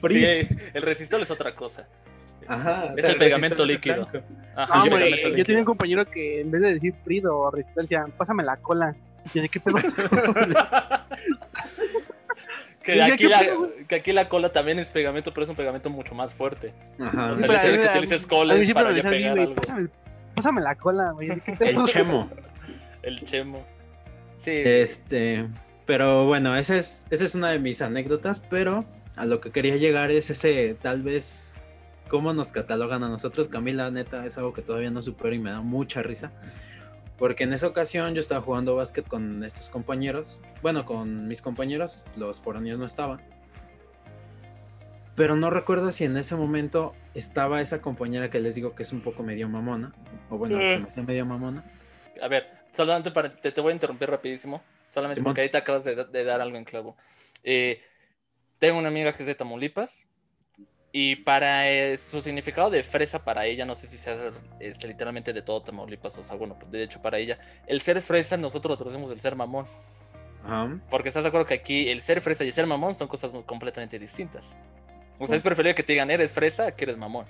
Prit. 0.00 0.48
Sí, 0.48 0.56
el 0.72 0.82
resistol 0.82 1.22
es 1.22 1.30
otra 1.30 1.54
cosa. 1.54 1.86
Ajá. 2.46 2.84
o 2.92 2.96
Es 2.96 3.02
sea, 3.02 3.10
el 3.10 3.16
pegamento 3.18 3.64
resistol 3.64 3.70
es 3.70 3.76
líquido. 3.76 4.08
Ajá, 4.56 4.78
No, 4.78 4.84
el 4.84 4.92
hombre, 4.92 5.04
pegamento 5.04 5.22
yo 5.22 5.28
líquido. 5.28 5.44
tenía 5.44 5.58
un 5.60 5.64
compañero 5.66 6.10
que 6.10 6.40
en 6.40 6.50
vez 6.50 6.62
de 6.62 6.74
decir 6.74 6.94
frido 7.04 7.38
o 7.38 7.50
resistencia, 7.50 8.06
pásame 8.16 8.42
la 8.44 8.56
cola. 8.56 8.94
Y 9.34 9.40
de 9.40 9.48
qué 9.48 9.60
pedo. 9.60 9.76
que, 12.82 13.02
aquí 13.02 13.16
¿qué 13.16 13.28
la, 13.28 13.40
que 13.88 13.94
aquí 13.94 14.12
la 14.12 14.28
cola 14.28 14.52
también 14.52 14.78
es 14.78 14.90
pegamento, 14.90 15.32
pero 15.32 15.44
es 15.44 15.50
un 15.50 15.56
pegamento 15.56 15.88
mucho 15.90 16.14
más 16.14 16.34
fuerte. 16.34 16.74
Ajá. 17.00 17.32
O 17.32 17.36
sea, 17.36 17.46
pero 17.46 17.58
el 17.60 17.74
hecho 17.74 17.82
de 17.82 17.88
a 17.88 17.92
que 17.92 17.98
utilices 17.98 18.26
cola 18.26 18.54
es 18.54 18.72
para 18.74 18.92
ya 18.94 19.02
pegar 19.02 19.38
algo. 19.38 19.54
Pásame, 19.54 19.88
pásame 20.34 20.60
la 20.60 20.74
cola, 20.74 21.10
güey. 21.12 21.30
El 21.60 21.84
chemo. 21.84 22.30
El 23.02 23.20
chemo. 23.24 23.64
Sí, 24.38 24.50
Este, 24.52 25.48
pero 25.86 26.26
bueno, 26.26 26.56
esa 26.56 26.76
es, 26.76 27.06
esa 27.10 27.24
es 27.24 27.34
una 27.34 27.50
de 27.50 27.58
mis 27.58 27.82
anécdotas, 27.82 28.40
pero 28.40 28.84
a 29.16 29.26
lo 29.26 29.40
que 29.40 29.50
quería 29.50 29.76
llegar 29.76 30.10
es 30.10 30.30
ese, 30.30 30.76
tal 30.80 31.02
vez, 31.02 31.60
cómo 32.08 32.32
nos 32.32 32.52
catalogan 32.52 33.02
a 33.04 33.08
nosotros. 33.08 33.48
Camila, 33.48 33.90
neta, 33.90 34.24
es 34.26 34.38
algo 34.38 34.52
que 34.52 34.62
todavía 34.62 34.90
no 34.90 35.02
supero 35.02 35.34
y 35.34 35.38
me 35.38 35.50
da 35.50 35.60
mucha 35.60 36.02
risa. 36.02 36.32
Porque 37.18 37.44
en 37.44 37.52
esa 37.52 37.68
ocasión 37.68 38.14
yo 38.14 38.20
estaba 38.20 38.40
jugando 38.40 38.74
básquet 38.74 39.06
con 39.06 39.44
estos 39.44 39.70
compañeros, 39.70 40.40
bueno, 40.62 40.84
con 40.84 41.28
mis 41.28 41.42
compañeros, 41.42 42.02
los 42.16 42.40
foráneos 42.40 42.78
no 42.78 42.86
estaban. 42.86 43.20
Pero 45.14 45.36
no 45.36 45.48
recuerdo 45.48 45.92
si 45.92 46.04
en 46.04 46.16
ese 46.16 46.34
momento 46.34 46.92
estaba 47.14 47.60
esa 47.60 47.80
compañera 47.80 48.30
que 48.30 48.40
les 48.40 48.56
digo 48.56 48.74
que 48.74 48.82
es 48.82 48.92
un 48.92 49.00
poco 49.00 49.22
medio 49.22 49.48
mamona, 49.48 49.92
o 50.28 50.38
bueno, 50.38 50.58
se 50.58 50.80
me 50.80 50.88
hacía 50.88 51.02
medio 51.04 51.24
mamona. 51.24 51.64
a 52.20 52.26
ver, 52.26 52.63
solamente 52.74 53.10
para, 53.10 53.34
te, 53.34 53.52
te 53.52 53.60
voy 53.60 53.70
a 53.70 53.74
interrumpir 53.74 54.10
rapidísimo, 54.10 54.62
solamente 54.88 55.20
Simón. 55.20 55.30
porque 55.30 55.40
ahorita 55.42 55.58
acabas 55.58 55.84
de, 55.84 56.04
de 56.04 56.24
dar 56.24 56.40
algo 56.40 56.56
en 56.56 56.64
clavo. 56.64 56.96
Eh, 57.42 57.80
tengo 58.58 58.78
una 58.78 58.88
amiga 58.88 59.14
que 59.14 59.22
es 59.22 59.26
de 59.26 59.34
Tamaulipas 59.34 60.06
y 60.92 61.16
para 61.16 61.68
eh, 61.70 61.96
su 61.96 62.20
significado 62.20 62.70
de 62.70 62.82
fresa 62.82 63.24
para 63.24 63.46
ella, 63.46 63.64
no 63.64 63.74
sé 63.74 63.86
si 63.86 63.96
sea 63.96 64.16
este, 64.60 64.88
literalmente 64.88 65.32
de 65.32 65.42
todo 65.42 65.62
Tamaulipas, 65.62 66.16
o 66.18 66.22
sea, 66.22 66.36
bueno, 66.36 66.56
pues, 66.58 66.70
de 66.70 66.82
hecho 66.84 67.02
para 67.02 67.18
ella, 67.18 67.38
el 67.66 67.80
ser 67.80 68.00
fresa 68.00 68.36
nosotros 68.36 68.70
lo 68.70 68.76
traducimos 68.76 69.10
el 69.10 69.18
ser 69.20 69.34
mamón, 69.34 69.66
Ajá. 70.44 70.78
porque 70.90 71.08
estás 71.08 71.24
de 71.24 71.28
acuerdo 71.28 71.46
que 71.46 71.54
aquí 71.54 71.88
el 71.88 72.00
ser 72.00 72.20
fresa 72.20 72.44
y 72.44 72.48
el 72.48 72.54
ser 72.54 72.66
mamón 72.66 72.94
son 72.94 73.08
cosas 73.08 73.32
completamente 73.44 73.98
distintas. 73.98 74.56
O 75.18 75.26
sea, 75.26 75.36
es 75.36 75.42
preferible 75.42 75.74
que 75.74 75.82
te 75.82 75.92
digan 75.92 76.10
eres 76.10 76.32
fresa 76.32 76.72
que 76.74 76.84
eres 76.84 76.96
mamón. 76.96 77.26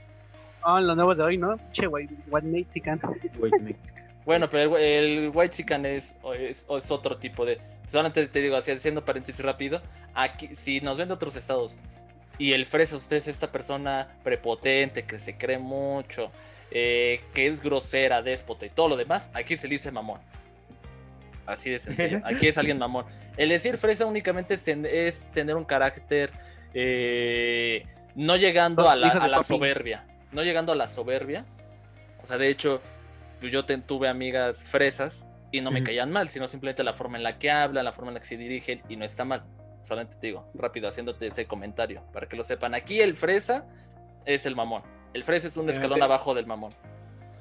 Ah, 0.62 0.80
lo 0.80 0.94
nuevo 0.94 1.14
de 1.14 1.22
hoy, 1.22 1.36
¿no? 1.36 1.58
Che, 1.72 1.86
güey, 1.86 2.08
white 2.28 2.46
mexican. 2.46 2.98
Wait, 3.38 3.60
Mexican. 3.60 4.13
Bueno, 4.24 4.48
pero 4.48 4.76
el, 4.78 4.84
el 4.84 5.30
white 5.34 5.54
chicken 5.56 5.84
es, 5.86 6.16
es, 6.38 6.66
otro 6.68 7.16
tipo 7.18 7.44
de. 7.44 7.60
Solamente 7.86 8.26
te 8.26 8.40
digo, 8.40 8.56
así 8.56 8.70
haciendo 8.70 9.04
paréntesis 9.04 9.44
rápido. 9.44 9.82
Aquí, 10.14 10.54
si 10.54 10.80
nos 10.80 10.96
ven 10.96 11.08
de 11.08 11.14
otros 11.14 11.36
estados 11.36 11.76
y 12.38 12.52
el 12.52 12.66
fresa, 12.66 12.96
usted 12.96 13.16
es 13.18 13.28
esta 13.28 13.52
persona 13.52 14.08
prepotente 14.24 15.04
que 15.04 15.18
se 15.18 15.36
cree 15.36 15.58
mucho, 15.58 16.30
eh, 16.70 17.20
que 17.34 17.46
es 17.46 17.60
grosera, 17.60 18.22
déspota 18.22 18.66
y 18.66 18.70
todo 18.70 18.88
lo 18.88 18.96
demás, 18.96 19.30
aquí 19.34 19.56
se 19.56 19.68
le 19.68 19.74
dice 19.74 19.90
mamón. 19.90 20.20
Así 21.46 21.68
de 21.70 21.78
sencillo. 21.78 22.20
Aquí 22.24 22.48
es 22.48 22.56
alguien 22.56 22.78
mamón. 22.78 23.04
El 23.36 23.50
decir 23.50 23.76
fresa 23.76 24.06
únicamente 24.06 24.54
es, 24.54 24.64
ten- 24.64 24.86
es 24.86 25.30
tener 25.32 25.56
un 25.56 25.64
carácter 25.64 26.30
eh, 26.72 27.86
no 28.14 28.36
llegando 28.36 28.88
a 28.88 28.96
la, 28.96 29.08
a 29.08 29.44
soberbia. 29.44 30.06
No 30.32 30.42
llegando 30.42 30.72
a 30.72 30.74
la 30.74 30.88
soberbia. 30.88 31.44
O 32.22 32.26
sea, 32.26 32.38
de 32.38 32.48
hecho, 32.48 32.80
pues 33.44 33.52
yo 33.52 33.66
tuve 33.66 34.08
amigas 34.08 34.62
fresas 34.62 35.26
y 35.52 35.60
no 35.60 35.70
me 35.70 35.80
Ujú. 35.80 35.88
caían 35.88 36.10
mal, 36.10 36.30
sino 36.30 36.48
simplemente 36.48 36.82
la 36.82 36.94
forma 36.94 37.18
en 37.18 37.22
la 37.22 37.38
que 37.38 37.50
hablan, 37.50 37.84
la 37.84 37.92
forma 37.92 38.10
en 38.10 38.14
la 38.14 38.20
que 38.20 38.26
se 38.26 38.38
dirigen 38.38 38.80
y 38.88 38.96
no 38.96 39.04
está 39.04 39.26
mal. 39.26 39.44
Solamente 39.82 40.16
te 40.18 40.28
digo, 40.28 40.50
rápido, 40.54 40.88
haciéndote 40.88 41.26
ese 41.26 41.44
comentario 41.44 42.02
para 42.10 42.26
que 42.26 42.38
lo 42.38 42.42
sepan. 42.42 42.72
Aquí 42.72 43.02
el 43.02 43.14
fresa 43.16 43.66
es 44.24 44.46
el 44.46 44.56
mamón. 44.56 44.80
El 45.12 45.24
fresa 45.24 45.48
es 45.48 45.58
un 45.58 45.68
escalón 45.68 46.02
abajo 46.02 46.34
del 46.34 46.46
mamón. 46.46 46.72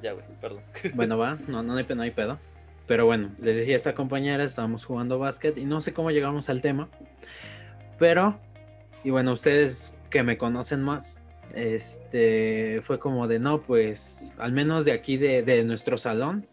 Ya, 0.02 0.12
güey, 0.12 0.26
perdón. 0.42 0.64
Bueno, 0.94 1.18
va, 1.18 1.38
no, 1.48 1.64
no, 1.64 1.78
hay, 1.78 1.86
no 1.96 2.02
hay 2.02 2.12
pedo. 2.12 2.38
Pero 2.86 3.06
bueno, 3.06 3.34
les 3.40 3.56
decía 3.56 3.76
a 3.76 3.78
esta 3.78 3.96
compañera, 3.96 4.44
estábamos 4.44 4.84
jugando 4.84 5.20
básquet 5.20 5.58
y 5.58 5.64
no 5.64 5.80
sé 5.80 5.94
cómo 5.94 6.12
llegamos 6.12 6.50
al 6.50 6.62
tema. 6.62 6.90
Pero, 7.98 8.42
y 9.06 9.10
bueno, 9.10 9.32
ustedes 9.32 9.94
que 10.10 10.22
me 10.22 10.38
conocen 10.38 10.82
más, 10.82 11.22
este, 11.54 12.82
fue 12.84 13.00
como 13.00 13.28
de, 13.28 13.40
no, 13.40 13.62
pues, 13.62 14.36
al 14.40 14.52
menos 14.52 14.86
de 14.86 14.92
aquí 14.92 15.18
de, 15.18 15.44
de 15.44 15.64
nuestro 15.64 15.98
salón, 15.98 16.48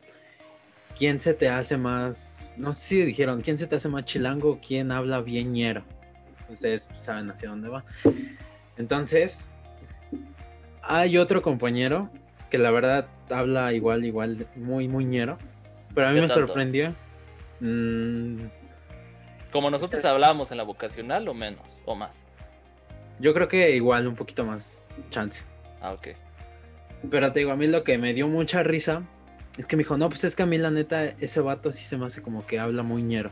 ¿quién 0.96 1.20
se 1.20 1.34
te 1.34 1.48
hace 1.48 1.76
más, 1.76 2.46
no 2.56 2.72
sé 2.72 2.80
si 2.80 3.02
dijeron, 3.02 3.40
¿quién 3.40 3.58
se 3.58 3.66
te 3.66 3.76
hace 3.76 3.88
más 3.88 4.04
chilango? 4.04 4.58
¿Quién 4.66 4.92
habla 4.92 5.20
bien 5.20 5.52
ñero? 5.52 5.82
Ustedes 6.48 6.88
saben 6.96 7.30
hacia 7.30 7.48
dónde 7.48 7.68
va. 7.68 7.84
Entonces, 8.76 9.48
hay 10.82 11.16
otro 11.18 11.42
compañero 11.42 12.10
que 12.50 12.58
la 12.58 12.70
verdad 12.70 13.06
habla 13.30 13.72
igual, 13.72 14.04
igual, 14.04 14.46
muy, 14.56 14.88
muy 14.88 15.04
ñero. 15.04 15.38
Pero 15.94 16.08
a 16.08 16.10
mí 16.10 16.16
¿Qué 16.16 16.22
me 16.22 16.28
tanto? 16.28 16.46
sorprendió. 16.46 16.94
Mm, 17.60 18.40
Como 19.52 19.70
nosotros 19.70 19.98
Este- 19.98 20.08
hablábamos 20.08 20.50
en 20.52 20.58
la 20.58 20.62
vocacional 20.64 21.26
o 21.28 21.34
menos, 21.34 21.82
o 21.86 21.94
más. 21.94 22.24
Yo 23.20 23.34
creo 23.34 23.48
que 23.48 23.70
igual 23.76 24.06
un 24.06 24.16
poquito 24.16 24.44
más 24.44 24.84
chance. 25.10 25.44
Ah, 25.80 25.92
ok. 25.92 26.08
Pero 27.10 27.32
te 27.32 27.40
digo, 27.40 27.52
a 27.52 27.56
mí 27.56 27.66
lo 27.66 27.84
que 27.84 27.96
me 27.98 28.12
dio 28.14 28.28
mucha 28.28 28.62
risa 28.62 29.02
es 29.58 29.66
que 29.66 29.76
me 29.76 29.82
dijo, 29.82 29.96
no, 29.96 30.08
pues 30.08 30.24
es 30.24 30.34
que 30.36 30.42
a 30.42 30.46
mí 30.46 30.58
la 30.58 30.70
neta, 30.70 31.04
ese 31.04 31.40
vato 31.40 31.72
sí 31.72 31.84
se 31.84 31.96
me 31.96 32.06
hace 32.06 32.22
como 32.22 32.46
que 32.46 32.58
habla 32.58 32.82
muy 32.82 33.02
ñero. 33.02 33.30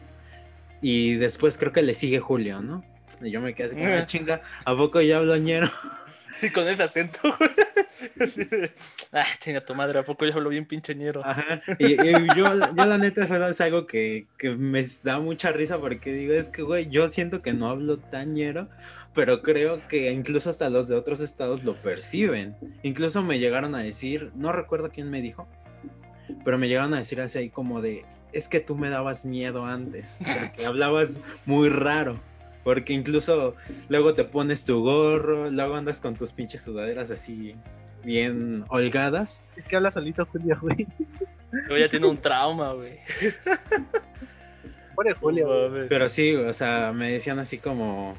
Y 0.80 1.14
después 1.14 1.58
creo 1.58 1.72
que 1.72 1.82
le 1.82 1.94
sigue 1.94 2.20
Julio, 2.20 2.60
¿no? 2.60 2.84
Y 3.20 3.30
yo 3.30 3.40
me 3.40 3.54
quedé 3.54 3.66
así 3.66 3.76
como, 3.76 3.88
"Ah, 3.88 4.06
chinga, 4.06 4.42
¿a 4.64 4.76
poco 4.76 5.00
yo 5.00 5.16
hablo 5.16 5.36
ñero? 5.36 5.68
Y 6.40 6.50
con 6.50 6.68
ese 6.68 6.84
acento, 6.84 7.18
güey. 7.38 8.70
Ah, 9.12 9.24
chinga 9.40 9.60
tu 9.64 9.74
madre, 9.74 9.98
¿a 9.98 10.02
poco 10.04 10.24
yo 10.24 10.34
hablo 10.34 10.50
bien 10.50 10.66
pinche 10.66 10.94
ñero? 10.94 11.22
Ajá. 11.24 11.60
Y, 11.80 11.94
y 12.00 12.12
yo, 12.36 12.44
yo 12.54 12.84
la 12.84 12.96
neta 12.96 13.24
es 13.48 13.60
algo 13.60 13.86
que, 13.86 14.26
que 14.38 14.50
me 14.50 14.84
da 15.02 15.18
mucha 15.18 15.50
risa 15.50 15.78
porque 15.80 16.12
digo, 16.12 16.34
es 16.34 16.48
que, 16.48 16.62
güey, 16.62 16.88
yo 16.90 17.08
siento 17.08 17.42
que 17.42 17.54
no 17.54 17.68
hablo 17.68 17.98
tan 17.98 18.34
ñero, 18.34 18.68
pero 19.18 19.42
creo 19.42 19.80
que 19.88 20.12
incluso 20.12 20.48
hasta 20.48 20.70
los 20.70 20.86
de 20.86 20.94
otros 20.94 21.18
estados 21.18 21.64
lo 21.64 21.74
perciben. 21.74 22.54
Incluso 22.84 23.20
me 23.20 23.40
llegaron 23.40 23.74
a 23.74 23.80
decir, 23.80 24.30
no 24.36 24.52
recuerdo 24.52 24.90
quién 24.90 25.10
me 25.10 25.20
dijo, 25.20 25.48
pero 26.44 26.56
me 26.56 26.68
llegaron 26.68 26.94
a 26.94 26.98
decir 26.98 27.20
así 27.20 27.50
como 27.50 27.82
de, 27.82 28.04
es 28.32 28.46
que 28.46 28.60
tú 28.60 28.76
me 28.76 28.90
dabas 28.90 29.24
miedo 29.24 29.66
antes, 29.66 30.20
porque 30.40 30.66
hablabas 30.66 31.20
muy 31.46 31.68
raro. 31.68 32.20
Porque 32.62 32.92
incluso 32.92 33.56
luego 33.88 34.14
te 34.14 34.22
pones 34.22 34.64
tu 34.64 34.84
gorro, 34.84 35.50
luego 35.50 35.74
andas 35.74 36.00
con 36.00 36.14
tus 36.14 36.32
pinches 36.32 36.62
sudaderas 36.62 37.10
así 37.10 37.56
bien 38.04 38.66
holgadas. 38.68 39.42
Es 39.56 39.64
que 39.64 39.74
habla 39.74 39.90
solito 39.90 40.26
Julio, 40.26 40.56
güey. 40.62 40.86
Yo 41.68 41.76
ya 41.76 41.88
tiene 41.88 42.06
un 42.06 42.18
trauma, 42.18 42.72
güey. 42.72 43.00
Pobre 44.94 45.12
Julio, 45.14 45.70
güey. 45.70 45.88
Pero 45.88 46.08
sí, 46.08 46.36
o 46.36 46.52
sea, 46.52 46.92
me 46.94 47.10
decían 47.10 47.40
así 47.40 47.58
como... 47.58 48.16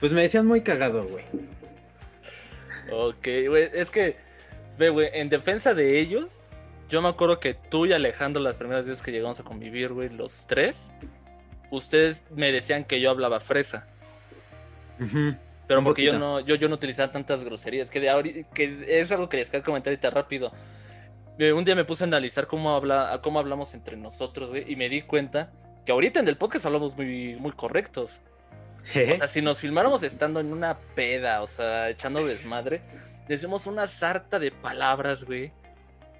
Pues 0.00 0.12
me 0.12 0.22
decían 0.22 0.46
muy 0.46 0.60
cagado, 0.62 1.04
güey. 1.06 1.24
Ok, 2.92 3.26
güey, 3.48 3.70
es 3.72 3.90
que, 3.90 4.16
ve, 4.78 4.90
güey, 4.90 5.08
en 5.14 5.28
defensa 5.28 5.72
de 5.74 5.98
ellos, 5.98 6.42
yo 6.88 7.00
me 7.00 7.08
acuerdo 7.08 7.40
que 7.40 7.54
tú 7.54 7.86
y 7.86 7.92
Alejandro, 7.92 8.42
las 8.42 8.56
primeras 8.56 8.86
veces 8.86 9.02
que 9.02 9.10
llegamos 9.10 9.40
a 9.40 9.44
convivir, 9.44 9.92
güey, 9.92 10.10
los 10.10 10.46
tres, 10.46 10.90
ustedes 11.70 12.24
me 12.30 12.52
decían 12.52 12.84
que 12.84 13.00
yo 13.00 13.10
hablaba 13.10 13.40
fresa. 13.40 13.86
Pero 15.66 15.78
Un 15.80 15.84
porque 15.86 16.04
yo 16.04 16.18
no, 16.18 16.40
yo, 16.40 16.56
yo 16.56 16.68
no 16.68 16.74
utilizaba 16.74 17.10
tantas 17.10 17.42
groserías, 17.42 17.90
que, 17.90 18.00
de 18.00 18.10
ahori- 18.10 18.46
que 18.52 19.00
es 19.00 19.10
algo 19.10 19.28
que 19.30 19.38
les 19.38 19.48
quería 19.48 19.64
comentar 19.64 19.90
ahorita 19.92 20.10
rápido. 20.10 20.52
Un 21.38 21.64
día 21.64 21.74
me 21.74 21.84
puse 21.84 22.04
a 22.04 22.06
analizar 22.06 22.46
cómo, 22.46 22.76
habla, 22.76 23.18
cómo 23.22 23.38
hablamos 23.38 23.72
entre 23.74 23.96
nosotros, 23.96 24.50
güey, 24.50 24.70
y 24.70 24.76
me 24.76 24.88
di 24.90 25.02
cuenta 25.02 25.50
que 25.86 25.92
ahorita 25.92 26.20
en 26.20 26.28
el 26.28 26.36
podcast 26.36 26.66
hablamos 26.66 26.96
muy, 26.96 27.36
muy 27.36 27.52
correctos. 27.52 28.20
O 28.90 29.16
sea, 29.16 29.28
si 29.28 29.40
nos 29.42 29.58
filmáramos 29.60 30.02
estando 30.02 30.40
en 30.40 30.52
una 30.52 30.76
peda, 30.94 31.42
o 31.42 31.46
sea, 31.46 31.88
echando 31.90 32.24
desmadre, 32.26 32.82
decimos 33.28 33.66
una 33.66 33.86
sarta 33.86 34.38
de 34.38 34.50
palabras, 34.50 35.24
güey, 35.24 35.52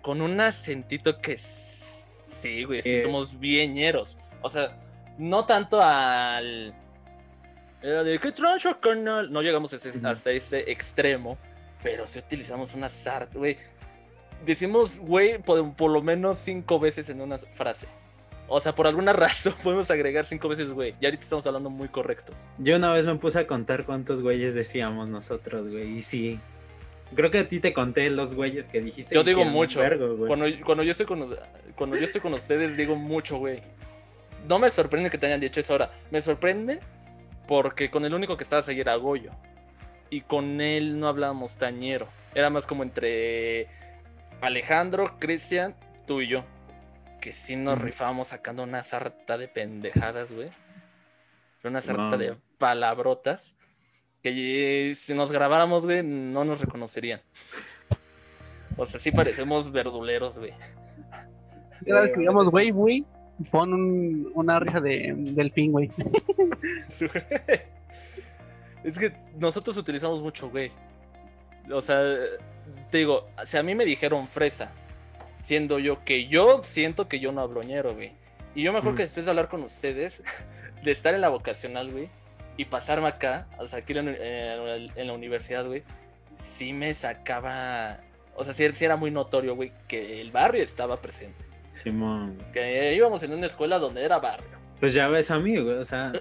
con 0.03 0.21
un 0.23 0.41
acentito 0.41 1.21
que 1.21 1.37
sí, 1.39 2.65
güey, 2.65 2.83
sí 2.83 2.95
Eh. 2.97 3.03
somos 3.03 3.39
bieñeros. 3.39 4.17
O 4.43 4.49
sea, 4.49 4.77
no 5.19 5.45
tanto 5.47 5.81
al 5.83 6.75
eh, 7.83 7.89
de 7.89 8.19
qué 8.19 8.33
trancha, 8.33 8.79
canal. 8.81 9.31
No 9.31 9.43
llegamos 9.43 9.73
a 9.73 9.77
ese- 9.77 10.01
hasta 10.07 10.31
ese 10.31 10.71
extremo, 10.71 11.37
pero 11.83 12.07
sí 12.07 12.19
utilizamos 12.19 12.75
una 12.75 12.89
sarta, 12.89 13.39
güey. 13.39 13.59
Decimos, 14.45 14.99
güey, 14.99 15.39
por, 15.39 15.75
por 15.75 15.91
lo 15.91 16.03
menos 16.03 16.39
cinco 16.39 16.79
veces 16.79 17.09
en 17.11 17.21
una 17.21 17.37
frase. 17.39 17.87
O 18.49 18.61
sea, 18.61 18.75
por 18.75 18.87
alguna 18.87 19.13
razón 19.15 19.55
podemos 19.63 19.91
agregar 19.91 20.25
cinco 20.25 20.49
veces, 20.49 20.73
güey. 20.73 20.95
Y 21.01 21.05
ahorita 21.07 21.23
estamos 21.23 21.47
hablando 21.47 21.71
muy 21.71 21.89
correctos. 21.89 22.51
Yo 22.59 22.77
una 22.77 22.93
vez 22.93 23.07
me 23.07 23.15
puse 23.17 23.39
a 23.39 23.47
contar 23.47 23.85
cuántos 23.85 24.23
güeyes 24.23 24.55
decíamos 24.55 25.09
nosotros, 25.09 25.69
güey. 25.69 25.97
Y 25.97 26.03
sí. 26.03 26.41
Creo 27.15 27.31
que 27.31 27.39
a 27.39 27.49
ti 27.49 27.61
te 27.61 27.73
conté 27.73 28.11
los 28.11 28.35
güeyes 28.35 28.69
que 28.69 28.81
dijiste. 28.81 29.15
Yo 29.15 29.21
y 29.21 29.25
digo 29.25 29.45
mucho. 29.45 29.81
vergo, 29.81 30.17
güey. 30.17 30.29
Cuando, 30.29 30.47
cuando 30.65 30.83
yo 30.83 30.91
estoy 30.91 31.07
con, 31.07 31.37
cuando 31.77 31.97
yo 31.97 32.05
estoy 32.05 32.21
con 32.21 32.35
ustedes, 32.35 32.77
digo 32.77 32.97
mucho, 32.97 33.39
güey. 33.39 33.63
No 34.49 34.59
me 34.59 34.69
sorprende 34.69 35.11
que 35.11 35.19
te 35.19 35.27
hayan 35.27 35.41
dicho 35.41 35.61
eso 35.61 35.75
ahora. 35.75 35.93
Me 36.11 36.21
sorprende 36.21 36.81
porque 37.47 37.91
con 37.91 38.05
el 38.05 38.15
único 38.15 38.37
que 38.37 38.45
estabas 38.45 38.69
ahí 38.69 38.81
era 38.81 38.97
Goyo. 38.97 39.31
Y 40.11 40.23
con 40.23 40.61
él 40.61 40.99
no 40.99 41.09
hablábamos 41.09 41.57
tañero. 41.57 42.09
Era 42.35 42.51
más 42.51 42.67
como 42.67 42.83
entre 42.83 43.69
Alejandro, 44.41 45.17
Cristian, 45.19 45.75
tú 46.07 46.21
y 46.21 46.29
yo. 46.29 46.45
Que 47.25 47.33
sí 47.33 47.57
nos 47.57 47.79
rifábamos 47.81 48.27
sacando 48.29 48.63
una 48.65 48.85
sarta 48.85 49.39
de 49.39 49.49
pendejadas, 49.49 50.31
güey. 50.33 50.51
Una 51.65 51.81
sarta 51.81 52.03
No. 52.03 52.19
de 52.19 52.37
palabrotas. 52.59 53.57
Que 54.23 54.91
eh, 54.91 54.95
si 54.95 55.15
nos 55.15 55.33
grabáramos, 55.33 55.87
güey, 55.87 56.03
no 56.03 56.45
nos 56.45 56.61
reconocerían. 56.61 57.23
O 58.77 58.85
sea, 58.85 59.01
sí 59.01 59.11
parecemos 59.11 59.73
verduleros, 59.73 60.37
güey. 60.39 60.53
Cada 61.87 62.03
vez 62.03 62.13
que 62.13 62.21
digamos, 62.21 62.51
güey, 62.51 62.71
güey, 62.71 63.05
pon 63.51 63.73
un- 63.73 64.31
una 64.35 64.61
risa 64.61 64.81
de 64.83 65.15
delfín, 65.17 65.73
güey. 65.73 65.91
Es 68.83 68.99
que 68.99 69.13
nosotros 69.39 69.77
utilizamos 69.79 70.23
mucho, 70.23 70.51
güey. 70.51 70.71
O 71.73 71.81
sea, 71.81 72.03
te 72.91 72.99
digo, 72.99 73.29
si 73.47 73.57
a 73.57 73.63
mí 73.63 73.75
me 73.75 73.85
dijeron 73.87 74.29
fresa, 74.29 74.71
siendo 75.45 75.79
yo 75.79 76.03
que 76.05 76.27
yo 76.27 76.63
siento 76.65 77.07
que 77.09 77.21
yo 77.21 77.31
no 77.33 77.43
hablo 77.43 77.63
ñero, 77.63 77.95
güey. 77.95 78.13
Y 78.55 78.63
yo 78.63 78.73
me 78.73 78.79
acuerdo 78.79 78.95
Mm. 78.95 78.97
que 78.97 79.03
después 79.03 79.27
de 79.27 79.31
hablar 79.31 79.49
con 79.49 79.63
ustedes, 79.63 80.23
de 80.83 80.91
estar 80.91 81.15
en 81.15 81.21
la 81.21 81.29
vocacional, 81.29 81.91
güey, 81.91 82.09
y 82.57 82.65
pasarme 82.67 83.09
acá, 83.09 83.47
o 83.59 83.67
sea, 83.67 83.81
aquí 83.81 83.93
en, 83.99 84.09
en- 84.09 84.91
en 84.97 85.07
la 85.07 85.13
universidad, 85.13 85.67
güey, 85.67 85.83
sí 86.43 86.73
me 86.73 86.95
sacaba. 86.95 87.99
O 88.37 88.45
sea, 88.45 88.53
sí, 88.55 88.65
sí 88.75 88.85
era 88.85 88.97
muy 88.97 89.11
notorio, 89.11 89.55
güey, 89.55 89.73
que 89.89 90.21
el 90.21 90.31
barrio 90.31 90.63
estaba 90.63 91.01
presente. 91.01 91.45
Simón. 91.73 92.39
Que 92.53 92.95
íbamos 92.95 93.23
en 93.25 93.33
una 93.33 93.47
escuela 93.47 93.79
donde 93.79 94.05
era 94.05 94.19
barrio. 94.19 94.49
Pues 94.81 94.95
ya 94.95 95.09
ves 95.09 95.31
a 95.31 95.39
mí, 95.39 95.57
güey. 95.59 95.77
O 95.77 95.85
sea, 95.85 96.13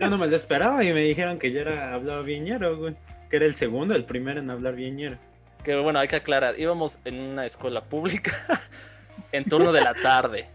yo 0.00 0.08
no 0.10 0.16
me 0.18 0.26
lo 0.28 0.34
esperaba 0.36 0.84
y 0.84 0.92
me 0.92 1.00
dijeron 1.00 1.38
que 1.38 1.50
yo 1.52 1.60
era 1.60 1.94
hablaba 1.94 2.22
viñero, 2.22 2.76
güey. 2.78 2.94
Que 3.30 3.36
era 3.36 3.46
el 3.46 3.54
segundo, 3.56 3.94
el 3.96 4.04
primero 4.04 4.38
en 4.40 4.50
hablar 4.50 4.74
viñero. 4.76 5.16
Que 5.64 5.76
bueno, 5.76 5.98
hay 5.98 6.08
que 6.08 6.16
aclarar, 6.16 6.58
íbamos 6.58 7.00
en 7.04 7.18
una 7.18 7.46
escuela 7.46 7.82
pública 7.84 8.32
en 9.32 9.44
turno 9.46 9.72
de 9.72 9.80
la 9.80 9.94
tarde. 9.94 10.48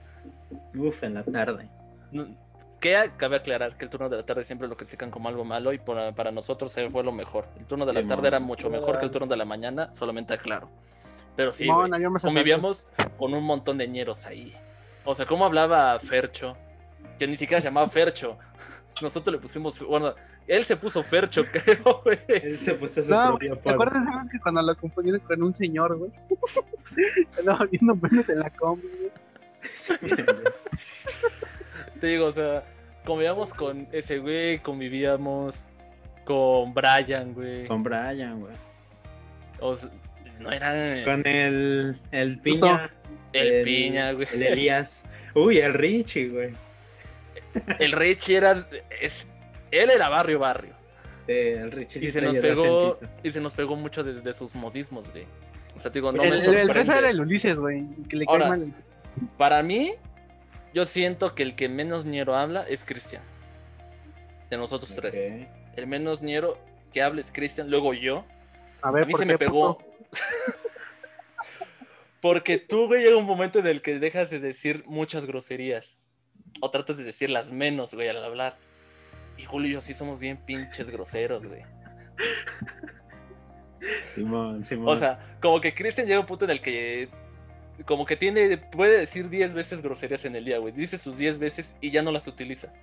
Uf, 0.76 1.04
en 1.04 1.16
la 1.16 1.24
tarde. 1.24 1.68
Que 2.80 3.12
cabe 3.18 3.36
aclarar 3.38 3.76
que 3.76 3.86
el 3.86 3.92
turno 3.92 4.08
de 4.08 4.18
la 4.18 4.24
tarde 4.24 4.44
siempre 4.44 4.68
lo 4.68 4.78
critican 4.78 5.12
como 5.12 5.28
algo 5.28 5.44
malo 5.44 5.74
y 5.74 5.80
por- 5.80 6.14
para 6.14 6.32
nosotros 6.32 6.76
fue 6.92 7.04
lo 7.04 7.12
mejor. 7.12 7.46
El 7.58 7.66
turno 7.66 7.86
de 7.86 7.94
la 7.94 8.00
tarde 8.08 8.28
era 8.28 8.40
mucho 8.40 8.70
mejor 8.70 9.00
que 9.00 9.06
el 9.06 9.12
turno 9.12 9.28
de 9.28 9.36
la 9.38 9.46
mañana, 9.46 9.94
solamente 9.94 10.34
aclaro. 10.34 10.70
Pero 11.36 11.52
sí, 11.52 11.68
convivíamos 12.22 12.88
con 13.18 13.34
un 13.34 13.44
montón 13.44 13.78
de 13.78 13.88
ñeros 13.88 14.26
ahí. 14.26 14.54
O 15.06 15.16
sea, 15.16 15.26
¿cómo 15.26 15.46
hablaba 15.46 16.00
Fercho? 16.00 16.56
Que 17.18 17.28
ni 17.28 17.36
siquiera 17.36 17.60
se 17.62 17.68
llamaba 17.68 17.88
Fercho. 17.90 18.38
Nosotros 19.02 19.34
le 19.34 19.40
pusimos, 19.42 19.80
bueno, 19.86 20.14
él 20.48 20.64
se 20.66 20.76
puso 20.76 21.02
Fercho, 21.04 21.46
creo, 21.52 22.02
güey. 22.04 22.20
Él 22.28 22.58
se 22.60 22.74
puso 22.76 23.02
su 23.02 23.12
No, 23.12 23.30
propio 23.30 23.58
¿te 23.58 23.70
acuerdas 23.70 24.30
que 24.30 24.40
cuando 24.40 24.62
lo 24.62 24.76
confundieron 24.76 25.22
con 25.22 25.42
un 25.44 25.56
señor, 25.56 25.98
güey? 25.98 26.12
Andaba 27.40 27.66
viendo 27.66 27.96
penes 27.96 28.28
en 28.30 28.40
la 28.40 28.50
combi, 28.50 28.88
güey. 28.88 30.00
Te 32.00 32.08
digo, 32.08 32.26
o 32.28 32.32
sea, 32.32 32.64
convivíamos 33.06 33.54
con 33.54 33.88
ese 33.92 34.20
güey, 34.20 34.60
convivíamos 34.60 35.68
con 36.26 36.74
Brian, 36.74 37.34
güey. 37.34 37.68
Con 37.68 37.84
Brian, 37.84 38.40
güey. 38.40 38.54
O 39.60 39.76
sea, 39.76 39.90
no 40.40 40.52
eran 40.52 41.04
Con 41.04 41.26
el, 41.28 42.00
el 42.12 42.40
piña. 42.40 42.90
el 43.34 43.64
piña, 43.64 44.12
güey. 44.14 44.28
El 44.34 44.44
Elías. 44.44 45.06
Uy, 45.36 45.58
el 45.58 45.74
Richie, 45.74 46.30
güey. 46.30 46.52
El 47.80 47.92
Richie 47.92 48.38
era. 48.38 48.68
Es, 49.02 49.28
él 49.72 49.90
era 49.90 50.10
barrio, 50.10 50.40
barrio. 50.40 50.74
Sí, 51.26 51.34
el 51.34 51.72
Richie. 51.72 52.06
Y 52.06 52.12
se 52.12 52.22
nos 52.22 52.40
pegó. 52.40 52.94
acentito. 52.94 53.20
Y 53.24 53.32
se 53.32 53.42
nos 53.42 53.56
pegó 53.56 53.76
mucho 53.76 54.04
de, 54.04 54.22
de 54.22 54.34
sus 54.34 54.56
modismos, 54.56 55.10
güey. 55.12 55.26
O 55.76 55.80
sea, 55.80 55.92
te 55.92 56.00
digo, 56.00 56.12
no 56.12 56.22
el, 56.24 56.30
me 56.32 56.36
el, 56.36 56.42
el 56.42 56.68
sorprende. 56.68 56.98
era 56.98 57.10
el 57.10 57.22
Ulises, 57.22 57.58
güey. 57.58 57.86
Que 58.10 58.18
le 58.18 58.26
cae 58.26 58.34
Ahora, 58.34 58.50
mal. 58.50 58.74
Para 59.38 59.64
mí, 59.64 59.94
yo 60.74 60.86
siento 60.86 61.36
que 61.36 61.44
el 61.44 61.56
que 61.56 61.70
menos 61.70 62.06
ñero 62.06 62.36
habla 62.36 62.64
es 62.64 62.84
Cristian. 62.84 63.24
De 64.50 64.58
nosotros 64.58 64.94
tres. 64.96 65.48
El 65.76 65.88
menos 65.88 66.22
ñero 66.22 66.58
que 66.92 67.02
habla 67.02 67.22
es 67.22 67.32
Cristian, 67.32 67.70
luego 67.70 67.94
yo. 67.94 68.26
A 68.82 68.92
ver, 68.92 69.04
A 69.04 69.06
mí 69.06 69.12
¿por 69.12 69.22
se 69.22 69.28
qué, 69.28 69.34
me 69.34 69.38
pegó. 69.38 69.78
Porque 72.22 72.58
tú, 72.58 72.88
güey, 72.88 73.04
llega 73.04 73.18
un 73.18 73.26
momento 73.26 73.60
en 73.60 73.68
el 73.68 73.82
que 73.82 74.00
dejas 74.00 74.30
de 74.30 74.40
decir 74.40 74.84
muchas 74.88 75.26
groserías. 75.26 75.99
O 76.62 76.70
tratas 76.72 76.98
de 76.98 77.04
decir 77.04 77.30
las 77.30 77.52
menos, 77.52 77.94
güey, 77.94 78.10
al 78.10 78.24
hablar. 78.24 78.58
Y 79.38 79.44
Julio 79.44 79.70
y 79.70 79.74
yo 79.74 79.82
sí 79.82 79.94
somos 79.94 80.20
bien 80.20 80.38
pinches 80.38 80.90
groseros, 80.90 81.48
güey. 81.48 81.62
Simón, 84.16 84.66
Simón. 84.66 84.90
O 84.90 84.98
sea, 84.98 85.38
como 85.42 85.62
que 85.62 85.74
Cristian 85.74 86.08
llega 86.08 86.18
a 86.18 86.22
un 86.22 86.26
punto 86.26 86.46
en 86.46 86.52
el 86.52 86.62
que. 86.62 87.10
Como 87.86 88.06
que 88.06 88.18
tiene. 88.18 88.58
Puede 88.58 89.00
decir 89.00 89.30
10 89.30 89.54
veces 89.54 89.82
groserías 89.82 90.26
en 90.26 90.36
el 90.36 90.44
día, 90.46 90.58
güey. 90.58 90.74
Dice 90.74 90.98
sus 90.98 91.18
10 91.18 91.40
veces 91.40 91.76
y 91.80 91.92
ya 91.92 92.02
no 92.02 92.12
las 92.12 92.28
utiliza. 92.28 92.74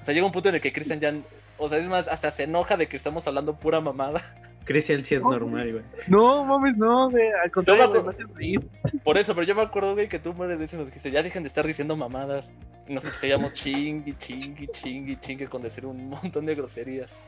O 0.00 0.04
sea, 0.04 0.12
llega 0.12 0.26
un 0.26 0.32
punto 0.32 0.50
en 0.50 0.56
el 0.56 0.60
que 0.60 0.72
Cristian 0.72 1.00
ya. 1.00 1.14
O 1.56 1.68
sea, 1.68 1.78
es 1.78 1.88
más, 1.88 2.08
hasta 2.08 2.30
se 2.30 2.44
enoja 2.44 2.76
de 2.76 2.88
que 2.88 2.96
estamos 2.96 3.26
hablando 3.26 3.58
pura 3.58 3.80
mamada. 3.80 4.22
Cristian 4.68 5.02
sí 5.04 5.14
es 5.14 5.24
normal, 5.24 5.72
güey. 5.72 5.84
No, 6.08 6.44
mames, 6.44 6.76
no, 6.76 7.10
güey. 7.10 7.26
Al 7.42 7.50
contrario, 7.50 7.84
me 7.90 7.98
acuerdo- 7.98 8.04
me 8.18 8.24
hace 8.24 8.34
reír. 8.34 8.68
Por 9.02 9.16
eso, 9.16 9.34
pero 9.34 9.46
yo 9.46 9.54
me 9.54 9.62
acuerdo, 9.62 9.94
güey, 9.94 10.08
que 10.08 10.18
tú 10.18 10.34
mueres 10.34 10.58
de 10.58 10.66
eso 10.66 10.76
y 10.76 10.78
nos 10.80 10.88
dijiste, 10.88 11.10
ya 11.10 11.22
dejen 11.22 11.42
de 11.42 11.48
estar 11.48 11.66
diciendo 11.66 11.96
mamadas. 11.96 12.50
Y 12.86 12.92
nos 12.94 13.04
seguíamos 13.04 13.54
chingui, 13.54 14.14
chingui, 14.18 14.68
chingui, 14.68 15.16
chingui 15.16 15.46
con 15.46 15.62
decir 15.62 15.86
un 15.86 16.08
montón 16.10 16.44
de 16.46 16.54
groserías. 16.54 17.18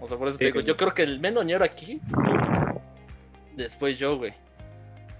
O 0.00 0.06
sea, 0.06 0.16
por 0.16 0.28
eso 0.28 0.38
te 0.38 0.44
digo, 0.46 0.54
güey. 0.56 0.66
yo 0.66 0.76
creo 0.76 0.94
que 0.94 1.02
el 1.02 1.18
menos 1.20 1.44
ñero 1.44 1.64
aquí. 1.64 2.00
Después 3.56 3.98
yo, 3.98 4.16
güey. 4.18 4.32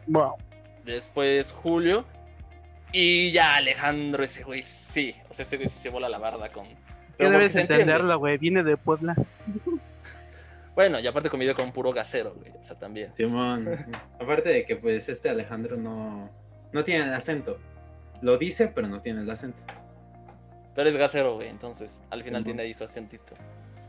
Wow. 0.06 0.34
Después 0.84 1.52
Julio. 1.52 2.04
Y 2.92 3.32
ya 3.32 3.56
Alejandro, 3.56 4.22
ese 4.22 4.44
güey, 4.44 4.62
sí. 4.62 5.14
O 5.28 5.34
sea, 5.34 5.42
ese 5.42 5.56
güey 5.56 5.68
sí 5.68 5.78
se 5.78 5.90
bola 5.90 6.08
la 6.08 6.18
barda 6.18 6.50
con. 6.50 6.64
Ya 6.66 6.74
Pero 7.18 7.30
debes 7.30 7.56
entenderlo, 7.56 8.18
güey. 8.18 8.38
Viene 8.38 8.62
de 8.62 8.76
Puebla. 8.76 9.14
Bueno, 10.76 11.00
y 11.00 11.06
aparte 11.06 11.30
convivió 11.30 11.54
con 11.54 11.72
puro 11.72 11.90
gasero, 11.90 12.34
güey. 12.34 12.52
O 12.52 12.62
sea, 12.62 12.78
también. 12.78 13.12
Simón. 13.14 13.66
Aparte 14.20 14.50
de 14.50 14.66
que, 14.66 14.76
pues, 14.76 15.08
este 15.08 15.30
Alejandro 15.30 15.78
no. 15.78 16.30
No 16.70 16.84
tiene 16.84 17.04
el 17.04 17.14
acento. 17.14 17.58
Lo 18.20 18.36
dice, 18.36 18.68
pero 18.68 18.86
no 18.86 19.00
tiene 19.00 19.22
el 19.22 19.30
acento. 19.30 19.64
Pero 20.74 20.90
es 20.90 20.96
gasero, 20.96 21.36
güey, 21.36 21.48
entonces 21.48 22.02
al 22.10 22.22
final 22.22 22.44
tiene 22.44 22.62
ahí 22.62 22.74
su 22.74 22.84
acentito. 22.84 23.32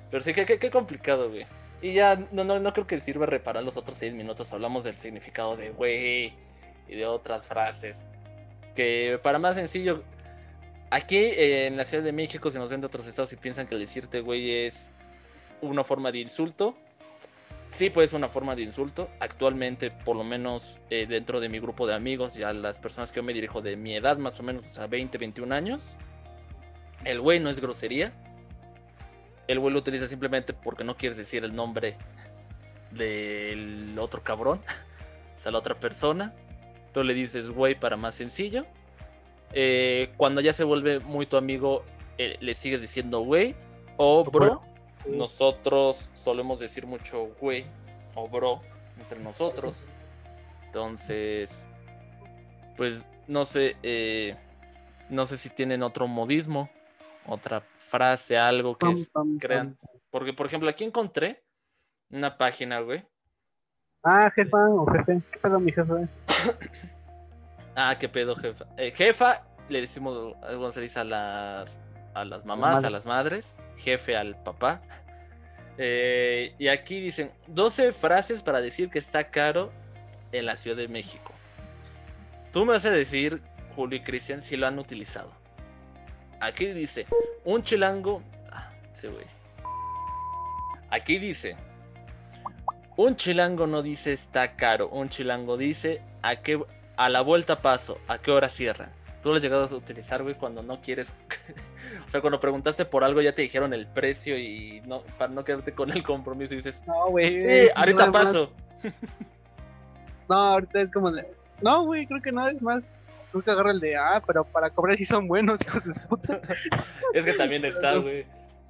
Pero 0.09 0.23
sí, 0.23 0.31
que 0.31 0.45
qué, 0.45 0.57
qué 0.57 0.71
complicado, 0.71 1.29
güey. 1.29 1.45
Y 1.81 1.91
ya 1.91 2.15
no, 2.31 2.45
no, 2.45 2.57
no 2.57 2.71
creo 2.71 2.87
que 2.87 2.97
sirva 2.99 3.25
reparar 3.25 3.63
los 3.63 3.75
otros 3.75 3.97
seis 3.97 4.13
minutos. 4.13 4.53
Hablamos 4.53 4.85
del 4.85 4.95
significado 4.95 5.57
de 5.57 5.71
güey 5.71 6.33
y 6.87 6.95
de 6.95 7.05
otras 7.05 7.45
frases. 7.45 8.05
Que 8.73 9.19
para 9.21 9.39
más 9.39 9.55
sencillo, 9.55 10.03
aquí 10.89 11.17
eh, 11.17 11.67
en 11.67 11.75
la 11.75 11.83
Ciudad 11.83 12.03
de 12.03 12.13
México, 12.13 12.49
si 12.49 12.57
nos 12.57 12.69
ven 12.69 12.79
de 12.79 12.87
otros 12.87 13.05
estados 13.05 13.33
y 13.33 13.35
piensan 13.35 13.67
que 13.67 13.75
decirte 13.75 14.21
güey 14.21 14.65
es 14.65 14.91
una 15.61 15.83
forma 15.83 16.11
de 16.11 16.19
insulto, 16.19 16.75
sí 17.67 17.89
puede 17.89 18.07
ser 18.07 18.17
una 18.17 18.29
forma 18.29 18.55
de 18.55 18.63
insulto. 18.63 19.09
Actualmente, 19.19 19.91
por 19.91 20.15
lo 20.15 20.23
menos 20.23 20.81
eh, 20.89 21.05
dentro 21.07 21.39
de 21.39 21.49
mi 21.49 21.59
grupo 21.59 21.85
de 21.85 21.93
amigos, 21.93 22.33
ya 22.35 22.53
las 22.53 22.79
personas 22.79 23.11
que 23.11 23.17
yo 23.17 23.23
me 23.23 23.33
dirijo 23.33 23.61
de 23.61 23.75
mi 23.75 23.95
edad, 23.95 24.17
más 24.17 24.39
o 24.39 24.43
menos, 24.43 24.65
o 24.65 24.69
sea, 24.69 24.87
20, 24.87 25.17
21 25.17 25.53
años, 25.53 25.95
el 27.03 27.21
güey 27.21 27.39
no 27.39 27.49
es 27.49 27.59
grosería. 27.59 28.13
El 29.47 29.59
güey 29.59 29.73
lo 29.73 29.79
utiliza 29.79 30.07
simplemente 30.07 30.53
porque 30.53 30.83
no 30.83 30.97
quieres 30.97 31.17
decir 31.17 31.43
el 31.43 31.55
nombre 31.55 31.97
del 32.91 33.97
otro 33.99 34.23
cabrón, 34.23 34.59
o 35.37 35.39
sea, 35.39 35.51
la 35.51 35.59
otra 35.59 35.75
persona. 35.75 36.33
Tú 36.93 37.03
le 37.03 37.13
dices 37.13 37.51
güey 37.51 37.79
para 37.79 37.95
más 37.97 38.15
sencillo. 38.15 38.65
Eh, 39.53 40.11
cuando 40.17 40.41
ya 40.41 40.51
se 40.51 40.63
vuelve 40.63 40.99
muy 40.99 41.25
tu 41.25 41.37
amigo, 41.37 41.83
eh, 42.17 42.37
le 42.41 42.53
sigues 42.53 42.81
diciendo 42.81 43.21
güey 43.21 43.55
o 43.97 44.23
bro. 44.25 44.61
Nosotros 45.09 46.09
solemos 46.13 46.59
decir 46.59 46.85
mucho 46.87 47.29
güey 47.39 47.65
o 48.15 48.27
bro 48.27 48.61
entre 48.99 49.19
nosotros. 49.19 49.87
Entonces, 50.65 51.69
pues 52.75 53.07
no 53.27 53.45
sé, 53.45 53.75
eh, 53.83 54.35
no 55.09 55.25
sé 55.25 55.37
si 55.37 55.49
tienen 55.49 55.83
otro 55.83 56.07
modismo, 56.07 56.69
otra 57.25 57.61
frase, 57.77 58.37
algo 58.37 58.77
que 58.77 58.87
es- 58.91 59.11
crean. 59.39 59.77
Porque, 60.09 60.33
por 60.33 60.45
ejemplo, 60.47 60.69
aquí 60.69 60.83
encontré 60.83 61.43
una 62.09 62.37
página, 62.37 62.79
güey. 62.79 63.05
Ah, 64.03 64.31
jefa 64.33 64.57
o 64.69 64.85
jefe. 64.91 65.21
¿Qué 65.31 65.39
pedo, 65.39 65.59
mi 65.59 65.71
jefe? 65.71 66.07
Ah, 67.79 67.95
qué 67.99 68.09
pedo, 68.09 68.35
jefa. 68.35 68.65
Eh, 68.75 68.91
jefa, 68.91 69.43
le 69.69 69.81
decimos, 69.81 70.33
¿cómo 70.51 70.71
se 70.71 70.81
dice 70.81 70.99
a 70.99 71.03
las, 71.03 71.79
a 72.15 72.25
las 72.25 72.43
mamás, 72.43 72.83
a 72.83 72.89
las 72.89 73.05
madres? 73.05 73.55
Jefe 73.77 74.15
al 74.15 74.41
papá. 74.43 74.81
Eh, 75.77 76.53
y 76.57 76.67
aquí 76.69 76.99
dicen 76.99 77.31
12 77.47 77.93
frases 77.93 78.41
para 78.41 78.61
decir 78.61 78.89
que 78.89 78.99
está 78.99 79.29
caro 79.29 79.71
en 80.31 80.45
la 80.45 80.55
Ciudad 80.55 80.77
de 80.77 80.87
México. 80.87 81.31
Tú 82.51 82.65
me 82.65 82.73
vas 82.73 82.85
a 82.85 82.91
decir, 82.91 83.41
Julio 83.75 83.99
y 83.99 84.03
Cristian, 84.03 84.41
si 84.41 84.57
lo 84.57 84.67
han 84.67 84.79
utilizado. 84.79 85.31
Aquí 86.39 86.65
dice, 86.67 87.05
un 87.43 87.63
chilango. 87.63 88.23
Ah. 88.51 88.71
Aquí 90.89 91.19
dice, 91.19 91.55
un 92.95 93.15
chilango 93.15 93.67
no 93.67 93.83
dice 93.83 94.13
está 94.13 94.55
caro, 94.55 94.89
un 94.89 95.09
chilango 95.09 95.57
dice 95.57 96.01
a 96.23 96.37
qué 96.37 96.59
a 96.95 97.09
la 97.09 97.21
vuelta 97.21 97.61
paso, 97.61 97.99
a 98.07 98.17
qué 98.17 98.31
hora 98.31 98.49
cierran. 98.49 98.91
Tú 99.27 99.31
lo 99.31 99.35
has 99.35 99.41
llegado 99.43 99.65
a 99.65 99.75
utilizar, 99.75 100.23
güey, 100.23 100.35
cuando 100.35 100.63
no 100.63 100.79
quieres. 100.79 101.11
o 102.07 102.09
sea, 102.09 102.21
cuando 102.21 102.39
preguntaste 102.39 102.85
por 102.85 103.03
algo 103.03 103.19
ya 103.21 103.35
te 103.35 103.41
dijeron 103.41 103.73
el 103.73 103.85
precio 103.85 104.37
y 104.37 104.81
no 104.85 105.01
para 105.17 105.33
no 105.33 105.43
quedarte 105.43 105.73
con 105.73 105.91
el 105.91 106.01
compromiso 106.01 106.53
y 106.53 106.57
dices, 106.57 106.85
No, 106.87 107.09
güey. 107.09 107.35
sí, 107.35 107.69
ahorita 107.75 108.07
más- 108.09 108.23
paso. 108.23 108.53
No, 110.29 110.35
ahorita 110.35 110.79
es 110.79 110.91
como 110.93 111.11
de. 111.11 111.27
No, 111.61 111.83
güey, 111.83 112.07
creo 112.07 112.21
que 112.21 112.31
no, 112.31 112.47
es 112.47 112.61
más. 112.61 112.81
Creo 113.31 113.43
que 113.43 113.51
agarra 113.51 113.71
el 113.71 113.81
de. 113.81 113.97
Ah, 113.97 114.23
pero 114.25 114.45
para 114.45 114.69
cobrar 114.69 114.95
sí 114.95 115.03
son 115.03 115.27
buenos, 115.27 115.59
hijos 115.67 115.83
de 115.83 115.91
puta. 116.07 116.39
Es 117.13 117.25
que 117.25 117.33
también 117.33 117.65
está, 117.65 117.95
güey. 117.97 118.25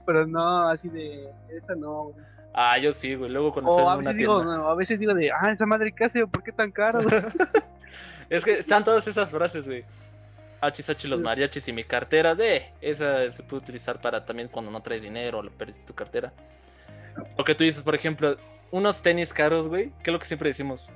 Pero 0.08 0.26
no, 0.26 0.70
así 0.70 0.90
de. 0.90 1.30
Esa 1.50 1.76
no, 1.76 2.06
güey. 2.06 2.16
Ah, 2.52 2.80
yo 2.80 2.92
sí, 2.94 3.14
güey. 3.14 3.30
Luego 3.30 3.54
cuando 3.54 3.70
estoy 3.70 3.86
O 3.86 3.88
en 3.90 3.94
a 3.94 3.98
una 4.00 4.14
digo, 4.14 4.38
tienda. 4.42 4.58
no, 4.58 4.70
a 4.70 4.74
veces 4.76 4.98
digo 5.00 5.14
de. 5.14 5.32
Ah, 5.32 5.52
esa 5.52 5.68
madre, 5.68 5.92
¿qué 5.92 6.06
hace? 6.06 6.26
¿Por 6.26 6.42
qué 6.42 6.52
tan 6.52 6.72
caro? 6.72 7.04
güey? 7.04 7.22
Es 8.28 8.44
que 8.44 8.54
están 8.54 8.84
todas 8.84 9.08
esas 9.08 9.30
frases, 9.30 9.68
güey. 9.68 9.86
Hachis, 10.62 11.06
los 11.06 11.22
mariachis 11.22 11.68
y 11.68 11.74
mi 11.74 11.84
cartera. 11.84 12.36
De 12.36 12.72
esa 12.82 13.30
se 13.32 13.44
puede 13.44 13.64
utilizar 13.64 14.02
para 14.02 14.26
también 14.26 14.48
cuando 14.48 14.72
no 14.72 14.82
traes 14.82 15.04
dinero 15.04 15.40
o 15.40 15.44
le 15.44 15.52
perdiste 15.52 15.86
tu 15.86 15.94
cartera. 15.94 16.34
O 17.38 17.44
que 17.44 17.56
tú 17.56 17.64
dices, 17.64 17.84
por 17.84 17.96
ejemplo, 17.96 18.38
unos 18.72 19.02
tenis 19.02 19.34
caros, 19.34 19.68
güey. 19.68 19.90
¿Qué 20.04 20.10
es 20.10 20.14
lo 20.14 20.20
que 20.20 20.26
siempre 20.26 20.50
decimos? 20.50 20.90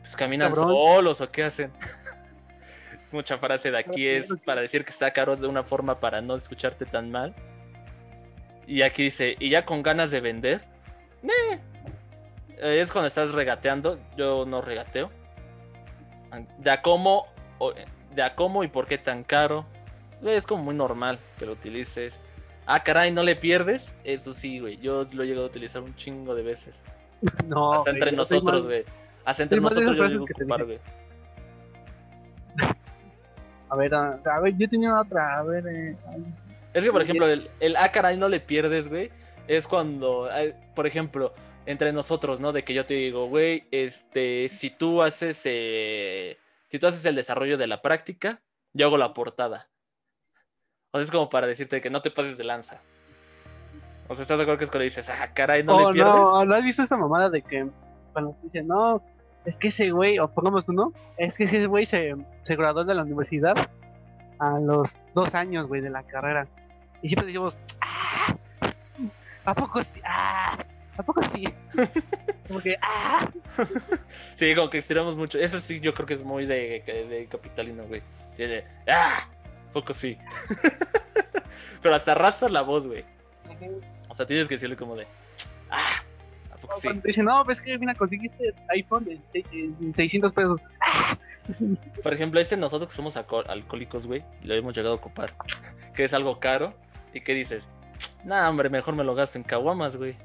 Pues 0.00 0.16
caminan 0.16 0.50
Cabrón. 0.52 0.68
solos 0.74 1.20
o 1.20 1.28
qué 1.28 1.44
hacen. 1.44 1.72
Mucha 3.12 3.38
frase 3.38 3.70
de 3.70 3.78
aquí 3.78 4.06
es 4.06 4.34
para 4.44 4.60
decir 4.60 4.84
que 4.84 4.90
está 4.90 5.12
caro 5.12 5.36
de 5.36 5.46
una 5.46 5.62
forma 5.62 6.00
para 6.00 6.20
no 6.20 6.34
escucharte 6.36 6.84
tan 6.86 7.10
mal. 7.10 7.34
Y 8.66 8.82
aquí 8.82 9.04
dice, 9.04 9.36
y 9.38 9.50
ya 9.50 9.64
con 9.64 9.82
ganas 9.82 10.10
de 10.10 10.20
vender. 10.20 10.60
Eh, 12.58 12.80
es 12.80 12.90
cuando 12.90 13.06
estás 13.06 13.30
regateando. 13.32 14.00
Yo 14.16 14.44
no 14.44 14.60
regateo. 14.60 15.10
De 16.58 16.70
a 16.70 16.82
cómo, 16.82 17.26
o- 17.58 17.72
de 18.16 18.22
a 18.22 18.34
cómo 18.34 18.64
y 18.64 18.68
por 18.68 18.86
qué 18.86 18.98
tan 18.98 19.22
caro. 19.22 19.64
Es 20.24 20.46
como 20.46 20.64
muy 20.64 20.74
normal 20.74 21.20
que 21.38 21.46
lo 21.46 21.52
utilices. 21.52 22.18
Ah, 22.64 22.82
caray, 22.82 23.12
¿no 23.12 23.22
le 23.22 23.36
pierdes? 23.36 23.94
Eso 24.02 24.32
sí, 24.32 24.58
güey. 24.58 24.78
Yo 24.78 25.04
lo 25.12 25.22
he 25.22 25.26
llegado 25.26 25.46
a 25.46 25.48
utilizar 25.48 25.82
un 25.82 25.94
chingo 25.94 26.34
de 26.34 26.42
veces. 26.42 26.82
No. 27.46 27.72
Hasta 27.72 27.90
entre 27.90 28.10
güey, 28.10 28.16
nosotros, 28.16 28.66
güey. 28.66 28.84
Hasta 29.24 29.42
entre 29.42 29.60
nosotros 29.60 29.96
yo 29.96 30.02
lo 30.02 30.08
llego 30.08 30.24
a 30.24 30.24
ocupar, 30.24 30.64
güey. 30.64 30.78
A 33.68 33.74
ver, 33.74 33.92
a, 33.94 34.20
a 34.24 34.40
ver, 34.40 34.56
yo 34.56 34.68
tenía 34.68 35.00
otra. 35.00 35.38
A 35.38 35.42
ver, 35.42 35.66
eh. 35.66 35.96
Es 36.72 36.84
que, 36.84 36.92
por 36.92 37.02
ejemplo, 37.02 37.26
el, 37.26 37.50
el 37.58 37.74
ah, 37.74 37.90
caray, 37.90 38.16
no 38.16 38.28
le 38.28 38.38
pierdes, 38.38 38.88
güey. 38.88 39.10
Es 39.48 39.66
cuando, 39.66 40.30
eh, 40.30 40.54
por 40.76 40.86
ejemplo, 40.86 41.32
entre 41.66 41.92
nosotros, 41.92 42.38
¿no? 42.38 42.52
De 42.52 42.62
que 42.62 42.74
yo 42.74 42.86
te 42.86 42.94
digo, 42.94 43.26
güey, 43.26 43.64
este, 43.72 44.48
si 44.48 44.70
tú 44.70 45.02
haces, 45.02 45.40
eh, 45.46 46.38
si 46.68 46.78
tú 46.78 46.86
haces 46.86 47.04
el 47.04 47.14
desarrollo 47.14 47.58
de 47.58 47.66
la 47.66 47.82
práctica, 47.82 48.42
yo 48.72 48.86
hago 48.86 48.98
la 48.98 49.14
portada. 49.14 49.68
O 50.92 50.98
sea, 50.98 51.04
es 51.04 51.10
como 51.10 51.28
para 51.28 51.46
decirte 51.46 51.80
que 51.80 51.90
no 51.90 52.02
te 52.02 52.10
pases 52.10 52.36
de 52.36 52.44
lanza. 52.44 52.82
O 54.08 54.14
sea, 54.14 54.22
¿estás 54.22 54.38
de 54.38 54.44
acuerdo 54.44 54.58
que 54.58 54.64
es 54.64 54.70
cuando 54.70 54.84
dices, 54.84 55.08
ah, 55.08 55.32
caray, 55.34 55.62
no 55.62 55.76
oh, 55.76 55.92
le 55.92 55.94
pierdes? 55.94 56.14
no, 56.14 56.44
¿no 56.44 56.54
has 56.54 56.64
visto 56.64 56.82
esta 56.82 56.96
mamada 56.96 57.28
de 57.28 57.42
que 57.42 57.68
cuando 58.12 58.32
te 58.32 58.46
dicen, 58.46 58.68
no, 58.68 59.02
es 59.44 59.56
que 59.56 59.68
ese 59.68 59.90
güey, 59.90 60.18
o 60.18 60.28
pongamos 60.28 60.64
tú, 60.64 60.72
¿no? 60.72 60.92
Es 61.16 61.36
que 61.36 61.44
ese 61.44 61.66
güey 61.66 61.86
se, 61.86 62.14
se 62.42 62.56
graduó 62.56 62.84
de 62.84 62.94
la 62.94 63.02
universidad 63.02 63.54
a 64.38 64.58
los 64.58 64.96
dos 65.14 65.34
años, 65.34 65.66
güey, 65.66 65.80
de 65.80 65.90
la 65.90 66.02
carrera. 66.04 66.46
Y 67.02 67.08
siempre 67.08 67.26
decimos, 67.26 67.58
"Ah, 67.80 68.36
¿a 69.44 69.54
poco 69.54 69.82
sí? 69.82 70.00
Ah, 70.04 70.56
¿A 70.98 71.02
poco 71.02 71.20
sí? 71.34 71.44
Como 72.48 72.60
que, 72.60 72.76
ah, 72.82 73.28
Sí, 74.36 74.54
como 74.54 74.70
que 74.70 74.78
estiramos 74.78 75.16
mucho. 75.16 75.38
Eso 75.38 75.60
sí, 75.60 75.80
yo 75.80 75.92
creo 75.94 76.06
que 76.06 76.14
es 76.14 76.22
muy 76.22 76.46
de, 76.46 76.82
de 76.86 77.26
capitalino, 77.30 77.84
güey. 77.84 78.02
Sí, 78.36 78.44
de, 78.44 78.64
ah, 78.90 79.28
poco 79.72 79.92
sí. 79.92 80.16
Pero 81.82 81.94
hasta 81.94 82.14
raspas 82.14 82.50
la 82.50 82.62
voz, 82.62 82.86
güey. 82.86 83.04
O 84.08 84.14
sea, 84.14 84.26
tienes 84.26 84.48
que 84.48 84.54
decirle 84.54 84.76
como 84.76 84.96
de, 84.96 85.06
ah, 85.70 86.02
¿a 86.52 86.56
poco 86.56 86.74
sí? 86.76 86.82
cuando 86.88 87.02
te 87.02 87.08
dicen, 87.08 87.24
no, 87.24 87.44
ves 87.44 87.60
que 87.60 87.78
mira, 87.78 87.94
conseguiste 87.94 88.54
iPhone 88.70 89.04
de, 89.04 89.20
de- 89.32 89.44
de 89.78 89.92
600 89.94 90.32
pesos. 90.32 90.60
Por 92.02 92.12
ejemplo, 92.12 92.40
ese 92.40 92.56
nosotros 92.56 92.90
que 92.90 92.96
somos 92.96 93.16
alco- 93.16 93.44
alcohólicos, 93.48 94.06
güey, 94.06 94.24
lo 94.42 94.54
hemos 94.54 94.74
llegado 94.74 94.94
a 94.94 94.98
ocupar. 94.98 95.34
Que 95.94 96.04
es 96.04 96.14
algo 96.14 96.40
caro. 96.40 96.74
¿Y 97.14 97.20
qué 97.20 97.34
dices? 97.34 97.68
Nah, 98.24 98.48
hombre, 98.48 98.68
mejor 98.68 98.94
me 98.96 99.04
lo 99.04 99.14
gasto 99.14 99.38
en 99.38 99.44
caguamas, 99.44 99.96
güey. 99.96 100.16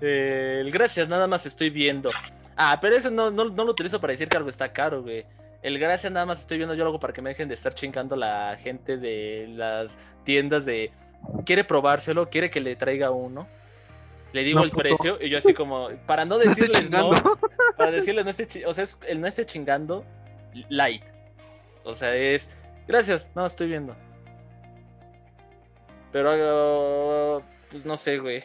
Eh, 0.00 0.58
el 0.60 0.70
gracias, 0.70 1.08
nada 1.08 1.26
más 1.26 1.46
estoy 1.46 1.70
viendo. 1.70 2.10
Ah, 2.56 2.78
pero 2.80 2.96
eso 2.96 3.10
no, 3.10 3.30
no, 3.30 3.44
no 3.44 3.64
lo 3.64 3.70
utilizo 3.70 4.00
para 4.00 4.12
decir 4.12 4.28
que 4.28 4.36
algo 4.36 4.48
está 4.48 4.72
caro, 4.72 5.02
güey. 5.02 5.24
El 5.62 5.78
gracias, 5.78 6.10
nada 6.12 6.26
más 6.26 6.40
estoy 6.40 6.56
viendo. 6.56 6.74
Yo 6.74 6.84
lo 6.84 6.90
hago 6.90 7.00
para 7.00 7.12
que 7.12 7.20
me 7.20 7.30
dejen 7.30 7.48
de 7.48 7.54
estar 7.54 7.74
chingando 7.74 8.16
la 8.16 8.56
gente 8.56 8.96
de 8.96 9.46
las 9.50 9.98
tiendas 10.24 10.64
de. 10.64 10.90
Quiere 11.44 11.64
probárselo, 11.64 12.30
quiere 12.30 12.48
que 12.48 12.60
le 12.60 12.76
traiga 12.76 13.10
uno. 13.10 13.46
Le 14.32 14.42
digo 14.42 14.60
No, 14.60 14.64
el 14.64 14.70
puto. 14.70 14.82
precio 14.82 15.18
y 15.20 15.28
yo 15.28 15.38
así 15.38 15.52
como, 15.52 15.88
para 16.06 16.24
no 16.24 16.38
decirles 16.38 16.90
no, 16.90 17.10
para 17.76 17.90
decirles 17.90 18.24
no 18.24 18.30
esté, 18.30 18.64
o 18.64 18.72
sea, 18.72 18.84
es 18.84 18.98
el 19.06 19.20
no 19.20 19.26
esté 19.26 19.44
chingando 19.44 20.04
light. 20.68 21.02
O 21.84 21.94
sea, 21.94 22.14
es, 22.14 22.48
gracias, 22.86 23.30
no, 23.34 23.44
estoy 23.44 23.68
viendo. 23.68 23.96
Pero, 26.12 27.42
pues 27.70 27.84
no 27.84 27.96
sé, 27.96 28.18
güey. 28.18 28.42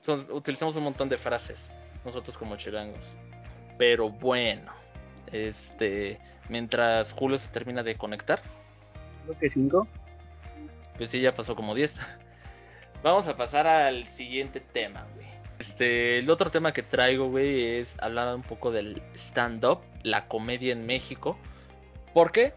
Son- 0.00 0.26
utilizamos 0.30 0.76
un 0.76 0.84
montón 0.84 1.08
de 1.08 1.16
frases, 1.16 1.70
nosotros 2.04 2.36
como 2.38 2.56
chilangos. 2.56 3.14
Pero 3.78 4.08
bueno, 4.10 4.72
este, 5.32 6.18
mientras 6.48 7.12
Julio 7.12 7.36
se 7.38 7.50
termina 7.50 7.82
de 7.82 7.96
conectar, 7.96 8.40
Creo 9.24 9.38
que 9.38 9.50
5. 9.50 9.86
pues 10.96 11.10
sí, 11.10 11.20
ya 11.20 11.34
pasó 11.34 11.56
como 11.56 11.74
10. 11.74 11.98
Vamos 13.02 13.26
a 13.28 13.36
pasar 13.36 13.66
al 13.66 14.04
siguiente 14.04 14.60
tema, 14.60 15.06
güey. 15.14 15.26
Este, 15.58 16.18
el 16.18 16.28
otro 16.30 16.50
tema 16.50 16.72
que 16.72 16.82
traigo, 16.82 17.28
güey, 17.28 17.78
es 17.78 17.96
hablar 18.00 18.34
un 18.34 18.42
poco 18.42 18.70
del 18.70 19.02
stand-up. 19.14 19.80
la 20.02 20.28
comedia 20.28 20.72
en 20.72 20.86
México. 20.86 21.36
¿Por 22.14 22.30
qué? 22.30 22.52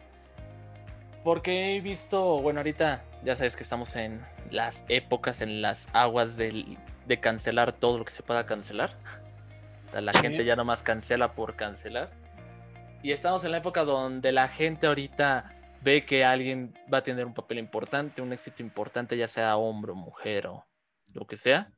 Porque 1.23 1.75
he 1.75 1.81
visto, 1.81 2.41
bueno, 2.41 2.59
ahorita 2.59 3.03
ya 3.23 3.35
sabes 3.35 3.55
que 3.55 3.63
estamos 3.63 3.95
en 3.95 4.21
las 4.51 4.83
épocas, 4.87 5.41
en 5.41 5.61
las 5.61 5.87
aguas 5.93 6.37
de 6.37 7.19
cancelar 7.21 7.71
todo 7.71 7.97
lo 7.97 8.05
que 8.05 8.11
se 8.11 8.23
pueda 8.23 8.45
cancelar. 8.45 8.95
La 9.93 10.13
gente 10.13 10.45
ya 10.45 10.55
nomás 10.55 10.83
cancela 10.83 11.33
por 11.33 11.55
cancelar. 11.55 12.11
Y 13.01 13.11
estamos 13.11 13.43
en 13.45 13.51
la 13.51 13.57
época 13.57 13.83
donde 13.83 14.31
la 14.31 14.47
gente 14.47 14.87
ahorita 14.87 15.55
ve 15.81 16.05
que 16.05 16.25
alguien 16.25 16.77
va 16.93 16.99
a 16.99 17.03
tener 17.03 17.25
un 17.25 17.33
papel 17.33 17.57
importante, 17.57 18.21
un 18.21 18.33
éxito 18.33 18.61
importante, 18.61 19.17
ya 19.17 19.27
sea 19.27 19.55
hombre 19.57 19.93
o 19.93 19.95
mujer 19.95 20.47
o 20.47 20.65
lo 21.13 21.25
que 21.25 21.37
sea. 21.37 21.71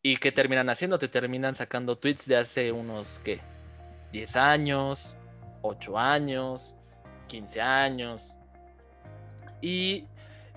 ¿Y 0.00 0.16
qué 0.16 0.30
terminan 0.30 0.70
haciendo? 0.70 0.98
Te 0.98 1.08
terminan 1.08 1.54
sacando 1.54 1.98
tweets 1.98 2.26
de 2.26 2.36
hace 2.36 2.70
unos, 2.72 3.20
¿qué? 3.24 3.40
10 4.12 4.36
años, 4.36 5.16
8 5.62 5.98
años, 5.98 6.78
15 7.26 7.60
años. 7.60 8.37
Y 9.60 10.04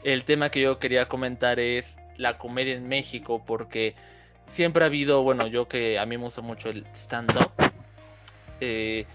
el 0.03 0.23
tema 0.25 0.49
que 0.49 0.61
yo 0.61 0.79
quería 0.79 1.07
comentar 1.07 1.59
es 1.59 1.99
la 2.17 2.37
comedia 2.37 2.73
en 2.73 2.87
México, 2.87 3.43
porque 3.45 3.95
siempre 4.47 4.83
ha 4.83 4.87
habido, 4.87 5.23
bueno, 5.23 5.47
yo 5.47 5.67
que 5.67 5.97
a 5.97 6.05
mí 6.05 6.17
me 6.17 6.25
gusta 6.25 6.41
mucho 6.41 6.69
el 6.69 6.85
stand-up, 6.93 7.51
eh, 8.59 9.05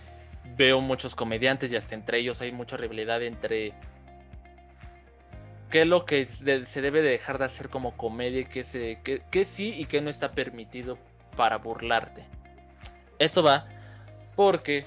veo 0.57 0.80
muchos 0.80 1.14
comediantes 1.14 1.72
y 1.72 1.76
hasta 1.76 1.95
entre 1.95 2.18
ellos 2.18 2.41
hay 2.41 2.53
mucha 2.53 2.76
rivalidad 2.76 3.22
entre 3.22 3.74
qué 5.70 5.82
es 5.82 5.87
lo 5.87 6.05
que 6.05 6.26
se 6.26 6.80
debe 6.80 7.03
dejar 7.03 7.39
de 7.39 7.45
hacer 7.45 7.68
como 7.68 7.97
comedia 7.97 8.49
qué, 8.49 8.64
se, 8.64 9.01
qué, 9.03 9.45
sí 9.45 9.74
y 9.76 9.87
qué 9.87 10.01
no 10.01 10.11
está 10.11 10.32
permitido 10.32 10.99
para 11.37 11.59
burlarte. 11.59 12.24
Esto 13.18 13.43
va 13.43 13.66
porque, 14.34 14.87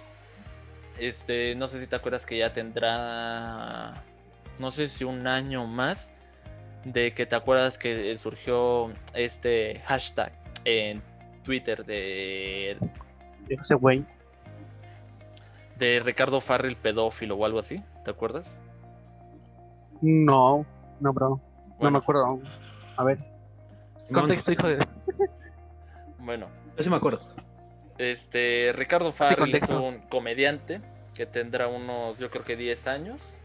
este, 0.98 1.56
no 1.56 1.68
sé 1.68 1.80
si 1.80 1.88
te 1.88 1.96
acuerdas 1.96 2.26
que 2.26 2.38
ya 2.38 2.54
tendrá, 2.54 4.04
no 4.60 4.72
sé 4.72 4.88
si 4.88 5.04
un 5.04 5.28
año 5.28 5.66
más, 5.66 6.14
de 6.86 7.14
que 7.14 7.26
te 7.26 7.36
acuerdas 7.36 7.78
que 7.78 8.16
surgió 8.18 8.92
este 9.14 9.82
hashtag 9.86 10.32
en 10.66 11.02
Twitter 11.44 11.86
de... 11.86 12.78
Ese 13.48 13.76
güey. 13.76 14.06
De 15.78 16.02
Ricardo 16.04 16.42
Farrell 16.42 16.76
pedófilo 16.76 17.36
o 17.36 17.46
algo 17.46 17.60
así, 17.60 17.84
¿te 18.04 18.12
acuerdas? 18.12 18.62
No, 20.02 20.66
no, 21.00 21.14
bro. 21.14 21.42
No 21.80 21.92
me 21.92 21.98
acuerdo. 21.98 22.40
A 22.98 23.04
ver. 23.04 23.18
Contexto, 24.12 24.52
hijo 24.52 24.68
de. 24.68 24.86
Bueno. 26.20 26.48
Yo 26.78 26.84
sí 26.84 26.90
me 26.90 26.98
acuerdo. 26.98 27.22
Este, 27.98 28.72
Ricardo 28.76 29.12
Farrell 29.12 29.56
es 29.56 29.70
un 29.70 30.00
comediante 30.10 30.82
que 31.16 31.26
tendrá 31.26 31.68
unos, 31.68 32.18
yo 32.18 32.30
creo 32.30 32.46
que 32.46 32.56
10 32.56 32.88
años 32.88 33.39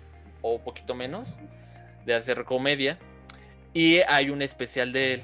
o 0.47 0.59
poquito 0.59 0.95
menos 0.95 1.39
de 2.05 2.15
hacer 2.15 2.45
comedia. 2.45 2.99
Y 3.73 4.01
hay 4.07 4.29
un 4.29 4.43
especial 4.43 4.93
de 4.93 5.15
él, 5.15 5.23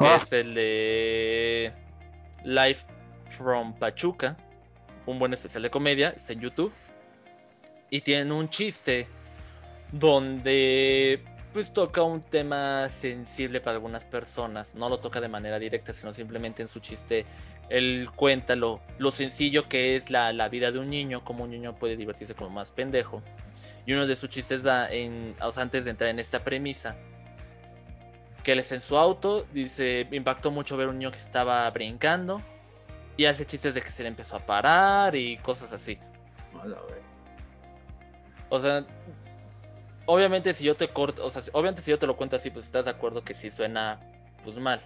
que 0.00 0.06
ah. 0.06 0.20
es 0.20 0.32
el 0.32 0.54
de 0.54 1.72
Life 2.44 2.86
from 3.28 3.74
Pachuca. 3.74 4.36
Un 5.04 5.18
buen 5.18 5.32
especial 5.34 5.62
de 5.62 5.70
comedia, 5.70 6.10
está 6.10 6.32
en 6.32 6.40
YouTube. 6.40 6.72
Y 7.90 8.00
tiene 8.00 8.32
un 8.32 8.48
chiste 8.48 9.06
donde 9.92 11.22
pues 11.52 11.74
toca 11.74 12.02
un 12.02 12.22
tema 12.22 12.88
sensible 12.88 13.60
para 13.60 13.76
algunas 13.76 14.06
personas. 14.06 14.74
No 14.74 14.88
lo 14.88 14.98
toca 14.98 15.20
de 15.20 15.28
manera 15.28 15.58
directa, 15.58 15.92
sino 15.92 16.10
simplemente 16.10 16.62
en 16.62 16.68
su 16.68 16.80
chiste. 16.80 17.26
Él 17.68 18.08
cuenta 18.16 18.56
lo, 18.56 18.80
sencillo 19.10 19.68
que 19.68 19.94
es 19.94 20.10
la, 20.10 20.48
vida 20.48 20.72
de 20.72 20.78
un 20.78 20.88
niño, 20.88 21.22
cómo 21.22 21.44
un 21.44 21.50
niño 21.50 21.74
puede 21.74 21.96
divertirse 21.96 22.34
como 22.34 22.48
más 22.48 22.72
pendejo. 22.72 23.22
Y 23.86 23.92
uno 23.92 24.06
de 24.06 24.16
sus 24.16 24.30
chistes 24.30 24.64
va 24.66 24.90
en, 24.90 25.34
antes 25.40 25.84
de 25.84 25.90
entrar 25.90 26.10
en 26.10 26.18
esta 26.18 26.44
premisa, 26.44 26.96
que 28.42 28.52
él 28.52 28.58
está 28.58 28.74
en 28.74 28.80
su 28.80 28.96
auto, 28.96 29.46
dice, 29.52 30.06
impactó 30.10 30.50
mucho 30.50 30.76
ver 30.76 30.88
un 30.88 30.98
niño 30.98 31.10
que 31.10 31.18
estaba 31.18 31.68
brincando 31.70 32.42
y 33.16 33.24
hace 33.26 33.44
chistes 33.44 33.74
de 33.74 33.82
que 33.82 33.90
se 33.90 34.02
le 34.02 34.08
empezó 34.08 34.36
a 34.36 34.40
parar 34.40 35.14
y 35.14 35.36
cosas 35.38 35.72
así. 35.72 35.98
O 38.48 38.60
sea, 38.60 38.84
obviamente 40.06 40.52
si 40.52 40.64
yo 40.64 40.76
te 40.76 40.88
corto, 40.88 41.24
o 41.24 41.30
sea, 41.30 41.42
obviamente 41.52 41.82
si 41.82 41.90
yo 41.90 41.98
te 41.98 42.06
lo 42.06 42.16
cuento 42.16 42.36
así, 42.36 42.50
pues 42.50 42.66
estás 42.66 42.84
de 42.84 42.90
acuerdo 42.90 43.22
que 43.22 43.34
sí 43.34 43.50
suena 43.50 44.00
pues 44.42 44.58
mal. 44.58 44.80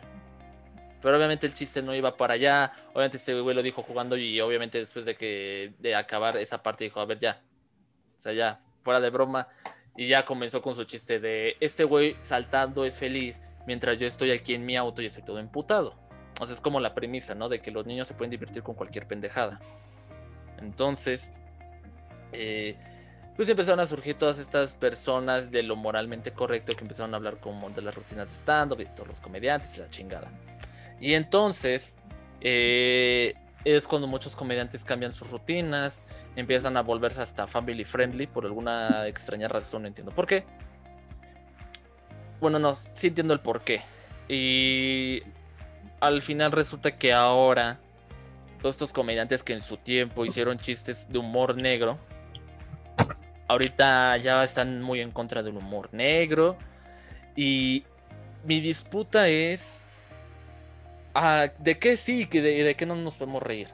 Pero 1.01 1.17
obviamente 1.17 1.47
el 1.47 1.55
chiste 1.55 1.83
no 1.83 1.95
iba 1.95 2.17
para 2.17 2.35
allá. 2.35 2.73
Obviamente 2.93 3.19
ese 3.19 3.39
güey 3.41 3.55
lo 3.55 3.63
dijo 3.63 3.83
jugando 3.83 4.17
y 4.17 4.41
obviamente 4.41 4.79
después 4.79 5.05
de 5.05 5.15
que 5.15 5.75
de 5.79 5.95
acabar 5.95 6.37
esa 6.37 6.63
parte 6.63 6.85
dijo, 6.85 7.01
a 7.01 7.07
ver 7.07 7.19
ya. 7.19 7.43
O 8.19 8.21
sea, 8.21 8.33
ya, 8.33 8.61
fuera 8.87 9.01
de 9.01 9.11
broma. 9.11 9.49
Y 9.97 10.07
ya 10.07 10.25
comenzó 10.25 10.63
con 10.63 10.77
su 10.77 10.85
chiste 10.85 11.19
de 11.19 11.57
este 11.59 11.85
güey 11.85 12.17
saltando 12.21 12.85
es 12.85 12.99
feliz 12.99 13.43
mientras 13.67 13.99
yo 13.99 14.07
estoy 14.07 14.31
aquí 14.31 14.55
en 14.55 14.65
mi 14.65 14.77
auto 14.77 15.03
y 15.03 15.07
estoy 15.07 15.25
todo 15.25 15.41
emputado. 15.41 15.97
O 16.41 16.47
sea, 16.47 16.55
es 16.55 16.61
como 16.61 16.79
la 16.81 16.95
premisa, 16.95 17.35
¿no? 17.35 17.49
De 17.49 17.61
que 17.61 17.71
los 17.71 17.85
niños 17.85 18.07
se 18.07 18.15
pueden 18.15 18.31
divertir 18.31 18.63
con 18.63 18.75
cualquier 18.75 19.09
pendejada. 19.09 19.59
Entonces, 20.59 21.33
eh, 22.33 22.77
pues 23.35 23.49
empezaron 23.49 23.81
a 23.81 23.87
surgir 23.87 24.17
todas 24.17 24.39
estas 24.39 24.75
personas 24.75 25.51
de 25.51 25.63
lo 25.63 25.77
moralmente 25.77 26.31
correcto 26.33 26.77
que 26.77 26.83
empezaron 26.83 27.15
a 27.15 27.17
hablar 27.17 27.41
como 27.41 27.69
de 27.71 27.83
las 27.83 27.95
rutinas 27.95 28.31
de 28.31 28.37
stand-up, 28.37 28.79
de 28.79 28.87
todos 28.87 29.09
los 29.09 29.21
comediantes 29.21 29.77
y 29.79 29.81
la 29.81 29.89
chingada. 29.89 30.31
Y 31.01 31.15
entonces 31.15 31.97
eh, 32.41 33.35
es 33.67 33.89
cuando 33.89 34.07
muchos 34.07 34.37
comediantes 34.37 34.85
cambian 34.85 35.11
sus 35.11 35.29
rutinas, 35.29 36.01
empiezan 36.37 36.77
a 36.77 36.83
volverse 36.83 37.21
hasta 37.21 37.49
family 37.49 37.85
friendly 37.85 38.29
por 38.29 38.45
alguna 38.45 39.09
extraña 39.09 39.49
razón, 39.49 39.83
no 39.83 39.89
entiendo 39.89 40.13
por 40.13 40.25
qué. 40.25 40.45
Bueno, 42.41 42.61
no, 42.61 42.75
sí 42.75 43.09
entiendo 43.09 43.35
el 43.35 43.41
por 43.41 43.63
qué. 43.63 43.83
Y 44.29 45.21
al 45.99 46.23
final 46.23 46.53
resulta 46.53 46.97
que 46.97 47.13
ahora 47.13 47.81
todos 48.61 48.77
estos 48.77 48.93
comediantes 48.93 49.43
que 49.43 49.53
en 49.53 49.61
su 49.61 49.77
tiempo 49.77 50.25
hicieron 50.25 50.59
chistes 50.59 51.09
de 51.11 51.19
humor 51.19 51.57
negro, 51.57 51.99
ahorita 53.49 54.17
ya 54.19 54.45
están 54.45 54.81
muy 54.81 55.01
en 55.01 55.11
contra 55.11 55.43
del 55.43 55.57
humor 55.57 55.89
negro. 55.93 56.57
Y 57.35 57.83
mi 58.45 58.61
disputa 58.61 59.27
es 59.27 59.83
ah, 61.17 61.53
de 61.59 61.79
qué 61.79 61.97
sí 61.97 62.29
y 62.31 62.41
de, 62.41 62.65
de, 62.65 62.75
qué 62.75 62.87
no 62.87 62.97
nos 62.97 63.17
podemos 63.17 63.43
reír. 63.43 63.69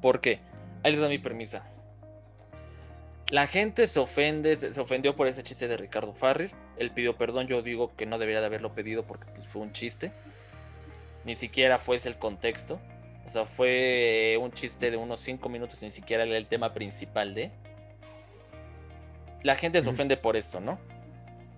¿Por 0.00 0.20
qué? 0.20 0.40
Ahí 0.82 0.92
les 0.92 1.00
da 1.00 1.08
mi 1.08 1.18
permisa. 1.18 1.64
La 3.30 3.46
gente 3.46 3.86
se 3.86 4.00
ofende, 4.00 4.56
se 4.56 4.80
ofendió 4.80 5.14
por 5.16 5.26
ese 5.26 5.42
chiste 5.42 5.68
de 5.68 5.76
Ricardo 5.76 6.14
Farrell. 6.14 6.50
Él 6.76 6.92
pidió 6.92 7.16
perdón, 7.16 7.46
yo 7.46 7.62
digo 7.62 7.94
que 7.96 8.06
no 8.06 8.18
debería 8.18 8.40
de 8.40 8.46
haberlo 8.46 8.74
pedido 8.74 9.06
porque 9.06 9.26
pues, 9.34 9.46
fue 9.46 9.62
un 9.62 9.72
chiste. 9.72 10.12
Ni 11.24 11.34
siquiera 11.34 11.78
fue 11.78 11.96
ese 11.96 12.08
el 12.08 12.16
contexto. 12.16 12.80
O 13.26 13.28
sea, 13.28 13.44
fue 13.44 14.38
un 14.40 14.52
chiste 14.52 14.90
de 14.90 14.96
unos 14.96 15.20
5 15.20 15.48
minutos, 15.50 15.82
ni 15.82 15.90
siquiera 15.90 16.24
el 16.24 16.46
tema 16.46 16.72
principal 16.72 17.34
de 17.34 17.50
la 19.42 19.54
gente 19.54 19.82
se 19.82 19.88
ofende 19.88 20.16
por 20.16 20.36
esto, 20.36 20.60
¿no? 20.60 20.78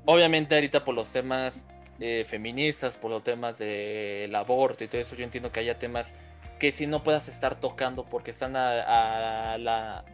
Obviamente 0.04 0.54
ahorita 0.54 0.84
por 0.84 0.94
los 0.94 1.12
temas 1.12 1.66
eh, 2.00 2.24
feministas, 2.26 2.96
por 2.96 3.10
los 3.10 3.22
temas 3.22 3.58
del 3.58 4.34
aborto 4.34 4.84
y 4.84 4.88
todo 4.88 5.00
eso, 5.00 5.14
yo 5.16 5.24
entiendo 5.24 5.52
que 5.52 5.60
haya 5.60 5.78
temas 5.78 6.14
que 6.58 6.72
si 6.72 6.86
no 6.86 7.02
puedas 7.02 7.28
estar 7.28 7.60
tocando 7.60 8.04
porque 8.04 8.30
están 8.30 8.56
a, 8.56 10.04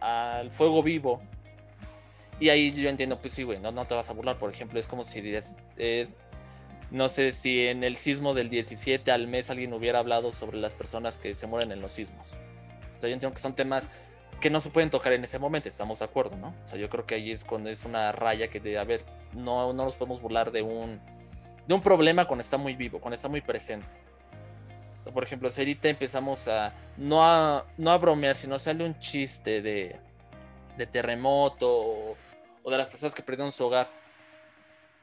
al 0.00 0.50
fuego 0.50 0.82
vivo. 0.82 1.20
Y 2.40 2.50
ahí 2.50 2.72
yo 2.72 2.88
entiendo, 2.88 3.20
pues 3.20 3.34
sí, 3.34 3.42
güey, 3.42 3.58
no, 3.58 3.72
no 3.72 3.86
te 3.86 3.94
vas 3.94 4.10
a 4.10 4.12
burlar. 4.12 4.38
Por 4.38 4.50
ejemplo, 4.52 4.78
es 4.78 4.86
como 4.86 5.02
si 5.04 5.20
no 6.90 7.08
sé 7.08 7.32
si 7.32 7.66
en 7.66 7.84
el 7.84 7.96
sismo 7.96 8.32
del 8.34 8.48
17 8.48 9.10
al 9.10 9.26
mes 9.26 9.50
alguien 9.50 9.72
hubiera 9.72 9.98
hablado 9.98 10.32
sobre 10.32 10.56
las 10.56 10.74
personas 10.74 11.18
que 11.18 11.34
se 11.34 11.46
mueren 11.46 11.72
en 11.72 11.80
los 11.80 11.92
sismos. 11.92 12.38
O 12.98 13.00
yo 13.00 13.08
entiendo 13.08 13.34
que 13.34 13.40
son 13.40 13.54
temas 13.54 13.90
que 14.40 14.50
no 14.50 14.60
se 14.60 14.70
pueden 14.70 14.90
tocar 14.90 15.12
en 15.12 15.24
ese 15.24 15.38
momento, 15.38 15.68
estamos 15.68 15.98
de 15.98 16.04
acuerdo, 16.04 16.36
¿no? 16.36 16.54
O 16.62 16.66
sea, 16.66 16.78
yo 16.78 16.88
creo 16.88 17.06
que 17.06 17.16
ahí 17.16 17.32
es 17.32 17.44
cuando 17.44 17.70
es 17.70 17.84
una 17.84 18.12
raya 18.12 18.48
que 18.48 18.60
de, 18.60 18.78
a 18.78 18.86
no, 19.34 19.72
no 19.72 19.84
nos 19.84 19.96
podemos 19.96 20.20
burlar 20.20 20.52
de 20.52 20.62
un, 20.62 21.00
de 21.68 21.74
un 21.74 21.80
problema 21.80 22.26
cuando 22.26 22.40
está 22.40 22.56
muy 22.56 22.74
vivo, 22.74 23.00
cuando 23.00 23.14
está 23.14 23.28
muy 23.28 23.40
presente. 23.40 23.86
por 25.14 25.22
ejemplo, 25.22 25.48
si 25.50 25.60
ahorita 25.60 25.88
empezamos 25.88 26.48
a 26.48 26.74
no, 26.96 27.22
a 27.22 27.64
no 27.76 27.90
a 27.92 27.98
bromear, 27.98 28.34
sino 28.34 28.58
sale 28.58 28.84
un 28.84 28.98
chiste 28.98 29.62
de, 29.62 29.96
de 30.76 30.86
terremoto 30.86 31.70
o, 31.70 32.16
de 32.70 32.76
las 32.76 32.90
personas 32.90 33.14
que 33.14 33.22
perdieron 33.22 33.52
su 33.52 33.64
hogar, 33.64 33.88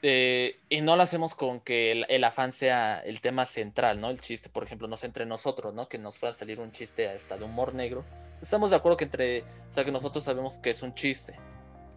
eh, 0.02 0.60
y 0.70 0.82
no 0.82 0.96
lo 0.96 1.04
hacemos 1.04 1.34
con 1.34 1.62
que 1.62 1.92
el, 1.92 2.06
el, 2.10 2.24
afán 2.24 2.52
sea 2.52 3.00
el 3.00 3.22
tema 3.22 3.46
central, 3.46 4.02
¿no? 4.02 4.10
El 4.10 4.20
chiste, 4.20 4.50
por 4.50 4.64
ejemplo, 4.64 4.88
no 4.88 4.98
sé 4.98 5.08
entre 5.08 5.26
nosotros, 5.26 5.74
¿no? 5.74 5.88
Que 5.88 5.98
nos 5.98 6.18
pueda 6.20 6.34
salir 6.34 6.60
un 6.60 6.72
chiste 6.72 7.08
hasta 7.08 7.38
de 7.38 7.46
humor 7.46 7.74
negro 7.74 8.04
estamos 8.42 8.70
de 8.70 8.76
acuerdo 8.76 8.98
que 8.98 9.06
entre, 9.06 9.42
o 9.42 9.72
sea, 9.72 9.84
que 9.84 9.92
nosotros 9.92 10.24
sabemos 10.24 10.58
que 10.58 10.70
es 10.70 10.82
un 10.82 10.94
chiste, 10.94 11.36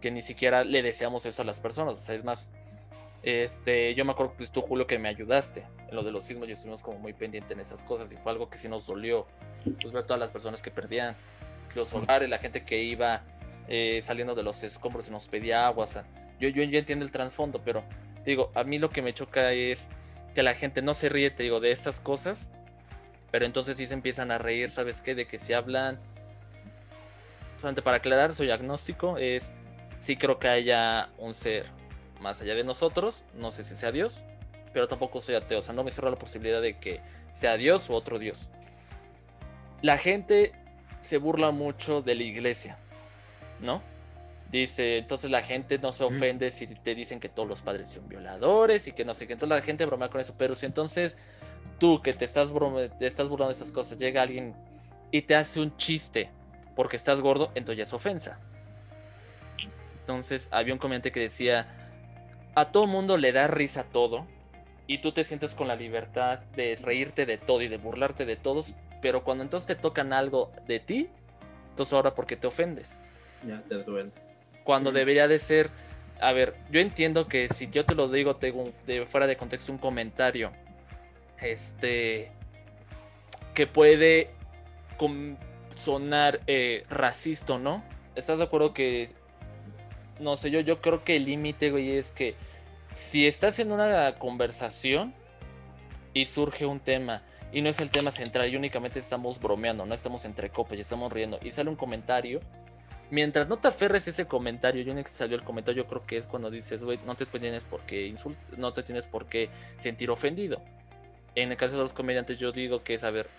que 0.01 0.11
ni 0.11 0.21
siquiera 0.21 0.63
le 0.63 0.81
deseamos 0.81 1.25
eso 1.25 1.41
a 1.41 1.45
las 1.45 1.61
personas, 1.61 1.93
o 1.93 2.01
sea, 2.01 2.15
es 2.15 2.23
más, 2.23 2.51
Este, 3.21 3.93
yo 3.95 4.05
me 4.05 4.11
acuerdo 4.11 4.33
pues 4.37 4.51
tú, 4.51 4.61
Julio, 4.61 4.87
que 4.87 4.97
me 4.97 5.09
ayudaste 5.09 5.65
en 5.89 5.95
lo 5.95 6.03
de 6.03 6.11
los 6.11 6.23
sismos 6.23 6.47
y 6.47 6.53
estuvimos 6.53 6.81
como 6.81 6.99
muy 6.99 7.13
pendiente 7.13 7.53
en 7.53 7.59
esas 7.59 7.83
cosas 7.83 8.11
y 8.13 8.17
fue 8.17 8.31
algo 8.31 8.49
que 8.49 8.57
sí 8.57 8.67
nos 8.69 8.87
dolió. 8.87 9.27
Pues 9.81 9.93
ver 9.93 10.03
todas 10.03 10.19
las 10.19 10.31
personas 10.31 10.61
que 10.61 10.71
perdían 10.71 11.15
los 11.75 11.93
hogares, 11.93 12.29
la 12.29 12.37
gente 12.37 12.63
que 12.63 12.81
iba 12.81 13.21
eh, 13.67 14.01
saliendo 14.01 14.35
de 14.35 14.43
los 14.43 14.63
escombros 14.63 15.07
y 15.07 15.11
nos 15.11 15.27
pedía 15.27 15.67
agua. 15.67 15.85
yo, 16.39 16.49
yo, 16.49 16.63
yo 16.63 16.79
entiendo 16.79 17.05
el 17.05 17.11
trasfondo, 17.11 17.61
pero 17.63 17.83
digo, 18.25 18.51
a 18.55 18.63
mí 18.63 18.79
lo 18.79 18.89
que 18.89 19.01
me 19.01 19.13
choca 19.13 19.51
es 19.53 19.89
que 20.33 20.43
la 20.43 20.53
gente 20.53 20.81
no 20.81 20.93
se 20.93 21.09
ríe, 21.09 21.31
te 21.31 21.43
digo, 21.43 21.59
de 21.59 21.71
estas 21.71 21.99
cosas, 21.99 22.51
pero 23.31 23.45
entonces 23.45 23.77
sí 23.77 23.85
se 23.85 23.93
empiezan 23.93 24.31
a 24.31 24.37
reír, 24.37 24.69
¿sabes 24.69 25.01
qué? 25.01 25.15
De 25.15 25.27
que 25.27 25.37
se 25.37 25.53
hablan. 25.53 25.99
Solamente 27.57 27.81
para 27.81 27.97
aclarar, 27.97 28.33
soy 28.33 28.51
agnóstico, 28.51 29.17
es 29.17 29.53
sí 29.99 30.15
creo 30.15 30.39
que 30.39 30.47
haya 30.47 31.09
un 31.17 31.33
ser 31.33 31.65
más 32.19 32.41
allá 32.41 32.55
de 32.55 32.63
nosotros, 32.63 33.25
no 33.33 33.51
sé 33.51 33.63
si 33.63 33.75
sea 33.75 33.91
Dios, 33.91 34.23
pero 34.73 34.87
tampoco 34.87 35.21
soy 35.21 35.35
ateo, 35.35 35.59
o 35.59 35.61
sea, 35.61 35.73
no 35.73 35.83
me 35.83 35.91
cierro 35.91 36.09
la 36.09 36.17
posibilidad 36.17 36.61
de 36.61 36.77
que 36.77 37.01
sea 37.31 37.57
Dios 37.57 37.89
u 37.89 37.93
otro 37.93 38.19
Dios. 38.19 38.49
La 39.81 39.97
gente 39.97 40.53
se 40.99 41.17
burla 41.17 41.51
mucho 41.51 42.01
de 42.01 42.15
la 42.15 42.23
iglesia, 42.23 42.77
¿no? 43.61 43.81
Dice, 44.51 44.97
entonces 44.97 45.29
la 45.29 45.43
gente 45.43 45.77
no 45.77 45.91
se 45.93 46.03
ofende 46.03 46.49
si 46.49 46.65
te 46.65 46.95
dicen 46.95 47.19
que 47.19 47.29
todos 47.29 47.47
los 47.47 47.61
padres 47.61 47.89
son 47.89 48.09
violadores 48.09 48.87
y 48.87 48.93
que 48.93 49.05
no 49.05 49.13
sé 49.13 49.27
qué. 49.27 49.33
Entonces 49.33 49.55
la 49.55 49.61
gente 49.61 49.85
bromea 49.85 50.09
con 50.09 50.19
eso. 50.19 50.33
Pero 50.39 50.55
si 50.55 50.65
entonces 50.65 51.17
tú 51.77 52.01
que 52.01 52.13
te 52.13 52.25
estás, 52.25 52.51
te 52.97 53.05
estás 53.05 53.29
burlando 53.29 53.53
de 53.53 53.61
esas 53.61 53.71
cosas, 53.71 53.99
llega 53.99 54.23
alguien 54.23 54.55
y 55.11 55.21
te 55.21 55.35
hace 55.35 55.59
un 55.59 55.77
chiste 55.77 56.31
porque 56.75 56.95
estás 56.95 57.21
gordo, 57.21 57.51
entonces 57.53 57.77
ya 57.77 57.83
es 57.83 57.93
ofensa. 57.93 58.39
Entonces 59.99 60.47
había 60.51 60.73
un 60.73 60.79
comediante 60.79 61.11
que 61.11 61.19
decía, 61.19 61.67
a 62.59 62.71
todo 62.73 62.87
mundo 62.87 63.15
le 63.15 63.31
da 63.31 63.47
risa 63.47 63.85
todo 63.85 64.27
y 64.85 64.97
tú 64.97 65.13
te 65.13 65.23
sientes 65.23 65.53
con 65.53 65.69
la 65.69 65.77
libertad 65.77 66.39
de 66.57 66.75
reírte 66.75 67.25
de 67.25 67.37
todo 67.37 67.61
y 67.61 67.69
de 67.69 67.77
burlarte 67.77 68.25
de 68.25 68.35
todos, 68.35 68.73
pero 69.01 69.23
cuando 69.23 69.43
entonces 69.43 69.67
te 69.67 69.75
tocan 69.75 70.11
algo 70.11 70.51
de 70.67 70.81
ti, 70.81 71.09
entonces 71.69 71.93
ahora 71.93 72.15
¿por 72.15 72.25
qué 72.25 72.35
te 72.35 72.47
ofendes? 72.47 72.99
Ya 73.47 73.61
te 73.61 73.75
duele. 73.83 74.11
Cuando 74.65 74.91
debería 74.91 75.29
de 75.29 75.39
ser, 75.39 75.69
a 76.19 76.33
ver, 76.33 76.53
yo 76.69 76.81
entiendo 76.81 77.29
que 77.29 77.47
si 77.47 77.69
yo 77.69 77.85
te 77.85 77.95
lo 77.95 78.09
digo, 78.09 78.35
tengo 78.35 78.65
de 78.85 79.05
fuera 79.05 79.25
de 79.25 79.37
contexto 79.37 79.71
un 79.71 79.77
comentario, 79.77 80.51
este, 81.39 82.29
que 83.53 83.67
puede 83.67 84.31
sonar 85.75 86.41
eh, 86.45 86.83
racista, 86.89 87.57
¿no? 87.57 87.85
¿Estás 88.15 88.39
de 88.39 88.45
acuerdo 88.45 88.73
que, 88.73 89.07
no 90.19 90.35
sé, 90.35 90.51
yo, 90.51 90.59
yo 90.59 90.81
creo 90.81 91.03
que 91.03 91.15
el 91.15 91.25
límite, 91.25 91.71
güey, 91.71 91.97
es 91.97 92.11
que 92.11 92.35
si 92.91 93.27
estás 93.27 93.59
en 93.59 93.71
una 93.71 94.17
conversación 94.17 95.13
y 96.13 96.25
surge 96.25 96.65
un 96.65 96.79
tema 96.79 97.23
y 97.51 97.61
no 97.61 97.69
es 97.69 97.79
el 97.79 97.91
tema 97.91 98.11
central 98.11 98.51
y 98.51 98.55
únicamente 98.55 98.99
estamos 98.99 99.39
bromeando, 99.39 99.85
no 99.85 99.93
estamos 99.93 100.25
entre 100.25 100.49
copas 100.49 100.77
y 100.77 100.81
estamos 100.81 101.11
riendo 101.11 101.39
y 101.41 101.51
sale 101.51 101.69
un 101.69 101.75
comentario, 101.75 102.41
mientras 103.11 103.47
no 103.47 103.57
te 103.57 103.67
aferres 103.67 104.07
ese 104.07 104.25
comentario, 104.25 104.83
yo 104.83 104.95
que 104.95 105.09
salió 105.09 105.35
el 105.35 105.43
comentario, 105.43 105.83
yo 105.83 105.89
creo 105.89 106.05
que 106.05 106.17
es 106.17 106.27
cuando 106.27 106.49
dices, 106.49 106.83
güey, 106.83 106.99
no 107.05 107.15
te 107.15 107.25
tienes 107.25 107.63
por 107.63 107.81
qué 107.81 108.13
no 108.57 108.73
te 108.73 108.83
tienes 108.83 109.07
por 109.07 109.25
qué 109.27 109.49
sentir 109.77 110.09
ofendido. 110.11 110.61
En 111.35 111.51
el 111.51 111.57
caso 111.57 111.75
de 111.75 111.83
los 111.83 111.93
comediantes, 111.93 112.39
yo 112.39 112.51
digo 112.51 112.83
que 112.83 112.95
es, 112.95 113.03
a 113.03 113.11
ver, 113.11 113.29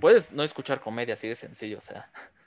puedes 0.00 0.32
no 0.32 0.42
escuchar 0.42 0.80
comedia, 0.80 1.14
así 1.14 1.28
de 1.28 1.34
sencillo, 1.34 1.78
o 1.78 1.82
sea, 1.82 2.10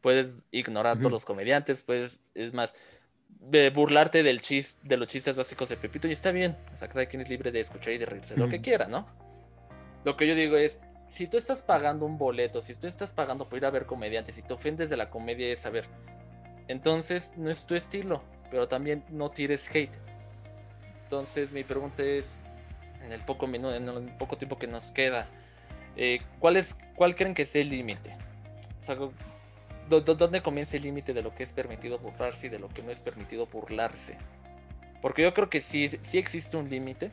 puedes 0.00 0.46
ignorar 0.50 0.98
todos 0.98 1.12
los 1.12 1.24
comediantes, 1.24 1.82
puedes, 1.82 2.20
es 2.34 2.52
más, 2.52 2.74
burlarte 3.72 4.22
del 4.22 4.40
chis, 4.40 4.78
de 4.82 4.96
los 4.96 5.08
chistes 5.08 5.36
básicos 5.36 5.68
de 5.68 5.76
Pepito 5.76 6.08
y 6.08 6.12
está 6.12 6.30
bien, 6.30 6.56
o 6.72 6.76
sea, 6.76 6.88
cada 6.88 7.06
quien 7.06 7.22
es 7.22 7.28
libre 7.28 7.50
de 7.52 7.60
escuchar 7.60 7.94
y 7.94 7.98
de 7.98 8.06
reírse 8.06 8.36
lo 8.36 8.48
que 8.48 8.60
quiera, 8.60 8.86
¿no? 8.86 9.06
Lo 10.04 10.16
que 10.16 10.26
yo 10.26 10.34
digo 10.34 10.56
es, 10.56 10.78
si 11.08 11.26
tú 11.26 11.36
estás 11.36 11.62
pagando 11.62 12.06
un 12.06 12.18
boleto, 12.18 12.62
si 12.62 12.74
tú 12.74 12.86
estás 12.86 13.12
pagando 13.12 13.48
por 13.48 13.58
ir 13.58 13.64
a 13.64 13.70
ver 13.70 13.86
comediantes, 13.86 14.36
si 14.36 14.42
te 14.42 14.54
ofendes 14.54 14.90
de 14.90 14.96
la 14.96 15.10
comedia 15.10 15.48
es 15.48 15.58
saber, 15.58 15.86
entonces 16.68 17.32
no 17.36 17.50
es 17.50 17.66
tu 17.66 17.74
estilo, 17.74 18.22
pero 18.50 18.68
también 18.68 19.04
no 19.10 19.30
tires 19.30 19.68
hate. 19.74 19.96
Entonces 21.02 21.52
mi 21.52 21.64
pregunta 21.64 22.02
es, 22.02 22.40
en 23.02 23.12
el 23.12 23.24
poco 23.24 23.46
en 23.46 23.64
el 23.64 24.16
poco 24.16 24.36
tiempo 24.36 24.58
que 24.58 24.66
nos 24.66 24.92
queda, 24.92 25.28
eh, 25.96 26.20
¿cuál 26.38 26.56
es, 26.56 26.78
cuál 26.94 27.14
creen 27.14 27.34
que 27.34 27.44
sea 27.44 27.62
el 27.62 27.70
límite? 27.70 28.16
O 28.78 28.82
sea, 28.82 28.96
¿dónde 29.90 30.40
comienza 30.40 30.76
el 30.76 30.84
límite 30.84 31.12
de 31.12 31.22
lo 31.22 31.34
que 31.34 31.42
es 31.42 31.52
permitido 31.52 31.98
burlarse 31.98 32.46
y 32.46 32.50
de 32.50 32.58
lo 32.58 32.68
que 32.68 32.82
no 32.82 32.90
es 32.90 33.02
permitido 33.02 33.46
burlarse? 33.46 34.16
Porque 35.02 35.22
yo 35.22 35.34
creo 35.34 35.50
que 35.50 35.60
sí, 35.60 35.88
sí 35.88 36.18
existe 36.18 36.56
un 36.56 36.70
límite, 36.70 37.10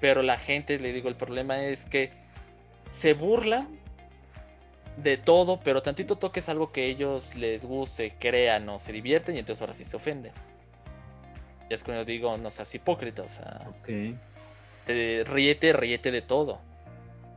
pero 0.00 0.22
la 0.22 0.36
gente, 0.36 0.78
le 0.78 0.92
digo, 0.92 1.08
el 1.08 1.16
problema 1.16 1.62
es 1.62 1.84
que 1.84 2.10
se 2.90 3.14
burlan 3.14 3.78
de 4.96 5.16
todo, 5.16 5.60
pero 5.60 5.82
tantito 5.82 6.16
toques 6.16 6.48
algo 6.48 6.72
que 6.72 6.86
ellos 6.86 7.34
les 7.34 7.64
guste, 7.64 8.14
crean 8.18 8.68
o 8.68 8.78
se 8.78 8.92
divierten 8.92 9.36
y 9.36 9.38
entonces 9.38 9.60
ahora 9.60 9.74
sí 9.74 9.84
se 9.84 9.96
ofenden. 9.96 10.32
Ya 11.68 11.74
es 11.74 11.82
cuando 11.82 12.04
digo, 12.04 12.36
no 12.36 12.50
seas 12.50 12.74
hipócrita, 12.74 13.22
o 13.22 13.28
sea. 13.28 13.66
Te, 14.86 15.24
ríete, 15.24 15.72
ríete 15.72 16.10
de 16.10 16.22
todo. 16.22 16.60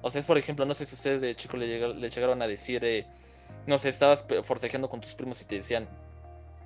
O 0.02 0.10
sea, 0.10 0.20
es 0.20 0.26
por 0.26 0.38
ejemplo, 0.38 0.66
no 0.66 0.74
sé 0.74 0.86
si 0.86 0.96
ustedes 0.96 1.22
de 1.22 1.36
chico 1.36 1.58
le, 1.58 1.68
llegaron 2.10 2.42
a 2.42 2.48
decir, 2.48 2.84
eh, 2.86 3.06
no 3.70 3.78
sé, 3.78 3.90
estabas 3.90 4.26
forcejeando 4.44 4.90
con 4.90 5.00
tus 5.00 5.16
primos 5.16 5.42
y 5.42 5.46
te 5.46 5.56
decían, 5.56 5.88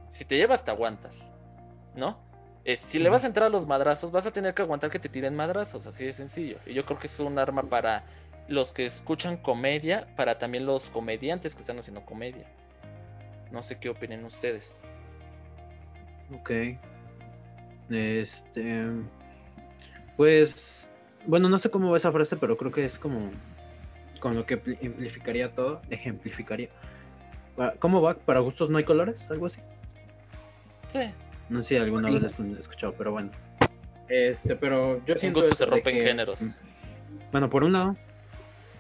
si 0.09 0.25
te 0.25 0.37
llevas 0.37 0.65
te 0.65 0.71
aguantas, 0.71 1.33
¿no? 1.95 2.17
si 2.77 2.97
le 2.97 3.09
vas 3.09 3.25
a 3.25 3.27
entrar 3.27 3.47
a 3.47 3.49
los 3.49 3.67
madrazos, 3.67 4.11
vas 4.11 4.25
a 4.25 4.31
tener 4.31 4.53
que 4.53 4.61
aguantar 4.61 4.89
que 4.89 4.97
te 4.97 5.09
tiren 5.09 5.35
madrazos, 5.35 5.85
así 5.85 6.05
de 6.05 6.13
sencillo. 6.13 6.59
Y 6.65 6.73
yo 6.73 6.85
creo 6.85 6.97
que 6.97 7.07
es 7.07 7.19
un 7.19 7.37
arma 7.37 7.63
para 7.63 8.05
los 8.47 8.71
que 8.71 8.85
escuchan 8.85 9.35
comedia, 9.35 10.07
para 10.15 10.39
también 10.39 10.65
los 10.65 10.89
comediantes 10.89 11.55
que 11.55 11.61
están 11.61 11.77
haciendo 11.77 12.05
comedia. 12.05 12.45
No 13.51 13.61
sé 13.61 13.79
qué 13.79 13.89
opinen 13.89 14.23
ustedes. 14.23 14.81
Ok. 16.31 16.51
Este. 17.89 18.85
Pues. 20.15 20.89
Bueno, 21.25 21.49
no 21.49 21.57
sé 21.57 21.69
cómo 21.69 21.91
va 21.91 21.97
esa 21.97 22.11
frase, 22.11 22.37
pero 22.37 22.57
creo 22.57 22.71
que 22.71 22.85
es 22.85 22.97
como. 22.97 23.29
Con 24.21 24.35
lo 24.35 24.45
que 24.45 24.53
ejemplificaría 24.81 25.53
todo. 25.53 25.81
Ejemplificaría. 25.89 26.69
¿Cómo 27.79 28.01
va? 28.01 28.15
¿Para 28.15 28.39
gustos 28.39 28.69
no 28.69 28.77
hay 28.77 28.83
colores? 28.83 29.29
¿Algo 29.29 29.45
así? 29.45 29.61
Sí. 30.87 31.11
No 31.49 31.61
sé 31.61 31.69
si 31.69 31.75
alguna 31.77 32.09
vez 32.09 32.39
lo 32.39 32.55
he 32.55 32.59
escuchado, 32.59 32.93
pero 32.97 33.11
bueno. 33.11 33.31
Este, 34.09 34.55
pero 34.55 35.03
yo 35.05 35.15
siento. 35.15 35.41
que 35.41 35.55
se 35.55 35.65
rompen 35.65 35.95
géneros. 35.95 36.41
Mm, 36.41 36.51
bueno, 37.31 37.49
por 37.49 37.63
un 37.63 37.73
lado. 37.73 37.95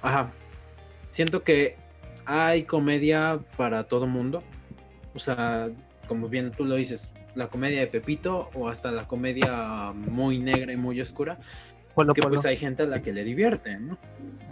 Ajá. 0.01 0.31
Siento 1.09 1.43
que 1.43 1.75
hay 2.25 2.63
comedia 2.63 3.39
para 3.57 3.85
todo 3.85 4.07
mundo. 4.07 4.43
O 5.13 5.19
sea, 5.19 5.69
como 6.07 6.27
bien 6.27 6.51
tú 6.51 6.65
lo 6.65 6.75
dices, 6.75 7.13
la 7.35 7.47
comedia 7.47 7.79
de 7.79 7.87
Pepito 7.87 8.49
o 8.53 8.69
hasta 8.69 8.91
la 8.91 9.07
comedia 9.07 9.91
muy 9.93 10.39
negra 10.39 10.73
y 10.73 10.77
muy 10.77 10.99
oscura. 11.01 11.37
que 12.15 12.21
pues 12.21 12.45
hay 12.45 12.57
gente 12.57 12.83
a 12.83 12.85
la 12.87 13.01
que 13.01 13.13
le 13.13 13.23
divierte, 13.23 13.77
¿no? 13.79 13.97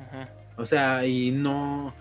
Ajá. 0.07 0.29
O 0.57 0.65
sea, 0.65 1.05
y 1.05 1.31
no 1.31 1.93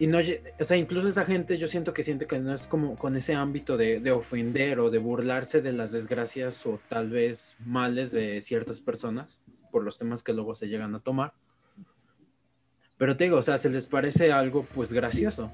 y 0.00 0.06
no, 0.06 0.18
o 0.18 0.64
sea, 0.64 0.78
incluso 0.78 1.08
esa 1.08 1.26
gente 1.26 1.58
yo 1.58 1.66
siento 1.66 1.92
que 1.92 2.02
siente 2.02 2.26
que 2.26 2.38
no 2.38 2.54
es 2.54 2.66
como 2.66 2.96
con 2.96 3.16
ese 3.16 3.34
ámbito 3.34 3.76
de, 3.76 4.00
de, 4.00 4.10
ofender 4.12 4.80
o 4.80 4.88
de 4.88 4.96
burlarse 4.96 5.60
de 5.60 5.74
las 5.74 5.92
desgracias 5.92 6.64
o 6.64 6.80
tal 6.88 7.10
vez 7.10 7.58
males 7.66 8.10
de 8.10 8.40
ciertas 8.40 8.80
personas 8.80 9.42
por 9.70 9.84
los 9.84 9.98
temas 9.98 10.22
que 10.22 10.32
luego 10.32 10.54
se 10.54 10.68
llegan 10.68 10.94
a 10.94 11.00
tomar. 11.00 11.34
Pero 12.96 13.14
te 13.18 13.24
digo, 13.24 13.36
o 13.36 13.42
sea, 13.42 13.58
se 13.58 13.68
les 13.68 13.84
parece 13.84 14.32
algo 14.32 14.66
pues 14.74 14.90
gracioso. 14.90 15.52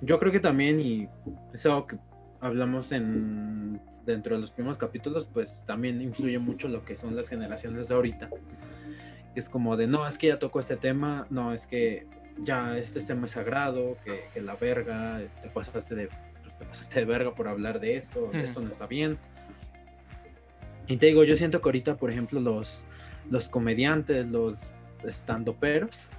Yo 0.00 0.18
creo 0.18 0.32
que 0.32 0.40
también, 0.40 0.80
y 0.80 1.06
es 1.52 1.66
algo 1.66 1.86
que 1.86 1.98
hablamos 2.40 2.92
en 2.92 3.78
dentro 4.06 4.36
de 4.36 4.40
los 4.40 4.52
primeros 4.52 4.78
capítulos, 4.78 5.28
pues 5.30 5.64
también 5.66 6.00
influye 6.00 6.38
mucho 6.38 6.66
lo 6.68 6.82
que 6.82 6.96
son 6.96 7.14
las 7.14 7.28
generaciones 7.28 7.88
de 7.88 7.94
ahorita. 7.94 8.30
Es 9.34 9.50
como 9.50 9.76
de, 9.76 9.86
no, 9.86 10.08
es 10.08 10.16
que 10.16 10.28
ya 10.28 10.38
tocó 10.38 10.60
este 10.60 10.76
tema, 10.78 11.26
no, 11.28 11.52
es 11.52 11.66
que 11.66 12.06
ya 12.38 12.76
este 12.78 13.00
tema 13.00 13.26
es 13.26 13.32
sagrado, 13.32 13.96
que, 14.04 14.40
la 14.40 14.56
verga, 14.56 15.20
te 15.40 15.48
pasaste 15.48 15.94
de, 15.94 16.08
pues, 16.42 16.58
te 16.58 16.64
pasaste 16.64 17.00
de 17.00 17.06
verga 17.06 17.34
por 17.34 17.48
hablar 17.48 17.80
de 17.80 17.96
esto, 17.96 18.30
esto 18.32 18.60
no 18.60 18.68
está 18.68 18.86
bien. 18.86 19.18
Y 20.86 20.96
te 20.96 21.06
digo, 21.06 21.24
yo 21.24 21.36
siento 21.36 21.60
que 21.60 21.68
ahorita, 21.68 21.96
por 21.96 22.10
ejemplo, 22.10 22.40
los, 22.40 22.86
los 23.30 23.48
comediantes, 23.48 24.30
los 24.30 24.72
estandoperos, 25.04 26.10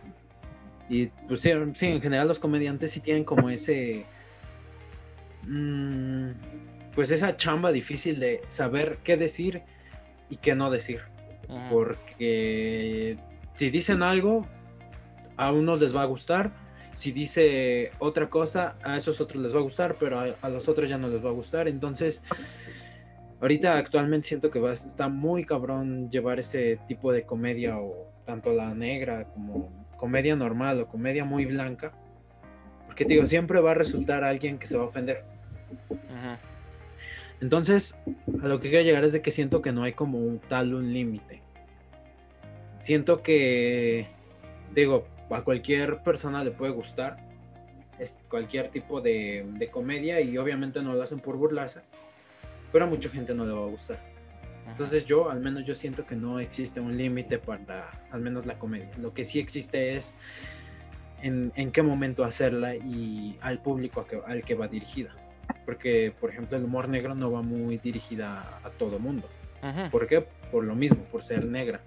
y 0.90 1.08
pues 1.28 1.42
sí, 1.42 1.52
en 1.52 2.02
general 2.02 2.28
los 2.28 2.40
comediantes 2.40 2.92
sí 2.92 3.00
tienen 3.00 3.24
como 3.24 3.50
ese, 3.50 4.06
mm, 5.48 6.30
pues 6.94 7.10
esa 7.12 7.36
chamba 7.38 7.72
difícil 7.72 8.20
de 8.20 8.42
saber 8.48 9.00
qué 9.04 9.18
decir 9.18 9.62
y 10.30 10.38
qué 10.38 10.56
no 10.56 10.70
decir. 10.70 11.02
Porque 11.70 13.18
si 13.56 13.70
dicen 13.70 14.02
algo, 14.02 14.48
a 15.38 15.52
unos 15.52 15.80
les 15.80 15.96
va 15.96 16.04
a 16.04 16.06
gustar. 16.06 16.52
Si 16.94 17.12
dice 17.12 17.92
otra 18.00 18.30
cosa, 18.30 18.76
a 18.84 18.98
esos 18.98 19.20
otros 19.20 19.42
les 19.42 19.54
va 19.54 19.60
a 19.60 19.64
gustar, 19.64 19.98
pero 20.00 20.20
a, 20.20 20.50
los 20.50 20.68
otros 20.68 20.90
ya 20.90 20.98
no 20.98 21.08
les 21.08 21.24
va 21.24 21.30
a 21.30 21.34
gustar. 21.34 21.68
Entonces, 21.68 22.24
ahorita 23.42 23.78
actualmente 23.78 24.28
siento 24.28 24.52
que 24.52 24.60
va, 24.60 24.74
está 24.74 25.08
muy 25.08 25.44
cabrón 25.44 26.10
llevar 26.12 26.40
ese 26.40 26.80
tipo 26.88 27.12
de 27.12 27.24
comedia 27.24 27.78
o 27.78 28.12
tanto 28.26 28.54
la 28.54 28.74
negra 28.74 29.26
como 29.34 29.72
comedia 29.98 30.36
normal 30.36 30.82
o 30.82 30.88
comedia 30.88 31.26
muy 31.26 31.46
blanca. 31.46 31.94
Porque 32.86 33.06
te 33.06 33.14
digo, 33.14 33.26
siempre 33.26 33.60
va 33.60 33.72
a 33.72 33.76
resultar 33.76 34.24
alguien 34.24 34.60
que 34.60 34.68
se 34.68 34.78
va 34.78 34.84
a 34.84 34.88
ofender. 34.88 35.24
Entonces, 37.42 37.98
a 38.42 38.48
lo 38.48 38.60
que 38.60 38.70
quiero 38.70 38.86
llegar 38.86 39.04
es 39.04 39.14
de 39.14 39.22
que 39.22 39.32
siento 39.32 39.62
que 39.62 39.72
no 39.72 39.84
hay 39.84 39.94
como 39.94 40.20
un 40.20 40.40
tal 40.40 40.74
un 40.76 40.94
límite. 40.94 41.42
Siento 42.80 43.24
que, 43.24 44.08
digo, 44.76 45.08
a 45.30 45.42
cualquier 45.44 46.00
persona 46.04 46.44
le 46.44 46.52
puede 46.52 46.72
gustar 46.72 47.18
es 48.00 48.20
cualquier 48.30 48.70
tipo 48.70 49.02
de, 49.02 49.46
de 49.58 49.70
comedia 49.70 50.20
y 50.22 50.38
obviamente 50.38 50.82
no 50.82 50.94
lo 50.94 51.04
hacen 51.04 51.20
por 51.20 51.38
burlarse, 51.38 51.82
pero 52.72 52.86
a 52.86 52.88
mucha 52.88 53.10
gente 53.10 53.34
no 53.34 53.46
le 53.46 53.54
va 53.54 53.62
a 53.64 53.70
gustar. 53.70 54.00
Entonces 54.68 55.06
yo, 55.06 55.30
al 55.30 55.42
menos 55.42 55.66
yo 55.66 55.76
siento 55.76 56.06
que 56.06 56.16
no 56.16 56.40
existe 56.40 56.80
un 56.80 56.96
límite 56.98 57.38
para 57.38 57.92
al 58.12 58.22
menos 58.22 58.46
la 58.46 58.58
comedia. 58.58 58.90
Lo 58.98 59.14
que 59.14 59.26
sí 59.26 59.38
existe 59.40 59.96
es 59.96 60.16
en, 61.22 61.52
en 61.56 61.72
qué 61.72 61.82
momento 61.82 62.24
hacerla 62.24 62.76
y 62.76 63.38
al 63.42 63.62
público 63.62 64.02
a 64.02 64.08
que- 64.08 64.22
al 64.26 64.44
que 64.44 64.56
va 64.56 64.68
dirigida. 64.68 65.12
Porque, 65.66 66.14
por 66.20 66.30
ejemplo, 66.30 66.58
el 66.58 66.64
humor 66.64 66.88
negro 66.88 67.14
no 67.14 67.32
va 67.32 67.42
muy 67.42 67.78
dirigida 67.78 68.60
a, 68.64 68.70
todo 68.72 69.00
mundo. 69.00 69.30
Ujú. 69.62 69.90
¿Por 69.92 70.08
qué? 70.08 70.26
Por 70.52 70.64
lo 70.64 70.76
mismo, 70.76 71.04
por 71.04 71.24
ser 71.24 71.46
negra. 71.46 71.82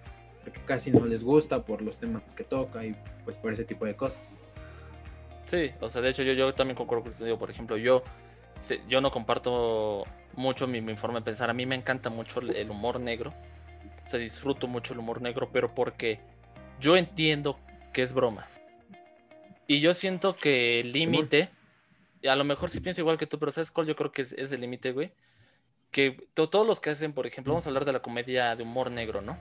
Porque 0.47 0.61
casi 0.65 0.93
no 0.93 1.05
les 1.05 1.25
gusta 1.25 1.65
por 1.65 1.83
los 1.83 1.99
temas 1.99 2.35
que 2.35 2.45
toca 2.45 2.87
y 2.87 2.95
pues 3.25 3.37
por 3.37 3.53
ese 3.53 3.65
tipo 3.65 3.85
de 3.85 3.97
cosas. 3.97 4.37
Sí, 5.45 5.73
o 5.81 5.89
sea, 5.89 6.03
de 6.03 6.11
hecho 6.11 6.23
yo, 6.23 6.35
yo 6.35 6.55
también 6.55 6.77
concuerdo 6.77 7.03
con 7.03 7.15
digo, 7.15 7.37
por 7.37 7.51
ejemplo, 7.51 7.77
yo, 7.77 8.05
yo 8.89 9.01
no 9.01 9.11
comparto 9.11 10.05
mucho 10.35 10.69
mi, 10.69 10.81
mi 10.81 10.95
forma 10.97 11.19
de 11.19 11.25
pensar, 11.25 11.51
a 11.51 11.53
mí 11.53 11.67
me 11.67 11.75
encanta 11.75 12.11
mucho 12.11 12.39
el, 12.39 12.55
el 12.55 12.71
humor 12.71 13.01
negro, 13.01 13.35
o 14.05 14.09
sea, 14.09 14.21
disfruto 14.21 14.69
mucho 14.69 14.93
el 14.93 15.01
humor 15.01 15.21
negro, 15.21 15.51
pero 15.53 15.75
porque 15.75 16.21
yo 16.81 16.97
entiendo 16.97 17.59
que 17.93 18.03
es 18.03 18.13
broma. 18.13 18.47
Y 19.67 19.81
yo 19.81 19.95
siento 19.95 20.37
que 20.37 20.79
el 20.79 20.93
límite, 20.93 21.51
a 22.29 22.37
lo 22.37 22.45
mejor 22.45 22.71
sí 22.71 22.79
pienso 22.79 23.01
igual 23.01 23.19
que 23.19 23.27
tú, 23.27 23.41
pero 23.41 23.51
¿sabes 23.51 23.73
cuál 23.73 23.89
yo 23.89 23.97
creo 23.97 24.13
que 24.13 24.23
es, 24.23 24.33
es 24.33 24.53
el 24.53 24.61
límite, 24.61 24.93
güey? 24.93 25.11
Que 25.91 26.29
to- 26.35 26.49
todos 26.49 26.67
los 26.67 26.81
que 26.81 26.91
hacen, 26.91 27.13
por 27.13 27.27
ejemplo, 27.27 27.53
vamos 27.53 27.67
a 27.67 27.71
hablar 27.71 27.85
de 27.85 27.93
la 27.93 28.01
comedia 28.01 28.55
de 28.55 28.63
humor 28.63 28.93
negro, 28.93 29.23
¿no? 29.23 29.37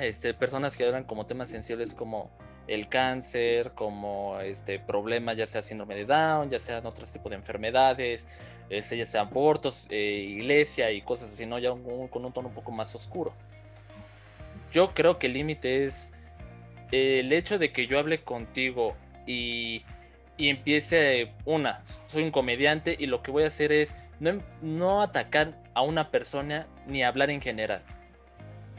Este, 0.00 0.32
personas 0.34 0.76
que 0.76 0.86
hablan 0.86 1.04
como 1.04 1.26
temas 1.26 1.50
sensibles 1.50 1.92
como 1.92 2.30
el 2.66 2.88
cáncer, 2.88 3.72
como 3.72 4.38
este 4.40 4.78
problemas, 4.78 5.36
ya 5.36 5.46
sea 5.46 5.60
síndrome 5.60 5.94
de 5.94 6.06
Down, 6.06 6.48
ya 6.48 6.58
sean 6.58 6.86
otros 6.86 7.12
tipos 7.12 7.30
de 7.30 7.36
enfermedades, 7.36 8.26
este, 8.70 8.96
ya 8.96 9.04
sean 9.04 9.26
abortos, 9.26 9.86
eh, 9.90 10.24
iglesia 10.38 10.90
y 10.90 11.02
cosas 11.02 11.32
así, 11.32 11.44
¿no? 11.46 11.58
Ya 11.58 11.72
un- 11.72 12.08
con 12.08 12.24
un 12.24 12.32
tono 12.32 12.48
un 12.48 12.54
poco 12.54 12.70
más 12.70 12.94
oscuro. 12.94 13.32
Yo 14.72 14.94
creo 14.94 15.18
que 15.18 15.26
el 15.26 15.34
límite 15.34 15.84
es 15.84 16.12
eh, 16.92 17.20
el 17.20 17.32
hecho 17.32 17.58
de 17.58 17.72
que 17.72 17.86
yo 17.86 17.98
hable 17.98 18.22
contigo 18.22 18.94
y, 19.26 19.82
y 20.36 20.48
empiece, 20.48 21.32
una, 21.44 21.82
soy 22.06 22.22
un 22.22 22.30
comediante 22.30 22.96
y 22.98 23.06
lo 23.06 23.22
que 23.22 23.30
voy 23.30 23.44
a 23.44 23.48
hacer 23.48 23.70
es 23.72 23.94
no, 24.20 24.42
no 24.62 25.02
atacar 25.02 25.56
a 25.74 25.82
una 25.82 26.10
persona 26.10 26.66
ni 26.86 27.02
hablar 27.02 27.30
en 27.30 27.40
general 27.40 27.82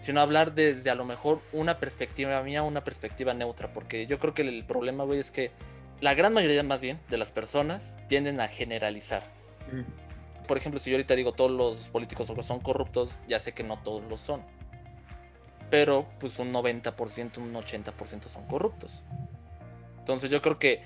sino 0.02 0.20
hablar 0.20 0.54
desde 0.54 0.90
a 0.90 0.96
lo 0.96 1.06
mejor 1.06 1.42
una 1.54 1.80
perspectiva 1.80 2.42
mía, 2.44 2.64
una 2.64 2.84
perspectiva 2.84 3.34
neutra, 3.34 3.72
porque 3.72 4.08
yo 4.08 4.20
creo 4.20 4.34
que 4.34 4.42
el 4.42 4.66
problema, 4.66 5.04
güey, 5.06 5.20
es 5.20 5.32
que 5.32 5.52
la 6.02 6.14
gran 6.16 6.34
mayoría 6.34 6.64
más 6.64 6.82
bien 6.82 7.00
de 7.10 7.18
las 7.18 7.32
personas 7.32 7.98
tienden 8.08 8.42
a 8.42 8.48
generalizar. 8.48 9.24
Por 10.48 10.58
ejemplo, 10.58 10.80
si 10.80 10.90
yo 10.90 10.98
ahorita 10.98 11.16
digo 11.16 11.32
todos 11.32 11.52
los 11.52 11.88
políticos 11.90 12.34
son 12.46 12.60
corruptos, 12.60 13.18
ya 13.28 13.40
sé 13.40 13.54
que 13.54 13.64
no 13.64 13.78
todos 13.82 14.04
lo 14.10 14.18
son. 14.18 14.44
Pero 15.70 16.10
pues 16.20 16.40
un 16.40 16.52
90%, 16.52 17.38
un 17.38 17.54
80% 17.54 18.24
son 18.28 18.46
corruptos. 18.48 19.04
Entonces 20.00 20.32
yo 20.32 20.42
creo 20.42 20.58
que 20.58 20.82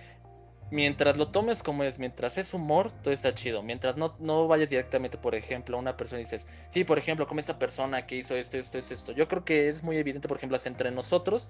mientras 0.71 1.17
lo 1.17 1.29
tomes 1.29 1.63
como 1.63 1.83
es, 1.83 1.99
mientras 1.99 2.37
es 2.37 2.53
humor, 2.53 2.91
todo 2.91 3.13
está 3.13 3.33
chido. 3.33 3.61
Mientras 3.61 3.97
no, 3.97 4.15
no 4.19 4.47
vayas 4.47 4.69
directamente, 4.69 5.17
por 5.17 5.35
ejemplo, 5.35 5.77
a 5.77 5.79
una 5.79 5.97
persona 5.97 6.21
y 6.21 6.23
dices, 6.23 6.47
sí, 6.69 6.83
por 6.83 6.97
ejemplo, 6.97 7.27
como 7.27 7.39
esta 7.39 7.59
persona 7.59 8.05
que 8.05 8.15
hizo 8.15 8.35
esto, 8.35 8.57
esto, 8.57 8.77
esto, 8.77 8.93
esto. 8.93 9.11
Yo 9.11 9.27
creo 9.27 9.45
que 9.45 9.69
es 9.69 9.83
muy 9.83 9.97
evidente, 9.97 10.27
por 10.27 10.37
ejemplo, 10.37 10.57
entre 10.65 10.91
nosotros. 10.91 11.47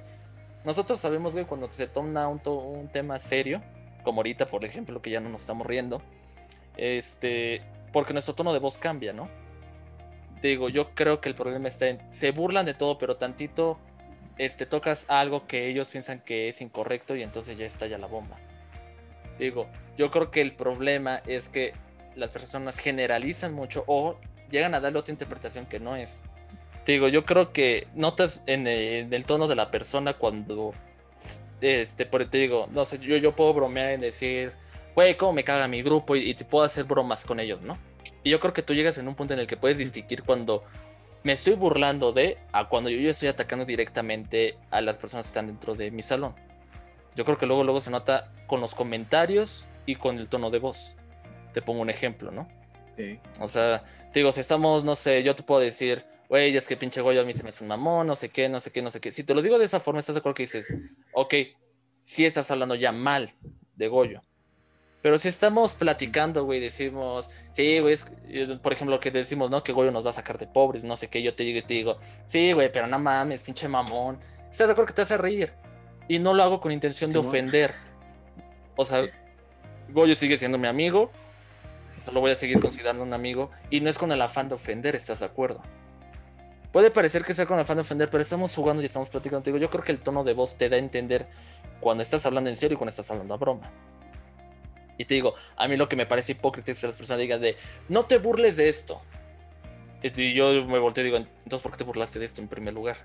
Nosotros 0.64 1.00
sabemos, 1.00 1.34
güey, 1.34 1.46
cuando 1.46 1.72
se 1.72 1.88
toma 1.88 2.28
un, 2.28 2.90
tema 2.92 3.20
serio, 3.20 3.62
como 4.04 4.20
ahorita, 4.20 4.48
por 4.48 4.66
ejemplo, 4.66 5.02
que 5.02 5.12
ya 5.12 5.20
no 5.20 5.30
nos 5.30 5.42
estamos 5.42 5.66
riendo, 5.68 6.02
este, 6.76 7.62
porque 7.94 8.14
nuestro 8.14 8.36
tono 8.36 8.52
de 8.52 8.60
voz 8.60 8.78
cambia, 8.78 9.14
¿no? 9.14 9.30
Digo, 10.42 10.70
yo 10.70 10.94
creo 10.94 11.22
que 11.22 11.30
el 11.30 11.36
problema 11.36 11.68
está 11.68 11.88
en, 11.88 12.02
se 12.12 12.32
burlan 12.32 12.66
de 12.66 12.74
todo, 12.74 12.98
pero 12.98 13.18
tantito, 13.18 13.78
este, 14.38 14.66
tocas 14.66 15.06
algo 15.08 15.48
que 15.48 15.70
ellos 15.70 15.90
piensan 15.90 16.20
que 16.20 16.50
es 16.50 16.62
incorrecto 16.62 17.16
y 17.16 17.24
entonces 17.24 17.58
ya 17.58 17.66
estalla 17.66 17.98
la 17.98 18.08
bomba. 18.08 18.38
Digo, 19.38 19.68
yo 19.98 20.10
creo 20.12 20.32
que 20.32 20.42
el 20.42 20.54
problema 20.54 21.22
es 21.28 21.50
que 21.50 21.74
las 22.16 22.32
personas 22.32 22.80
generalizan 22.80 23.54
mucho 23.54 23.84
o 23.88 24.18
llegan 24.50 24.74
a 24.74 24.80
darle 24.80 25.00
otra 25.00 25.12
interpretación 25.12 25.66
que 25.66 25.80
no 25.80 25.96
es. 25.96 26.24
Digo, 26.86 27.08
yo 27.08 27.26
creo 27.26 27.52
que 27.52 27.88
notas 27.96 28.44
en 28.46 28.68
el, 28.68 29.06
en 29.06 29.14
el 29.14 29.26
tono 29.26 29.48
de 29.48 29.56
la 29.56 29.72
persona 29.72 30.14
cuando, 30.14 30.74
este, 31.62 32.06
por 32.06 32.26
te 32.30 32.38
digo, 32.38 32.68
no 32.72 32.86
sé, 32.86 33.00
yo, 33.00 33.18
yo 33.18 33.36
puedo 33.36 33.54
bromear 33.54 33.92
en 33.92 34.02
decir, 34.02 34.54
güey, 34.94 35.18
cómo 35.18 35.34
me 35.34 35.44
caga 35.44 35.68
mi 35.68 35.82
grupo 35.82 36.16
y, 36.16 36.30
y 36.30 36.34
te 36.36 36.46
puedo 36.46 36.64
hacer 36.64 36.86
bromas 36.86 37.26
con 37.26 37.40
ellos, 37.40 37.62
¿no? 37.62 37.78
Y 38.24 38.30
yo 38.30 38.40
creo 38.40 38.54
que 38.54 38.62
tú 38.62 38.74
llegas 38.74 38.98
en 38.98 39.08
un 39.08 39.16
punto 39.16 39.34
en 39.34 39.40
el 39.40 39.48
que 39.48 39.58
puedes 39.58 39.78
distinguir 39.78 40.24
cuando 40.24 40.64
me 41.24 41.34
estoy 41.34 41.56
burlando 41.56 42.12
de 42.12 42.38
a 42.52 42.70
cuando 42.70 42.92
yo, 42.92 43.00
yo 43.00 43.10
estoy 43.10 43.30
atacando 43.30 43.66
directamente 43.66 44.58
a 44.70 44.80
las 44.82 45.00
personas 45.00 45.26
que 45.26 45.30
están 45.30 45.48
dentro 45.48 45.74
de 45.74 45.90
mi 45.90 46.04
salón. 46.04 46.36
Yo 47.16 47.26
creo 47.26 47.38
que 47.38 47.46
luego, 47.46 47.64
luego 47.64 47.80
se 47.80 47.92
nota 47.92 48.32
con 48.48 48.62
los 48.62 48.76
comentarios 48.76 49.68
y 49.86 49.96
con 49.96 50.18
el 50.18 50.30
tono 50.30 50.50
de 50.50 50.60
voz. 50.60 50.96
Te 51.54 51.62
pongo 51.62 51.82
un 51.82 51.90
ejemplo, 51.90 52.32
¿no? 52.32 52.48
Sí. 52.98 53.20
O 53.40 53.48
sea, 53.48 53.84
te 54.12 54.20
digo, 54.20 54.32
si 54.32 54.42
estamos, 54.42 54.84
no 54.84 54.96
sé, 54.96 55.24
yo 55.24 55.36
te 55.36 55.44
puedo 55.44 55.62
decir, 55.62 56.06
güey, 56.30 56.56
es 56.56 56.68
que 56.68 56.78
pinche 56.78 57.02
Goyo 57.02 57.22
a 57.22 57.26
mí 57.26 57.34
se 57.34 57.44
me 57.44 57.50
hace 57.50 57.64
un 57.64 57.70
mamón, 57.70 58.08
no 58.08 58.16
sé 58.16 58.30
qué, 58.30 58.50
no 58.50 58.60
sé 58.60 58.72
qué, 58.72 58.82
no 58.82 58.90
sé 58.90 59.00
qué. 59.00 59.12
Si 59.12 59.24
te 59.24 59.34
lo 59.34 59.42
digo 59.42 59.58
de 59.58 59.66
esa 59.66 59.80
forma, 59.80 60.00
estás 60.00 60.16
de 60.16 60.20
acuerdo 60.20 60.36
que 60.36 60.44
dices, 60.44 60.68
ok, 61.14 61.34
sí 62.02 62.26
estás 62.26 62.52
hablando 62.52 62.76
ya 62.76 62.92
mal 62.92 63.34
de 63.76 63.88
Goyo. 63.88 64.22
Pero 65.02 65.20
si 65.20 65.28
estamos 65.28 65.76
platicando, 65.76 66.46
güey, 66.46 66.60
decimos, 66.60 67.30
sí, 67.52 67.80
güey, 67.80 67.96
eh, 68.28 68.58
por 68.62 68.74
ejemplo, 68.74 69.00
que 69.00 69.12
decimos, 69.12 69.52
¿no? 69.52 69.64
Que 69.64 69.72
Goyo 69.72 69.92
nos 69.92 70.04
va 70.04 70.10
a 70.10 70.14
sacar 70.14 70.38
de 70.40 70.48
pobres, 70.48 70.84
no 70.84 70.98
sé 70.98 71.10
qué, 71.10 71.22
yo 71.22 71.36
te 71.36 71.44
digo 71.44 71.60
y 71.60 71.62
te 71.62 71.76
digo, 71.76 72.00
sí, 72.26 72.54
güey, 72.54 72.72
pero 72.72 72.88
no 72.88 72.98
mames, 72.98 73.44
pinche 73.44 73.68
mamón. 73.68 74.20
¿Estás 74.50 74.68
de 74.68 74.72
acuerdo 74.72 74.88
que 74.88 74.94
te 74.94 75.02
hace 75.04 75.18
reír? 75.18 75.54
Y 76.08 76.20
no 76.20 76.34
lo 76.34 76.44
hago 76.44 76.60
con 76.60 76.72
intención 76.72 77.12
de 77.12 77.20
ofender. 77.20 77.74
O 78.76 78.86
sea, 78.86 79.04
Goyo 79.90 80.16
sigue 80.16 80.38
siendo 80.38 80.58
mi 80.58 80.68
amigo, 80.68 81.12
solo 82.00 82.20
voy 82.20 82.32
a 82.32 82.36
seguir 82.36 82.60
considerando 82.60 83.04
un 83.04 83.14
amigo, 83.14 83.52
y 83.70 83.82
no 83.82 83.90
es 83.90 83.98
con 83.98 84.12
el 84.12 84.22
afán 84.22 84.50
de 84.50 84.56
ofender, 84.56 84.96
¿estás 84.96 85.22
de 85.22 85.26
acuerdo? 85.26 85.62
Puede 86.72 86.92
parecer 86.92 87.24
que 87.24 87.34
sea 87.34 87.46
con 87.46 87.56
el 87.56 87.62
afán 87.62 87.78
de 87.78 87.82
ofender, 87.82 88.10
pero 88.10 88.22
estamos 88.22 88.54
jugando 88.54 88.82
y 88.82 88.86
estamos 88.86 89.10
platicando. 89.10 89.44
Te 89.44 89.50
digo, 89.50 89.62
yo 89.62 89.70
creo 89.70 89.84
que 89.84 89.94
el 89.94 90.00
tono 90.00 90.26
de 90.26 90.34
voz 90.34 90.58
te 90.58 90.68
da 90.68 90.76
a 90.76 90.80
entender 90.80 91.26
cuando 91.80 92.04
estás 92.04 92.26
hablando 92.26 92.50
en 92.50 92.58
serio 92.58 92.76
y 92.76 92.78
cuando 92.78 92.90
estás 92.90 93.10
hablando 93.12 93.34
a 93.34 93.38
broma. 93.38 93.72
Y 94.98 95.06
te 95.06 95.14
digo, 95.14 95.36
a 95.56 95.68
mí 95.68 95.78
lo 95.78 95.88
que 95.88 95.96
me 95.96 96.06
parece 96.06 96.34
hipócrita 96.34 96.72
es 96.72 96.80
que 96.82 96.88
las 96.88 96.98
personas 96.98 97.22
digan 97.22 97.40
de, 97.40 97.56
no 97.88 98.04
te 98.04 98.18
burles 98.18 98.58
de 98.58 98.68
esto. 98.68 99.02
Y 100.04 100.34
yo 100.34 100.66
me 100.66 100.80
volteo 100.80 101.04
y 101.04 101.06
digo, 101.06 101.18
entonces, 101.18 101.62
¿por 101.62 101.72
qué 101.72 101.78
te 101.78 101.84
burlaste 101.86 102.20
de 102.20 102.26
esto 102.26 102.42
en 102.42 102.48
primer 102.48 102.74
lugar? 102.74 102.98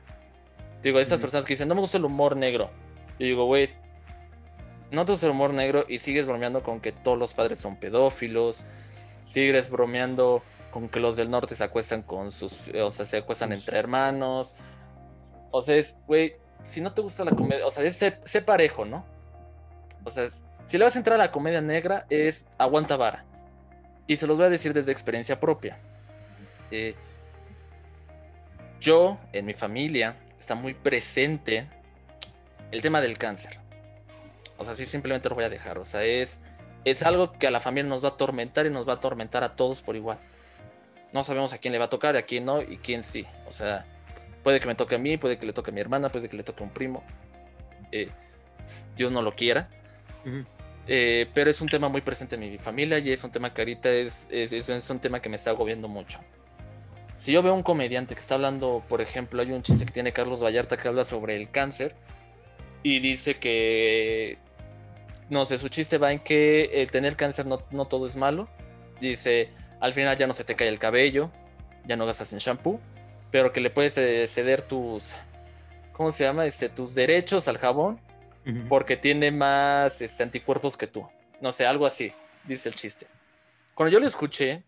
Te 0.83 0.89
digo, 0.89 0.99
estas 0.99 1.21
personas 1.21 1.45
que 1.45 1.53
dicen, 1.53 1.69
no 1.69 1.75
me 1.75 1.81
gusta 1.81 1.99
el 1.99 2.05
humor 2.05 2.37
negro. 2.37 2.71
Yo 3.21 3.27
digo, 3.27 3.45
güey, 3.45 3.69
no 4.91 5.05
te 5.05 5.13
gusta 5.13 5.27
el 5.27 5.33
humor 5.33 5.53
negro 5.53 5.85
y 5.87 5.99
sigues 5.99 6.27
bromeando 6.27 6.63
con 6.63 6.81
que 6.81 6.91
todos 6.91 7.19
los 7.19 7.35
padres 7.35 7.59
son 7.59 7.77
pedófilos. 7.77 8.65
Sigues 9.27 9.71
bromeando 9.71 10.43
con 10.71 10.89
que 10.89 11.01
los 11.01 11.17
del 11.17 11.31
norte 11.31 11.55
se 11.55 11.63
acuestan 11.63 12.01
con 12.03 12.33
sus, 12.33 12.59
o 12.75 12.91
sea, 12.91 13.05
se 13.05 13.19
acuestan 13.19 13.53
entre 13.53 13.79
hermanos. 13.79 14.57
O 15.51 15.61
sea, 15.61 15.77
es, 15.77 15.99
güey, 16.07 16.37
si 16.63 16.81
no 16.81 16.95
te 16.95 17.03
gusta 17.03 17.23
la 17.27 17.33
comedia, 17.33 17.67
o 17.67 17.71
sea, 17.71 17.85
es 17.85 17.95
sé, 17.97 18.19
sé 18.25 18.41
parejo, 18.41 18.87
¿no? 18.87 19.05
O 20.03 20.11
sea, 20.11 20.25
es- 20.25 20.43
si 20.65 20.79
le 20.79 20.85
vas 20.85 20.95
a 20.95 20.99
entrar 20.99 21.21
a 21.21 21.25
la 21.25 21.31
comedia 21.31 21.61
negra, 21.61 22.07
es 22.09 22.49
aguanta 22.57 22.97
vara. 22.97 23.27
Y 24.07 24.17
se 24.17 24.27
los 24.27 24.39
voy 24.39 24.47
a 24.47 24.51
decir 24.51 24.73
desde 24.73 24.93
experiencia 24.93 25.39
propia. 25.39 25.79
Eh, 26.71 26.95
yo, 28.81 29.19
en 29.35 29.45
mi 29.45 29.53
familia, 29.53 30.17
está 30.39 30.55
muy 30.55 30.73
presente 30.73 31.69
el 32.71 32.83
tema 32.83 33.01
del 33.01 33.19
cáncer. 33.19 33.59
O 34.59 34.65
sea, 34.65 34.75
sí, 34.75 34.87
simplemente 34.87 35.29
lo 35.29 35.35
voy 35.35 35.45
a 35.45 35.49
dejar. 35.49 35.79
O 35.79 35.85
sea, 35.85 36.05
es, 36.05 36.41
es 36.85 37.03
algo 37.03 37.33
que 37.33 37.47
a 37.47 37.51
la 37.51 37.61
familia 37.61 37.89
nos 37.89 38.05
va 38.05 38.09
a 38.09 38.13
atormentar 38.13 38.67
y 38.67 38.71
nos 38.71 38.87
va 38.87 38.93
a 38.95 38.97
atormentar 38.97 39.43
a 39.43 39.57
todos 39.57 39.81
por 39.83 39.97
igual. 39.97 40.19
No 41.13 41.25
sabemos 41.25 41.53
a 41.53 41.59
quién 41.59 41.73
le 41.73 41.79
va 41.79 41.87
a 41.87 41.91
tocar, 41.91 42.17
a 42.17 42.23
quién 42.23 42.45
no 42.45 42.61
y 42.63 42.77
quién 42.79 43.03
sí. 43.03 43.27
O 43.47 43.53
sea, 43.53 43.87
puede 44.45 44.61
que 44.61 44.67
me 44.67 44.75
toque 44.75 44.95
a 44.95 44.99
mí, 44.99 45.17
puede 45.17 45.39
que 45.39 45.47
le 45.47 45.53
toque 45.53 45.71
a 45.71 45.75
mi 45.75 45.81
hermana, 45.81 46.11
puede 46.11 46.29
que 46.29 46.37
le 46.37 46.43
toque 46.43 46.63
a 46.63 46.67
un 46.67 46.73
primo. 46.73 47.03
Eh, 47.91 48.11
Dios 48.97 49.11
no 49.11 49.23
lo 49.23 49.35
quiera. 49.35 49.69
Ujú. 50.25 50.45
Eh, 50.87 51.29
pero 51.35 51.51
es 51.51 51.61
un 51.61 51.69
tema 51.69 51.89
muy 51.89 52.01
presente 52.01 52.35
en 52.35 52.41
mi 52.43 52.59
familia 52.59 52.99
y 52.99 53.11
es 53.13 53.23
un 53.25 53.31
tema 53.31 53.53
que 53.55 53.63
ahorita 53.63 53.91
es, 53.91 54.29
es, 54.31 54.53
es- 54.53 54.69
es 54.69 54.91
un 54.91 54.99
tema 54.99 55.21
que 55.21 55.29
me 55.29 55.37
está 55.37 55.51
agobiando 55.51 55.89
mucho. 55.89 56.21
Si 57.17 57.33
yo 57.33 57.43
veo 57.43 57.55
un 57.55 57.63
comediante 57.63 58.15
que 58.15 58.21
está 58.21 58.35
hablando, 58.37 58.83
por 58.89 59.01
ejemplo, 59.01 59.43
hay 59.43 59.53
un 59.53 59.63
chiste 59.63 59.85
que 59.85 59.93
tiene 59.93 60.13
Carlos 60.13 60.43
Vallarta 60.43 60.77
que 60.77 60.89
habla 60.89 61.05
sobre 61.05 61.37
el 61.37 61.51
cáncer 61.51 61.95
y 62.83 63.01
dice 63.01 63.39
que, 63.39 64.39
no 65.29 65.45
sé, 65.45 65.59
su 65.59 65.69
chiste 65.69 65.99
va 65.99 66.13
en 66.13 66.21
que 66.21 66.83
el 66.83 66.91
tener 66.91 67.17
cáncer 67.17 67.47
no, 67.47 67.63
no 67.71 67.85
todo 67.87 68.07
es 68.07 68.17
malo. 68.17 68.49
Dice, 69.01 69.51
al 69.81 69.93
final 69.93 70.17
ya 70.17 70.27
no 70.27 70.33
se 70.33 70.45
te 70.45 70.55
cae 70.55 70.69
el 70.69 70.79
cabello, 70.79 71.31
ya 71.87 71.97
no 71.97 72.07
gastas 72.07 72.33
en 72.33 72.39
shampoo, 72.39 72.81
pero 73.31 73.53
que 73.53 73.61
le 73.61 73.71
puedes 73.71 73.97
eh, 73.99 74.27
ceder 74.27 74.63
tus, 74.63 75.15
¿cómo 75.93 76.11
se 76.11 76.25
llama? 76.25 76.47
Este, 76.47 76.69
tus 76.69 76.95
derechos 76.95 77.49
al 77.49 77.59
jabón 77.59 78.01
porque 78.69 78.97
tiene 78.97 79.31
más 79.31 80.01
este, 80.01 80.23
anticuerpos 80.23 80.77
que 80.77 80.87
tú. 80.87 81.07
No 81.41 81.53
sé, 81.53 81.67
algo 81.67 81.87
así, 81.87 82.13
dice 82.45 82.69
el 82.69 82.75
chiste. 82.75 83.07
Cuando 83.75 83.93
yo 83.93 84.01
lo 84.01 84.07
escuché, 84.07 84.65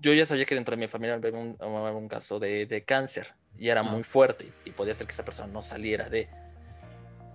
yo 0.00 0.12
ya 0.12 0.26
sabía 0.26 0.44
que 0.44 0.54
dentro 0.54 0.74
de 0.74 0.80
mi 0.80 0.88
familia 0.88 1.14
había 1.14 1.30
un, 1.30 2.08
caso 2.08 2.38
de, 2.38 2.84
cáncer 2.86 3.34
y 3.56 3.68
era 3.68 3.82
muy 3.82 4.02
fuerte 4.02 4.52
y 4.64 4.70
podía 4.70 4.94
ser 4.94 5.06
que 5.06 5.12
esa 5.12 5.24
persona 5.24 5.52
no 5.52 5.62
saliera 5.62 6.08
de... 6.08 6.28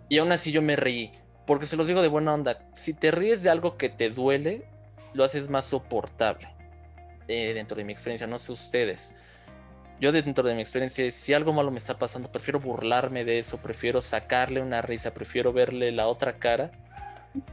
Y 0.09 0.17
aún 0.17 0.31
así 0.31 0.51
yo 0.51 0.61
me 0.61 0.75
reí, 0.75 1.11
porque 1.45 1.65
se 1.65 1.77
los 1.77 1.87
digo 1.87 2.01
de 2.01 2.07
buena 2.07 2.33
onda, 2.33 2.67
si 2.73 2.93
te 2.93 3.11
ríes 3.11 3.43
de 3.43 3.49
algo 3.49 3.77
que 3.77 3.89
te 3.89 4.09
duele, 4.09 4.65
lo 5.13 5.23
haces 5.23 5.49
más 5.49 5.65
soportable. 5.65 6.49
Eh, 7.27 7.53
dentro 7.53 7.77
de 7.77 7.83
mi 7.83 7.93
experiencia, 7.93 8.25
no 8.25 8.39
sé 8.39 8.51
ustedes. 8.51 9.15
Yo 10.01 10.11
dentro 10.11 10.47
de 10.47 10.55
mi 10.55 10.61
experiencia, 10.61 11.09
si 11.11 11.33
algo 11.33 11.53
malo 11.53 11.71
me 11.71 11.77
está 11.77 11.97
pasando, 11.97 12.31
prefiero 12.31 12.59
burlarme 12.59 13.25
de 13.25 13.37
eso, 13.37 13.57
prefiero 13.57 14.01
sacarle 14.01 14.61
una 14.61 14.81
risa, 14.81 15.13
prefiero 15.13 15.53
verle 15.53 15.91
la 15.91 16.07
otra 16.07 16.39
cara 16.39 16.71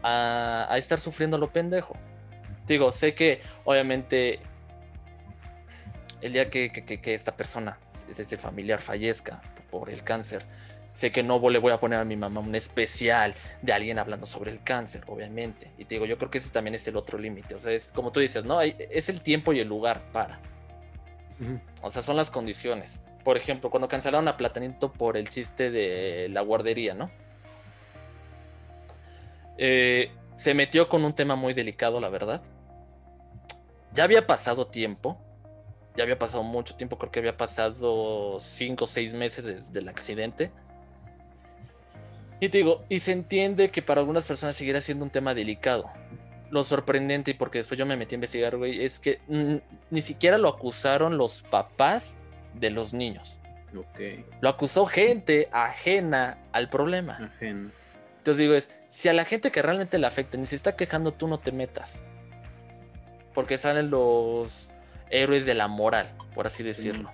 a, 0.03 0.75
estar 0.79 0.99
sufriendo 0.99 1.39
lo 1.39 1.53
pendejo. 1.53 1.97
Digo, 2.67 2.93
sé 2.93 3.15
que 3.15 3.43
obviamente 3.65 4.41
el 6.21 6.33
día 6.33 6.49
que, 6.49 7.01
esta 7.05 7.37
persona, 7.37 7.79
ese 8.09 8.37
familiar, 8.39 8.81
fallezca 8.81 9.43
por 9.71 9.91
el 9.91 10.03
cáncer, 10.05 10.45
sé 10.97 11.13
que 11.13 11.23
no 11.23 11.39
le 11.51 11.59
voy 11.59 11.73
a 11.73 11.79
poner 11.79 11.99
a 11.99 12.07
mi 12.07 12.17
mamá 12.17 12.41
un 12.41 12.55
especial 12.55 13.35
de 13.61 13.73
alguien 13.75 13.99
hablando 13.99 14.25
sobre 14.25 14.51
el 14.51 14.63
cáncer, 14.63 15.03
obviamente. 15.09 15.71
Y 15.77 15.85
te 15.85 15.97
digo, 15.97 16.07
yo 16.07 16.17
creo 16.17 16.31
que 16.31 16.39
ese 16.39 16.49
también 16.49 16.75
es 16.75 16.89
el 16.89 16.97
otro 16.97 17.19
límite. 17.19 17.55
O 17.55 17.59
sea, 17.59 17.73
es 17.73 17.93
como 17.93 18.13
tú 18.13 18.21
dices, 18.21 18.47
¿no? 18.47 18.63
Es 18.63 19.11
el 19.11 19.21
tiempo 19.21 19.53
y 19.53 19.61
el 19.61 19.69
lugar 19.69 20.11
para. 20.11 20.41
O 21.83 21.91
sea, 21.91 22.01
son 22.01 22.17
las 22.17 22.31
condiciones. 22.31 23.05
Por 23.25 23.37
ejemplo, 23.37 23.69
cuando 23.69 23.89
cancelaron 23.89 24.27
a 24.27 24.39
Platanito 24.39 24.91
por 24.91 25.19
el 25.19 25.29
chiste 25.29 25.71
de 25.71 26.31
la 26.31 26.41
guardería, 26.41 26.95
¿no? 26.95 27.11
Eh, 29.59 30.11
se 30.35 30.55
metió 30.55 30.89
con 30.89 31.05
un 31.05 31.15
tema 31.15 31.37
muy 31.37 31.53
delicado, 31.53 32.01
la 32.01 32.09
verdad. 32.09 32.41
Ya 33.93 34.05
había 34.05 34.27
pasado 34.27 34.69
tiempo 34.69 35.21
ya 35.97 36.03
había 36.03 36.19
pasado 36.19 36.43
mucho 36.43 36.77
tiempo, 36.77 36.99
creo 36.99 37.11
que 37.11 37.21
había 37.21 37.37
pasado 37.37 38.39
cinco 38.39 38.85
o 38.85 38.87
seis 38.87 39.15
meses 39.15 39.47
desde 39.47 39.81
el 39.81 39.89
accidente. 39.89 40.53
Y 42.41 42.49
te 42.49 42.59
digo, 42.59 42.85
y 42.89 43.01
se 43.01 43.13
entiende 43.13 43.71
que 43.71 43.83
para 43.83 44.01
algunas 44.01 44.27
personas 44.27 44.57
seguirá 44.57 44.81
siendo 44.81 45.05
un 45.05 45.11
tema 45.11 45.35
delicado. 45.35 45.87
Lo 46.51 46.63
sorprendente, 46.65 47.33
y 47.33 47.35
porque 47.35 47.59
después 47.59 47.79
yo 47.79 47.87
me 47.87 47.97
metí 47.97 48.15
a 48.15 48.17
investigar, 48.17 48.57
güey, 48.57 48.85
es 48.85 48.99
que 48.99 49.21
ni 49.91 50.01
siquiera 50.01 50.39
lo 50.39 50.49
acusaron 50.49 51.17
los 51.17 51.43
papás 51.43 52.19
de 52.55 52.71
los 52.71 52.93
niños. 52.93 53.39
Okay. 53.75 54.25
Lo 54.41 54.49
acusó 54.49 54.87
gente 54.87 55.49
ajena 55.53 56.39
al 56.53 56.69
problema. 56.69 57.15
Ajena. 57.37 57.71
Entonces 58.19 58.39
digo, 58.39 58.55
es, 58.55 58.71
si 58.89 59.09
a 59.09 59.13
la 59.13 59.25
gente 59.25 59.51
que 59.51 59.63
realmente 59.63 59.99
le 59.99 60.07
afecta 60.07 60.39
ni 60.39 60.47
se 60.47 60.57
está 60.57 60.77
quejando, 60.77 61.13
tú 61.13 61.29
no 61.29 61.39
te 61.39 61.53
metas. 61.53 62.03
Porque 63.35 63.59
salen 63.59 63.91
los 63.91 64.73
héroes 65.11 65.47
de 65.47 65.55
la 65.55 65.69
moral, 65.69 66.13
por 66.35 66.47
así 66.47 66.63
decirlo. 66.63 67.11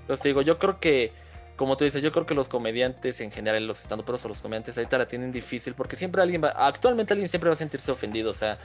Entonces 0.00 0.24
digo, 0.24 0.42
yo 0.42 0.58
creo 0.58 0.78
que, 0.80 1.12
como 1.56 1.76
tú 1.76 1.84
dices, 1.84 2.02
yo 2.02 2.12
creo 2.12 2.26
que 2.26 2.34
los 2.34 2.48
comediantes 2.48 3.20
en 3.20 3.30
general, 3.30 3.66
los 3.66 3.80
estando 3.80 4.04
pero 4.04 4.18
los 4.28 4.42
comediantes 4.42 4.76
ahorita 4.76 4.98
la 4.98 5.08
tienen 5.08 5.32
difícil 5.32 5.74
porque 5.74 5.96
siempre 5.96 6.22
alguien 6.22 6.44
va, 6.44 6.50
actualmente 6.50 7.14
alguien 7.14 7.28
siempre 7.28 7.48
va 7.48 7.54
a 7.54 7.56
sentirse 7.56 7.90
ofendido. 7.90 8.30
O 8.30 8.34
sea, 8.34 8.58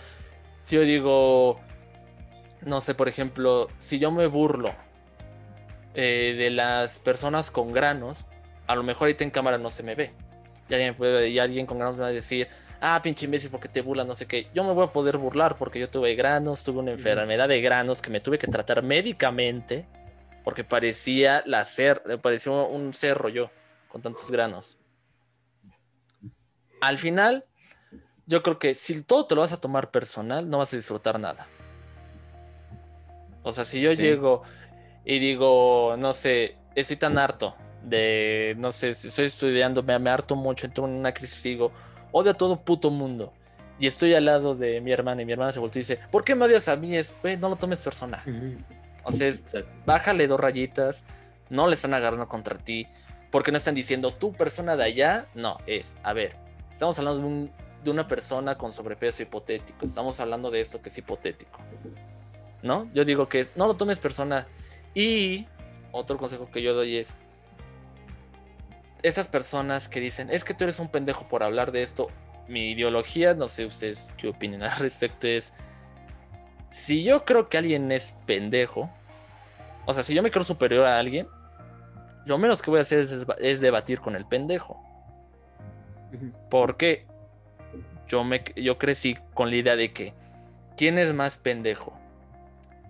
si 0.60 0.76
yo 0.76 0.82
digo, 0.82 1.60
no 2.62 2.82
sé, 2.82 2.94
por 2.94 3.08
ejemplo, 3.08 3.70
si 3.78 3.98
yo 3.98 4.12
me 4.12 4.28
burlo 4.28 4.76
eh, 5.94 6.36
de 6.38 6.50
las 6.50 7.00
personas 7.00 7.50
con 7.50 7.72
granos, 7.72 8.28
a 8.68 8.76
lo 8.76 8.84
mejor 8.84 9.08
ahorita 9.08 9.24
en 9.24 9.32
cámara 9.32 9.58
no 9.58 9.70
se 9.70 9.84
me 9.84 9.96
ve. 9.96 10.12
Y 10.68 10.74
alguien, 10.74 10.96
puede, 10.96 11.30
y 11.30 11.39
alguien 11.39 11.66
con 11.66 11.80
granos 11.80 11.98
me 11.98 12.04
va 12.04 12.10
a 12.10 12.14
decir, 12.14 12.48
ah, 12.82 13.00
pinche 13.02 13.26
imbécil, 13.26 13.50
porque 13.50 13.70
te 13.70 13.82
burlas, 13.82 14.06
no 14.06 14.16
sé 14.16 14.26
qué. 14.26 14.48
Yo 14.54 14.64
me 14.66 14.74
voy 14.74 14.86
a 14.86 14.92
poder 14.92 15.18
burlar 15.18 15.58
porque 15.58 15.80
yo 15.80 15.89
tuve 15.89 16.16
granos, 16.16 16.64
tuve 16.64 16.80
una 16.80 16.92
enfermedad 16.92 17.48
de 17.48 17.62
granos 17.62 18.02
que 18.02 18.10
me 18.10 18.20
tuve 18.20 18.38
que 18.38 18.48
tratar 18.48 18.84
médicamente 18.84 19.86
porque 20.44 20.64
parecía 20.64 21.44
la 21.46 21.64
ser, 21.64 22.04
parecía 22.22 22.52
un 22.52 22.94
cerro 22.94 23.30
yo 23.30 23.50
con 23.88 24.02
tantos 24.02 24.32
granos. 24.32 24.78
Al 26.82 26.98
final, 26.98 27.46
yo 28.26 28.42
creo 28.42 28.58
que 28.58 28.76
si 28.76 29.04
todo 29.04 29.28
te 29.28 29.36
lo 29.36 29.42
vas 29.42 29.52
a 29.52 29.58
tomar 29.58 29.92
personal, 29.92 30.50
no 30.50 30.58
vas 30.58 30.74
a 30.74 30.78
disfrutar 30.78 31.20
nada. 31.20 31.48
O 33.44 33.52
sea, 33.52 33.66
si 33.66 33.82
yo 33.82 33.92
llego 33.92 34.44
y 35.04 35.20
digo, 35.20 35.96
no 35.98 36.14
sé, 36.14 36.58
estoy 36.76 36.98
tan 36.98 37.18
harto 37.18 37.56
de, 37.84 38.56
no 38.58 38.72
sé, 38.72 38.89
estoy 38.89 39.26
estudiando, 39.26 39.84
me, 39.84 39.98
me 40.00 40.10
harto 40.10 40.36
mucho, 40.36 40.66
entro 40.66 40.86
en 40.86 40.92
una 40.92 41.14
crisis 41.14 41.46
y 41.46 41.50
digo, 41.50 41.72
odio 42.12 42.32
a 42.32 42.34
todo 42.36 42.60
puto 42.64 42.89
mundo. 42.89 43.34
Y 43.80 43.88
estoy 43.88 44.14
al 44.14 44.26
lado 44.26 44.54
de 44.54 44.80
mi 44.80 44.92
hermana 44.92 45.24
y 45.24 45.26
mi 45.26 45.32
hermana 45.32 45.52
se 45.52 45.60
voltea 45.60 45.80
y 45.80 45.84
dice, 45.84 46.00
¿por 46.12 46.24
qué 46.24 46.36
me 46.36 46.46
odias 46.46 46.68
a 46.68 46.76
mí? 46.76 46.96
Es, 46.96 47.18
güey, 47.22 47.36
no 47.38 47.50
lo 47.50 47.56
tomes 47.56 47.82
personal. 47.82 48.22
O 49.04 49.12
sea, 49.12 49.32
bájale 49.86 50.28
dos 50.28 50.39
rayitas, 50.39 51.06
no 51.49 51.68
le 51.68 51.74
están 51.74 51.93
agarrando 51.93 52.28
contra 52.28 52.58
ti, 52.58 52.88
porque 53.32 53.52
no 53.52 53.58
están 53.58 53.76
diciendo, 53.76 54.14
tu 54.14 54.34
persona 54.34 54.76
de 54.76 54.84
allá, 54.84 55.28
no, 55.34 55.58
es, 55.66 55.97
a 56.04 56.14
ver, 56.14 56.36
estamos 56.72 56.97
hablando 56.99 57.28
de, 57.28 57.49
de 57.84 57.91
una 57.91 58.08
persona 58.08 58.58
con 58.58 58.72
sobrepeso 58.72 59.24
hipotético, 59.24 59.86
estamos 59.86 60.20
hablando 60.20 60.52
de 60.52 60.60
esto 60.60 60.82
que 60.82 60.89
es 60.89 60.97
hipotético. 60.97 61.60
¿No? 62.62 62.91
Yo 62.93 63.06
digo 63.06 63.28
que 63.28 63.47
no 63.56 63.66
lo 63.66 63.76
tomes 63.76 63.99
personal. 63.99 64.45
Y 64.93 65.47
otro 65.91 66.18
consejo 66.18 66.52
que 66.52 66.62
yo 66.62 66.76
doy 66.76 66.97
es, 66.97 67.16
esas 69.04 69.28
personas 69.28 69.88
que 69.88 69.99
dicen, 69.99 70.30
es 70.30 70.43
que 70.43 70.54
tú 70.54 70.66
eres 70.66 70.80
un 70.80 70.89
pendejo 70.89 71.28
por 71.28 71.43
hablar 71.43 71.72
de 71.72 71.82
esto, 71.82 72.10
mi 72.47 72.72
ideología, 72.72 73.34
no 73.34 73.47
sé 73.47 73.66
ustedes 73.66 74.12
qué 74.18 74.28
opinan 74.28 74.64
al 74.64 74.76
respecto, 74.80 75.28
es, 75.28 75.54
si 76.72 77.04
yo 77.04 77.26
creo 77.26 77.50
que 77.50 77.58
alguien 77.58 77.92
es 77.92 78.18
pendejo, 78.26 78.90
o 79.86 79.94
sea, 79.94 80.04
si 80.04 80.16
yo 80.16 80.24
me 80.24 80.32
creo 80.32 80.44
superior 80.44 80.86
a 80.86 80.98
alguien, 80.98 81.28
lo 82.26 82.38
menos 82.38 82.62
que 82.62 82.72
voy 82.72 82.80
a 82.80 82.82
hacer 82.82 83.08
es, 83.40 83.62
debatir 83.62 84.00
con 84.00 84.16
el 84.16 84.26
pendejo. 84.26 84.82
Porque 86.50 87.06
yo, 88.08 88.24
me, 88.24 88.44
yo 88.56 88.78
crecí 88.78 89.18
con 89.34 89.50
la 89.50 89.58
idea 89.58 89.76
de 89.76 89.92
que, 89.92 90.14
¿quién 90.78 90.98
es 90.98 91.14
más 91.14 91.38
pendejo? 91.38 91.94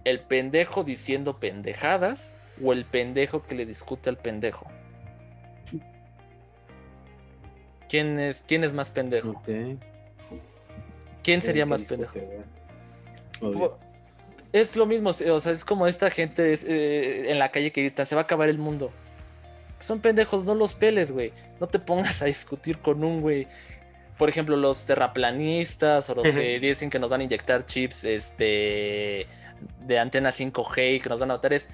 ¿El 0.03 0.21
pendejo 0.21 0.83
diciendo 0.83 1.39
pendejadas 1.39 2.35
o 2.63 2.73
el 2.73 2.85
pendejo 2.85 3.43
que 3.43 3.55
le 3.55 3.65
discute 3.65 4.09
al 4.09 4.17
pendejo? 4.17 4.67
¿Quién 7.89 8.19
es, 8.19 8.43
quién 8.47 8.63
es 8.63 8.73
más 8.73 8.91
pendejo? 8.91 9.41
¿Quién 11.23 11.41
sería 11.41 11.65
más 11.65 11.85
pendejo? 11.85 12.13
Es 14.53 14.75
lo 14.75 14.85
mismo, 14.85 15.11
o 15.11 15.39
sea, 15.39 15.51
es 15.51 15.63
como 15.63 15.87
esta 15.87 16.09
gente 16.09 16.53
eh, 16.53 17.31
en 17.31 17.39
la 17.39 17.51
calle 17.51 17.71
que 17.71 17.81
grita, 17.81 18.05
se 18.05 18.15
va 18.15 18.21
a 18.21 18.23
acabar 18.25 18.49
el 18.49 18.57
mundo. 18.57 18.91
Son 19.79 19.99
pendejos, 19.99 20.45
no 20.45 20.53
los 20.55 20.73
peles, 20.73 21.11
güey. 21.11 21.31
No 21.59 21.67
te 21.67 21.79
pongas 21.79 22.21
a 22.21 22.25
discutir 22.25 22.79
con 22.79 23.03
un 23.03 23.21
güey. 23.21 23.47
Por 24.17 24.29
ejemplo, 24.29 24.55
los 24.55 24.85
terraplanistas 24.85 26.09
o 26.09 26.15
los 26.15 26.27
que 26.27 26.59
dicen 26.59 26.89
que 26.89 26.99
nos 26.99 27.09
van 27.09 27.21
a 27.21 27.23
inyectar 27.23 27.65
chips 27.65 28.03
este, 28.03 29.25
de 29.87 29.99
antena 29.99 30.29
5G 30.29 30.97
y 30.97 30.99
que 30.99 31.09
nos 31.09 31.19
van 31.19 31.31
a 31.31 31.35
matar 31.35 31.53
es 31.53 31.69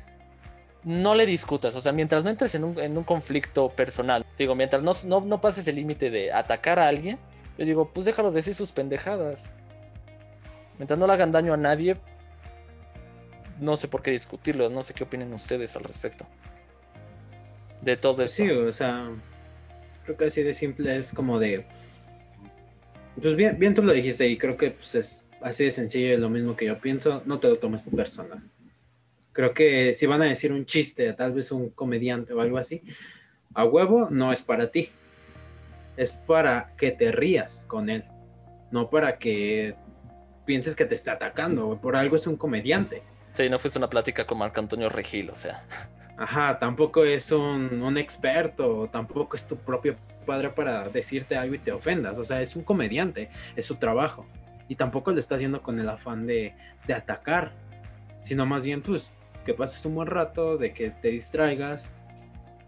no 0.87 1.15
le 1.15 1.25
discutas, 1.25 1.75
o 1.75 1.81
sea, 1.81 1.91
mientras 1.91 2.23
no 2.23 2.29
entres 2.29 2.55
en 2.55 2.63
un, 2.63 3.03
conflicto 3.03 3.67
personal, 3.67 4.25
digo, 4.37 4.55
mientras 4.55 4.83
no, 4.83 4.93
no, 5.21 5.41
pases 5.41 5.67
el 5.67 5.75
límite 5.75 6.09
de 6.09 6.31
atacar 6.31 6.79
a 6.79 6.87
alguien, 6.87 7.19
yo 7.57 7.65
digo, 7.65 7.91
pues 7.93 8.05
déjalos 8.05 8.33
decir 8.33 8.55
sus 8.55 8.71
pendejadas. 8.71 9.53
Mientras 10.77 10.99
no 10.99 11.07
le 11.07 11.13
hagan 11.13 11.31
daño 11.31 11.53
a 11.53 11.57
nadie, 11.57 11.97
no 13.59 13.75
sé 13.77 13.87
por 13.87 14.01
qué 14.01 14.11
discutirlo, 14.11 14.69
no 14.69 14.81
sé 14.81 14.93
qué 14.93 15.03
opinen 15.03 15.33
ustedes 15.33 15.75
al 15.75 15.83
respecto. 15.83 16.25
De 17.81 17.97
todo 17.97 18.23
eso. 18.23 18.35
Sí, 18.35 18.49
o 18.49 18.71
sea, 18.71 19.09
creo 20.03 20.17
que 20.17 20.25
así 20.25 20.43
de 20.43 20.53
simple 20.53 20.97
es 20.97 21.13
como 21.13 21.39
de... 21.39 21.65
Pues 23.19 23.35
bien, 23.35 23.57
bien 23.57 23.73
tú 23.73 23.81
lo 23.81 23.93
dijiste 23.93 24.27
y 24.27 24.37
creo 24.37 24.57
que 24.57 24.71
pues, 24.71 24.93
es 24.95 25.27
así 25.41 25.65
de 25.65 25.71
sencillo 25.71 26.13
y 26.13 26.17
lo 26.17 26.29
mismo 26.29 26.55
que 26.55 26.65
yo 26.65 26.79
pienso, 26.79 27.23
no 27.25 27.39
te 27.39 27.47
lo 27.47 27.57
tomes 27.57 27.83
personal. 27.83 28.41
Creo 29.33 29.53
que 29.53 29.93
si 29.93 30.05
van 30.05 30.21
a 30.21 30.25
decir 30.25 30.51
un 30.51 30.65
chiste, 30.65 31.11
tal 31.13 31.33
vez 31.33 31.51
un 31.51 31.69
comediante 31.69 32.33
o 32.33 32.41
algo 32.41 32.57
así, 32.57 32.81
a 33.53 33.65
huevo 33.65 34.09
no 34.09 34.31
es 34.31 34.43
para 34.43 34.69
ti. 34.69 34.89
Es 35.95 36.13
para 36.13 36.75
que 36.77 36.91
te 36.91 37.11
rías 37.11 37.65
con 37.67 37.89
él, 37.89 38.03
no 38.71 38.89
para 38.89 39.17
que 39.17 39.75
pienses 40.47 40.75
que 40.75 40.85
te 40.85 40.95
está 40.95 41.11
atacando. 41.11 41.77
Por 41.79 41.95
algo 41.95 42.15
es 42.15 42.25
un 42.25 42.37
comediante. 42.37 43.03
Sí, 43.33 43.47
no 43.49 43.59
fuiste 43.59 43.77
una 43.77 43.89
plática 43.89 44.25
con 44.25 44.39
Marco 44.39 44.59
Antonio 44.59 44.89
Regil, 44.89 45.29
o 45.29 45.35
sea. 45.35 45.63
Ajá, 46.17 46.57
tampoco 46.57 47.05
es 47.05 47.31
un, 47.31 47.83
un 47.83 47.97
experto, 47.99 48.89
tampoco 48.91 49.35
es 49.35 49.45
tu 49.45 49.57
propio 49.57 49.95
padre 50.25 50.49
para 50.49 50.89
decirte 50.89 51.37
algo 51.37 51.53
y 51.53 51.59
te 51.59 51.71
ofendas. 51.71 52.17
O 52.17 52.23
sea, 52.23 52.41
es 52.41 52.55
un 52.55 52.63
comediante, 52.63 53.29
es 53.55 53.65
su 53.65 53.75
trabajo. 53.75 54.25
Y 54.67 54.75
tampoco 54.75 55.11
lo 55.11 55.19
está 55.19 55.35
haciendo 55.35 55.61
con 55.61 55.79
el 55.79 55.87
afán 55.87 56.25
de, 56.25 56.55
de 56.87 56.93
atacar, 56.95 57.51
sino 58.23 58.45
más 58.47 58.63
bien, 58.63 58.81
pues, 58.81 59.13
que 59.45 59.53
pases 59.53 59.85
un 59.85 59.95
buen 59.95 60.07
rato, 60.07 60.57
de 60.57 60.73
que 60.73 60.89
te 60.89 61.09
distraigas. 61.09 61.93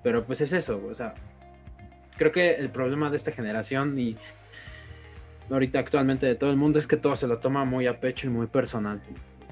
Pero 0.04 0.26
pues 0.26 0.40
es 0.42 0.54
eso, 0.54 0.82
o 0.90 0.96
sea, 0.96 1.14
creo 2.16 2.32
que 2.32 2.52
el 2.56 2.70
problema 2.70 3.10
de 3.10 3.18
esta 3.18 3.32
generación 3.32 3.98
y 3.98 4.18
ahorita 5.50 5.80
actualmente 5.80 6.26
de 6.26 6.36
todo 6.36 6.52
el 6.52 6.58
mundo 6.58 6.80
es 6.80 6.88
que 6.88 6.98
todo 6.98 7.16
se 7.16 7.28
lo 7.28 7.40
toma 7.40 7.66
muy 7.66 7.88
a 7.88 8.00
pecho 8.00 8.28
y 8.28 8.30
muy 8.30 8.48
personal. 8.48 9.02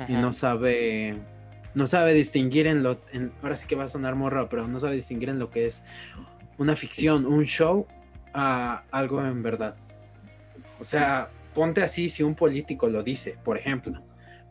Y 0.08 0.14
no 0.14 0.32
sabe, 0.34 1.18
no 1.74 1.88
sabe 1.88 2.14
distinguir 2.14 2.68
en 2.68 2.84
lo, 2.84 3.00
en- 3.12 3.32
ahora 3.42 3.56
sí 3.56 3.68
que 3.68 3.76
va 3.76 3.86
a 3.86 3.88
sonar 3.88 4.16
morro, 4.16 4.48
pero 4.50 4.68
no 4.68 4.80
sabe 4.80 4.96
distinguir 4.96 5.30
en 5.30 5.40
lo 5.40 5.50
que 5.50 5.66
es 5.66 5.86
una 6.58 6.76
ficción, 6.76 7.26
un 7.26 7.44
show, 7.46 7.88
a 8.34 8.84
algo 8.92 9.26
en 9.26 9.42
verdad. 9.42 9.76
O 10.80 10.84
sea, 10.84 11.30
ponte 11.56 11.82
así 11.82 12.10
si 12.10 12.22
un 12.22 12.36
político 12.36 12.88
lo 12.88 13.02
dice, 13.02 13.38
por 13.44 13.58
ejemplo, 13.58 14.00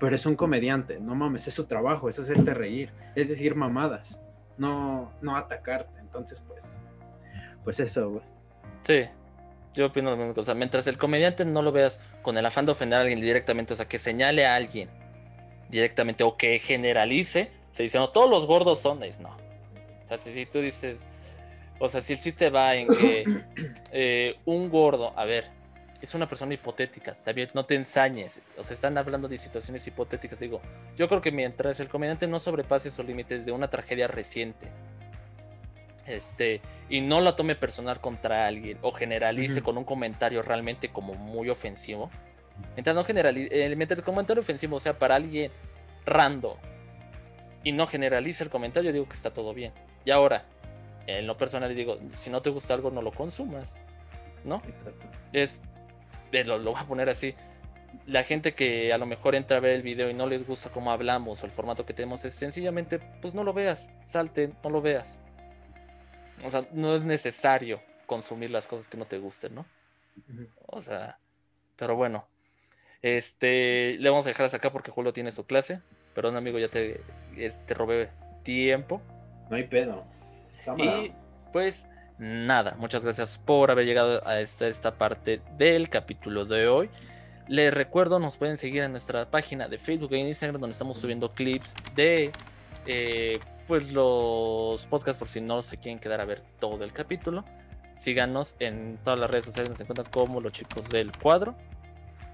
pero 0.00 0.16
es 0.16 0.26
un 0.26 0.34
comediante, 0.34 0.98
no 0.98 1.14
mames, 1.14 1.46
es 1.46 1.54
su 1.54 1.64
trabajo, 1.66 2.08
es 2.08 2.18
hacerte 2.18 2.52
reír, 2.52 2.90
es 3.14 3.28
decir 3.28 3.54
mamadas, 3.54 4.20
no, 4.58 5.12
no 5.22 5.36
atacarte. 5.36 6.00
Entonces, 6.00 6.40
pues, 6.46 6.82
pues 7.62 7.78
eso, 7.78 8.10
güey. 8.10 8.22
Sí, 8.82 9.02
yo 9.76 9.86
opino 9.86 10.10
lo 10.10 10.16
mismo. 10.16 10.32
O 10.36 10.42
sea, 10.42 10.54
mientras 10.54 10.86
el 10.86 10.98
comediante 10.98 11.44
no 11.44 11.62
lo 11.62 11.70
veas 11.70 12.00
con 12.22 12.36
el 12.36 12.46
afán 12.46 12.64
de 12.64 12.72
ofender 12.72 12.98
a 12.98 13.02
alguien 13.02 13.20
directamente, 13.20 13.74
o 13.74 13.76
sea, 13.76 13.86
que 13.86 13.98
señale 13.98 14.46
a 14.46 14.56
alguien 14.56 14.88
directamente 15.68 16.24
o 16.24 16.36
que 16.36 16.58
generalice, 16.58 17.50
se 17.70 17.82
dice, 17.82 17.98
no, 17.98 18.08
todos 18.08 18.30
los 18.30 18.46
gordos 18.46 18.80
son, 18.80 19.02
es 19.02 19.20
no. 19.20 19.36
O 20.02 20.06
sea, 20.06 20.18
si, 20.18 20.32
si 20.32 20.46
tú 20.46 20.60
dices, 20.60 21.06
o 21.78 21.88
sea, 21.88 22.00
si 22.00 22.14
el 22.14 22.20
chiste 22.20 22.48
va 22.48 22.74
en 22.74 22.88
que 22.88 23.24
eh, 23.92 24.36
un 24.46 24.70
gordo, 24.70 25.12
a 25.16 25.24
ver, 25.24 25.44
es 26.00 26.14
una 26.14 26.28
persona 26.28 26.54
hipotética, 26.54 27.14
también 27.24 27.48
no 27.54 27.66
te 27.66 27.74
ensañes, 27.74 28.40
o 28.56 28.62
sea, 28.62 28.74
están 28.74 28.96
hablando 28.96 29.28
de 29.28 29.36
situaciones 29.38 29.86
hipotéticas, 29.86 30.38
digo, 30.40 30.60
yo 30.94 31.08
creo 31.08 31.20
que 31.20 31.32
mientras 31.32 31.80
el 31.80 31.88
comediante 31.88 32.26
no 32.26 32.38
sobrepase 32.38 32.88
esos 32.88 33.04
límites 33.04 33.44
de 33.44 33.52
una 33.52 33.68
tragedia 33.68 34.06
reciente, 34.06 34.68
este, 36.06 36.60
y 36.88 37.00
no 37.00 37.20
la 37.20 37.36
tome 37.36 37.56
personal 37.56 38.00
contra 38.00 38.46
alguien 38.46 38.78
o 38.82 38.92
generalice 38.92 39.62
con 39.62 39.76
un 39.76 39.84
comentario 39.84 40.42
realmente 40.42 40.90
como 40.90 41.14
muy 41.14 41.50
ofensivo. 41.50 42.10
Mientras 42.74 42.96
no 42.96 43.04
generalice, 43.04 43.74
mientras 43.76 43.98
el 43.98 44.04
comentario 44.04 44.40
ofensivo 44.40 44.80
sea 44.80 44.98
para 44.98 45.16
alguien 45.16 45.50
random 46.06 46.56
y 47.64 47.72
no 47.72 47.86
generalice 47.86 48.44
el 48.44 48.50
comentario, 48.50 48.92
digo 48.92 49.06
que 49.06 49.14
está 49.14 49.32
todo 49.32 49.52
bien. 49.52 49.72
Y 50.04 50.10
ahora, 50.10 50.44
en 51.06 51.26
lo 51.26 51.36
personal 51.36 51.74
digo, 51.74 51.98
si 52.14 52.30
no 52.30 52.40
te 52.40 52.50
gusta 52.50 52.74
algo, 52.74 52.90
no 52.90 53.02
lo 53.02 53.10
consumas, 53.10 53.78
¿no? 54.44 54.62
Exacto. 54.68 55.08
Es, 55.32 55.60
eh, 56.32 56.44
lo, 56.44 56.58
lo 56.58 56.72
voy 56.72 56.80
a 56.80 56.86
poner 56.86 57.08
así. 57.10 57.34
La 58.06 58.22
gente 58.22 58.54
que 58.54 58.92
a 58.92 58.98
lo 58.98 59.06
mejor 59.06 59.34
entra 59.34 59.56
a 59.56 59.60
ver 59.60 59.72
el 59.72 59.82
video 59.82 60.08
y 60.10 60.14
no 60.14 60.26
les 60.26 60.46
gusta 60.46 60.70
cómo 60.70 60.92
hablamos 60.92 61.42
o 61.42 61.46
el 61.46 61.52
formato 61.52 61.84
que 61.84 61.92
tenemos, 61.92 62.24
es 62.24 62.34
sencillamente, 62.34 63.00
pues 63.20 63.34
no 63.34 63.42
lo 63.42 63.52
veas, 63.52 63.90
salte, 64.04 64.52
no 64.62 64.70
lo 64.70 64.80
veas. 64.80 65.18
O 66.44 66.50
sea, 66.50 66.66
no 66.72 66.94
es 66.94 67.04
necesario 67.04 67.80
consumir 68.06 68.50
las 68.50 68.66
cosas 68.66 68.88
que 68.88 68.96
no 68.96 69.06
te 69.06 69.18
gusten, 69.18 69.54
¿no? 69.54 69.66
O 70.66 70.80
sea, 70.80 71.18
pero 71.76 71.96
bueno. 71.96 72.26
Este, 73.02 73.96
le 73.98 74.10
vamos 74.10 74.26
a 74.26 74.30
dejar 74.30 74.46
hasta 74.46 74.56
acá 74.56 74.72
porque 74.72 74.90
Julio 74.90 75.12
tiene 75.12 75.30
su 75.30 75.46
clase. 75.46 75.80
Perdón, 76.14 76.36
amigo, 76.36 76.58
ya 76.58 76.68
te, 76.68 77.00
te 77.34 77.74
robé 77.74 78.10
tiempo. 78.42 79.02
No 79.50 79.56
hay 79.56 79.64
pedo. 79.64 80.04
Cámara. 80.64 80.98
Y 81.04 81.14
pues 81.52 81.86
nada, 82.18 82.74
muchas 82.78 83.04
gracias 83.04 83.38
por 83.38 83.70
haber 83.70 83.86
llegado 83.86 84.26
a 84.26 84.40
esta, 84.40 84.66
esta 84.66 84.96
parte 84.96 85.40
del 85.56 85.88
capítulo 85.88 86.44
de 86.44 86.68
hoy. 86.68 86.90
Les 87.48 87.72
recuerdo, 87.72 88.18
nos 88.18 88.36
pueden 88.36 88.56
seguir 88.56 88.82
en 88.82 88.90
nuestra 88.90 89.30
página 89.30 89.68
de 89.68 89.78
Facebook 89.78 90.12
e 90.14 90.18
Instagram 90.18 90.60
donde 90.60 90.72
estamos 90.72 90.98
subiendo 90.98 91.32
clips 91.32 91.76
de 91.94 92.32
eh, 92.86 93.38
pues 93.66 93.92
los 93.92 94.86
podcasts 94.86 95.18
por 95.18 95.28
si 95.28 95.40
no 95.40 95.62
se 95.62 95.76
quieren 95.78 95.98
quedar 95.98 96.20
a 96.20 96.24
ver 96.24 96.40
todo 96.40 96.84
el 96.84 96.92
capítulo. 96.92 97.44
Síganos 97.98 98.56
en 98.58 98.98
todas 99.02 99.18
las 99.18 99.30
redes 99.30 99.46
sociales, 99.46 99.70
nos 99.70 99.80
encuentran 99.80 100.08
como 100.10 100.40
los 100.40 100.52
chicos 100.52 100.88
del 100.88 101.10
cuadro. 101.12 101.56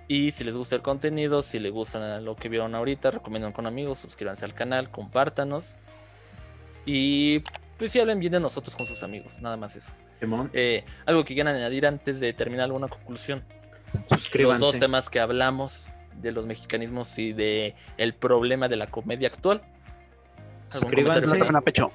Y 0.09 0.33
si 0.33 0.45
les 0.45 0.57
gusta 0.57 0.77
el 0.77 0.83
contenido, 0.83 1.41
si 1.43 1.59
les 1.59 1.73
gusta 1.73 2.21
lo 2.21 2.37
que 2.37 2.49
vieron 2.49 2.75
ahorita, 2.75 3.13
recomiendan 3.13 3.53
con 3.53 3.67
amigos, 3.67 3.99
suscríbanse 3.99 4.45
al 4.45 4.55
canal, 4.55 4.91
compártanos. 4.91 5.77
Y 6.85 7.41
pues 7.79 7.93
sí 7.93 8.01
hablen 8.01 8.19
bien 8.19 8.33
de 8.33 8.41
nosotros 8.41 8.77
con 8.77 8.87
sus 8.87 9.03
amigos, 9.03 9.41
nada 9.41 9.57
más 9.57 9.77
eso. 9.77 9.93
Eh, 10.53 10.85
algo 11.07 11.25
que 11.25 11.35
quieran 11.35 11.55
añadir 11.57 11.87
antes 11.87 12.21
de 12.21 12.33
terminar 12.33 12.65
alguna 12.65 12.89
conclusión. 12.89 13.43
Los 14.11 14.21
suscríbanse. 14.21 14.61
dos 14.61 14.79
temas 14.79 15.11
que 15.11 15.21
hablamos 15.21 15.89
de 16.21 16.33
los 16.33 16.47
mexicanismos 16.47 17.19
y 17.19 17.33
de 17.33 17.75
el 17.97 18.15
problema 18.15 18.69
de 18.69 18.77
la 18.77 18.87
comedia 18.87 19.29
actual. 19.29 19.63
¿Algún 20.75 20.81
Suscríbanse. 20.81 21.21
No 21.27 21.39
tomen 21.39 21.57
a 21.57 21.61
pecho. 21.61 21.93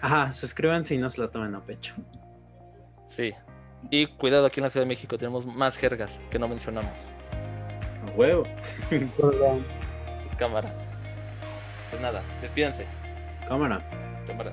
Ajá, 0.00 0.32
suscríbanse 0.32 0.94
y 0.94 0.98
no 0.98 1.08
se 1.08 1.20
la 1.20 1.28
tomen 1.28 1.54
a 1.54 1.60
pecho. 1.60 1.94
Sí. 3.06 3.32
Y 3.90 4.06
cuidado, 4.06 4.46
aquí 4.46 4.60
en 4.60 4.64
la 4.64 4.70
Ciudad 4.70 4.86
de 4.86 4.88
México 4.88 5.18
tenemos 5.18 5.46
más 5.46 5.76
jergas 5.76 6.20
que 6.30 6.38
no 6.38 6.48
mencionamos. 6.48 7.08
A 8.06 8.10
huevo. 8.16 8.44
Es 8.90 10.36
cámara. 10.36 10.72
Pues 11.90 12.00
nada, 12.00 12.22
despídanse. 12.40 12.86
Cámara. 13.48 13.82
Cámara. 14.26 14.52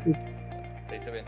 Ahí 0.89 0.99
se 0.99 1.11
ven. 1.11 1.25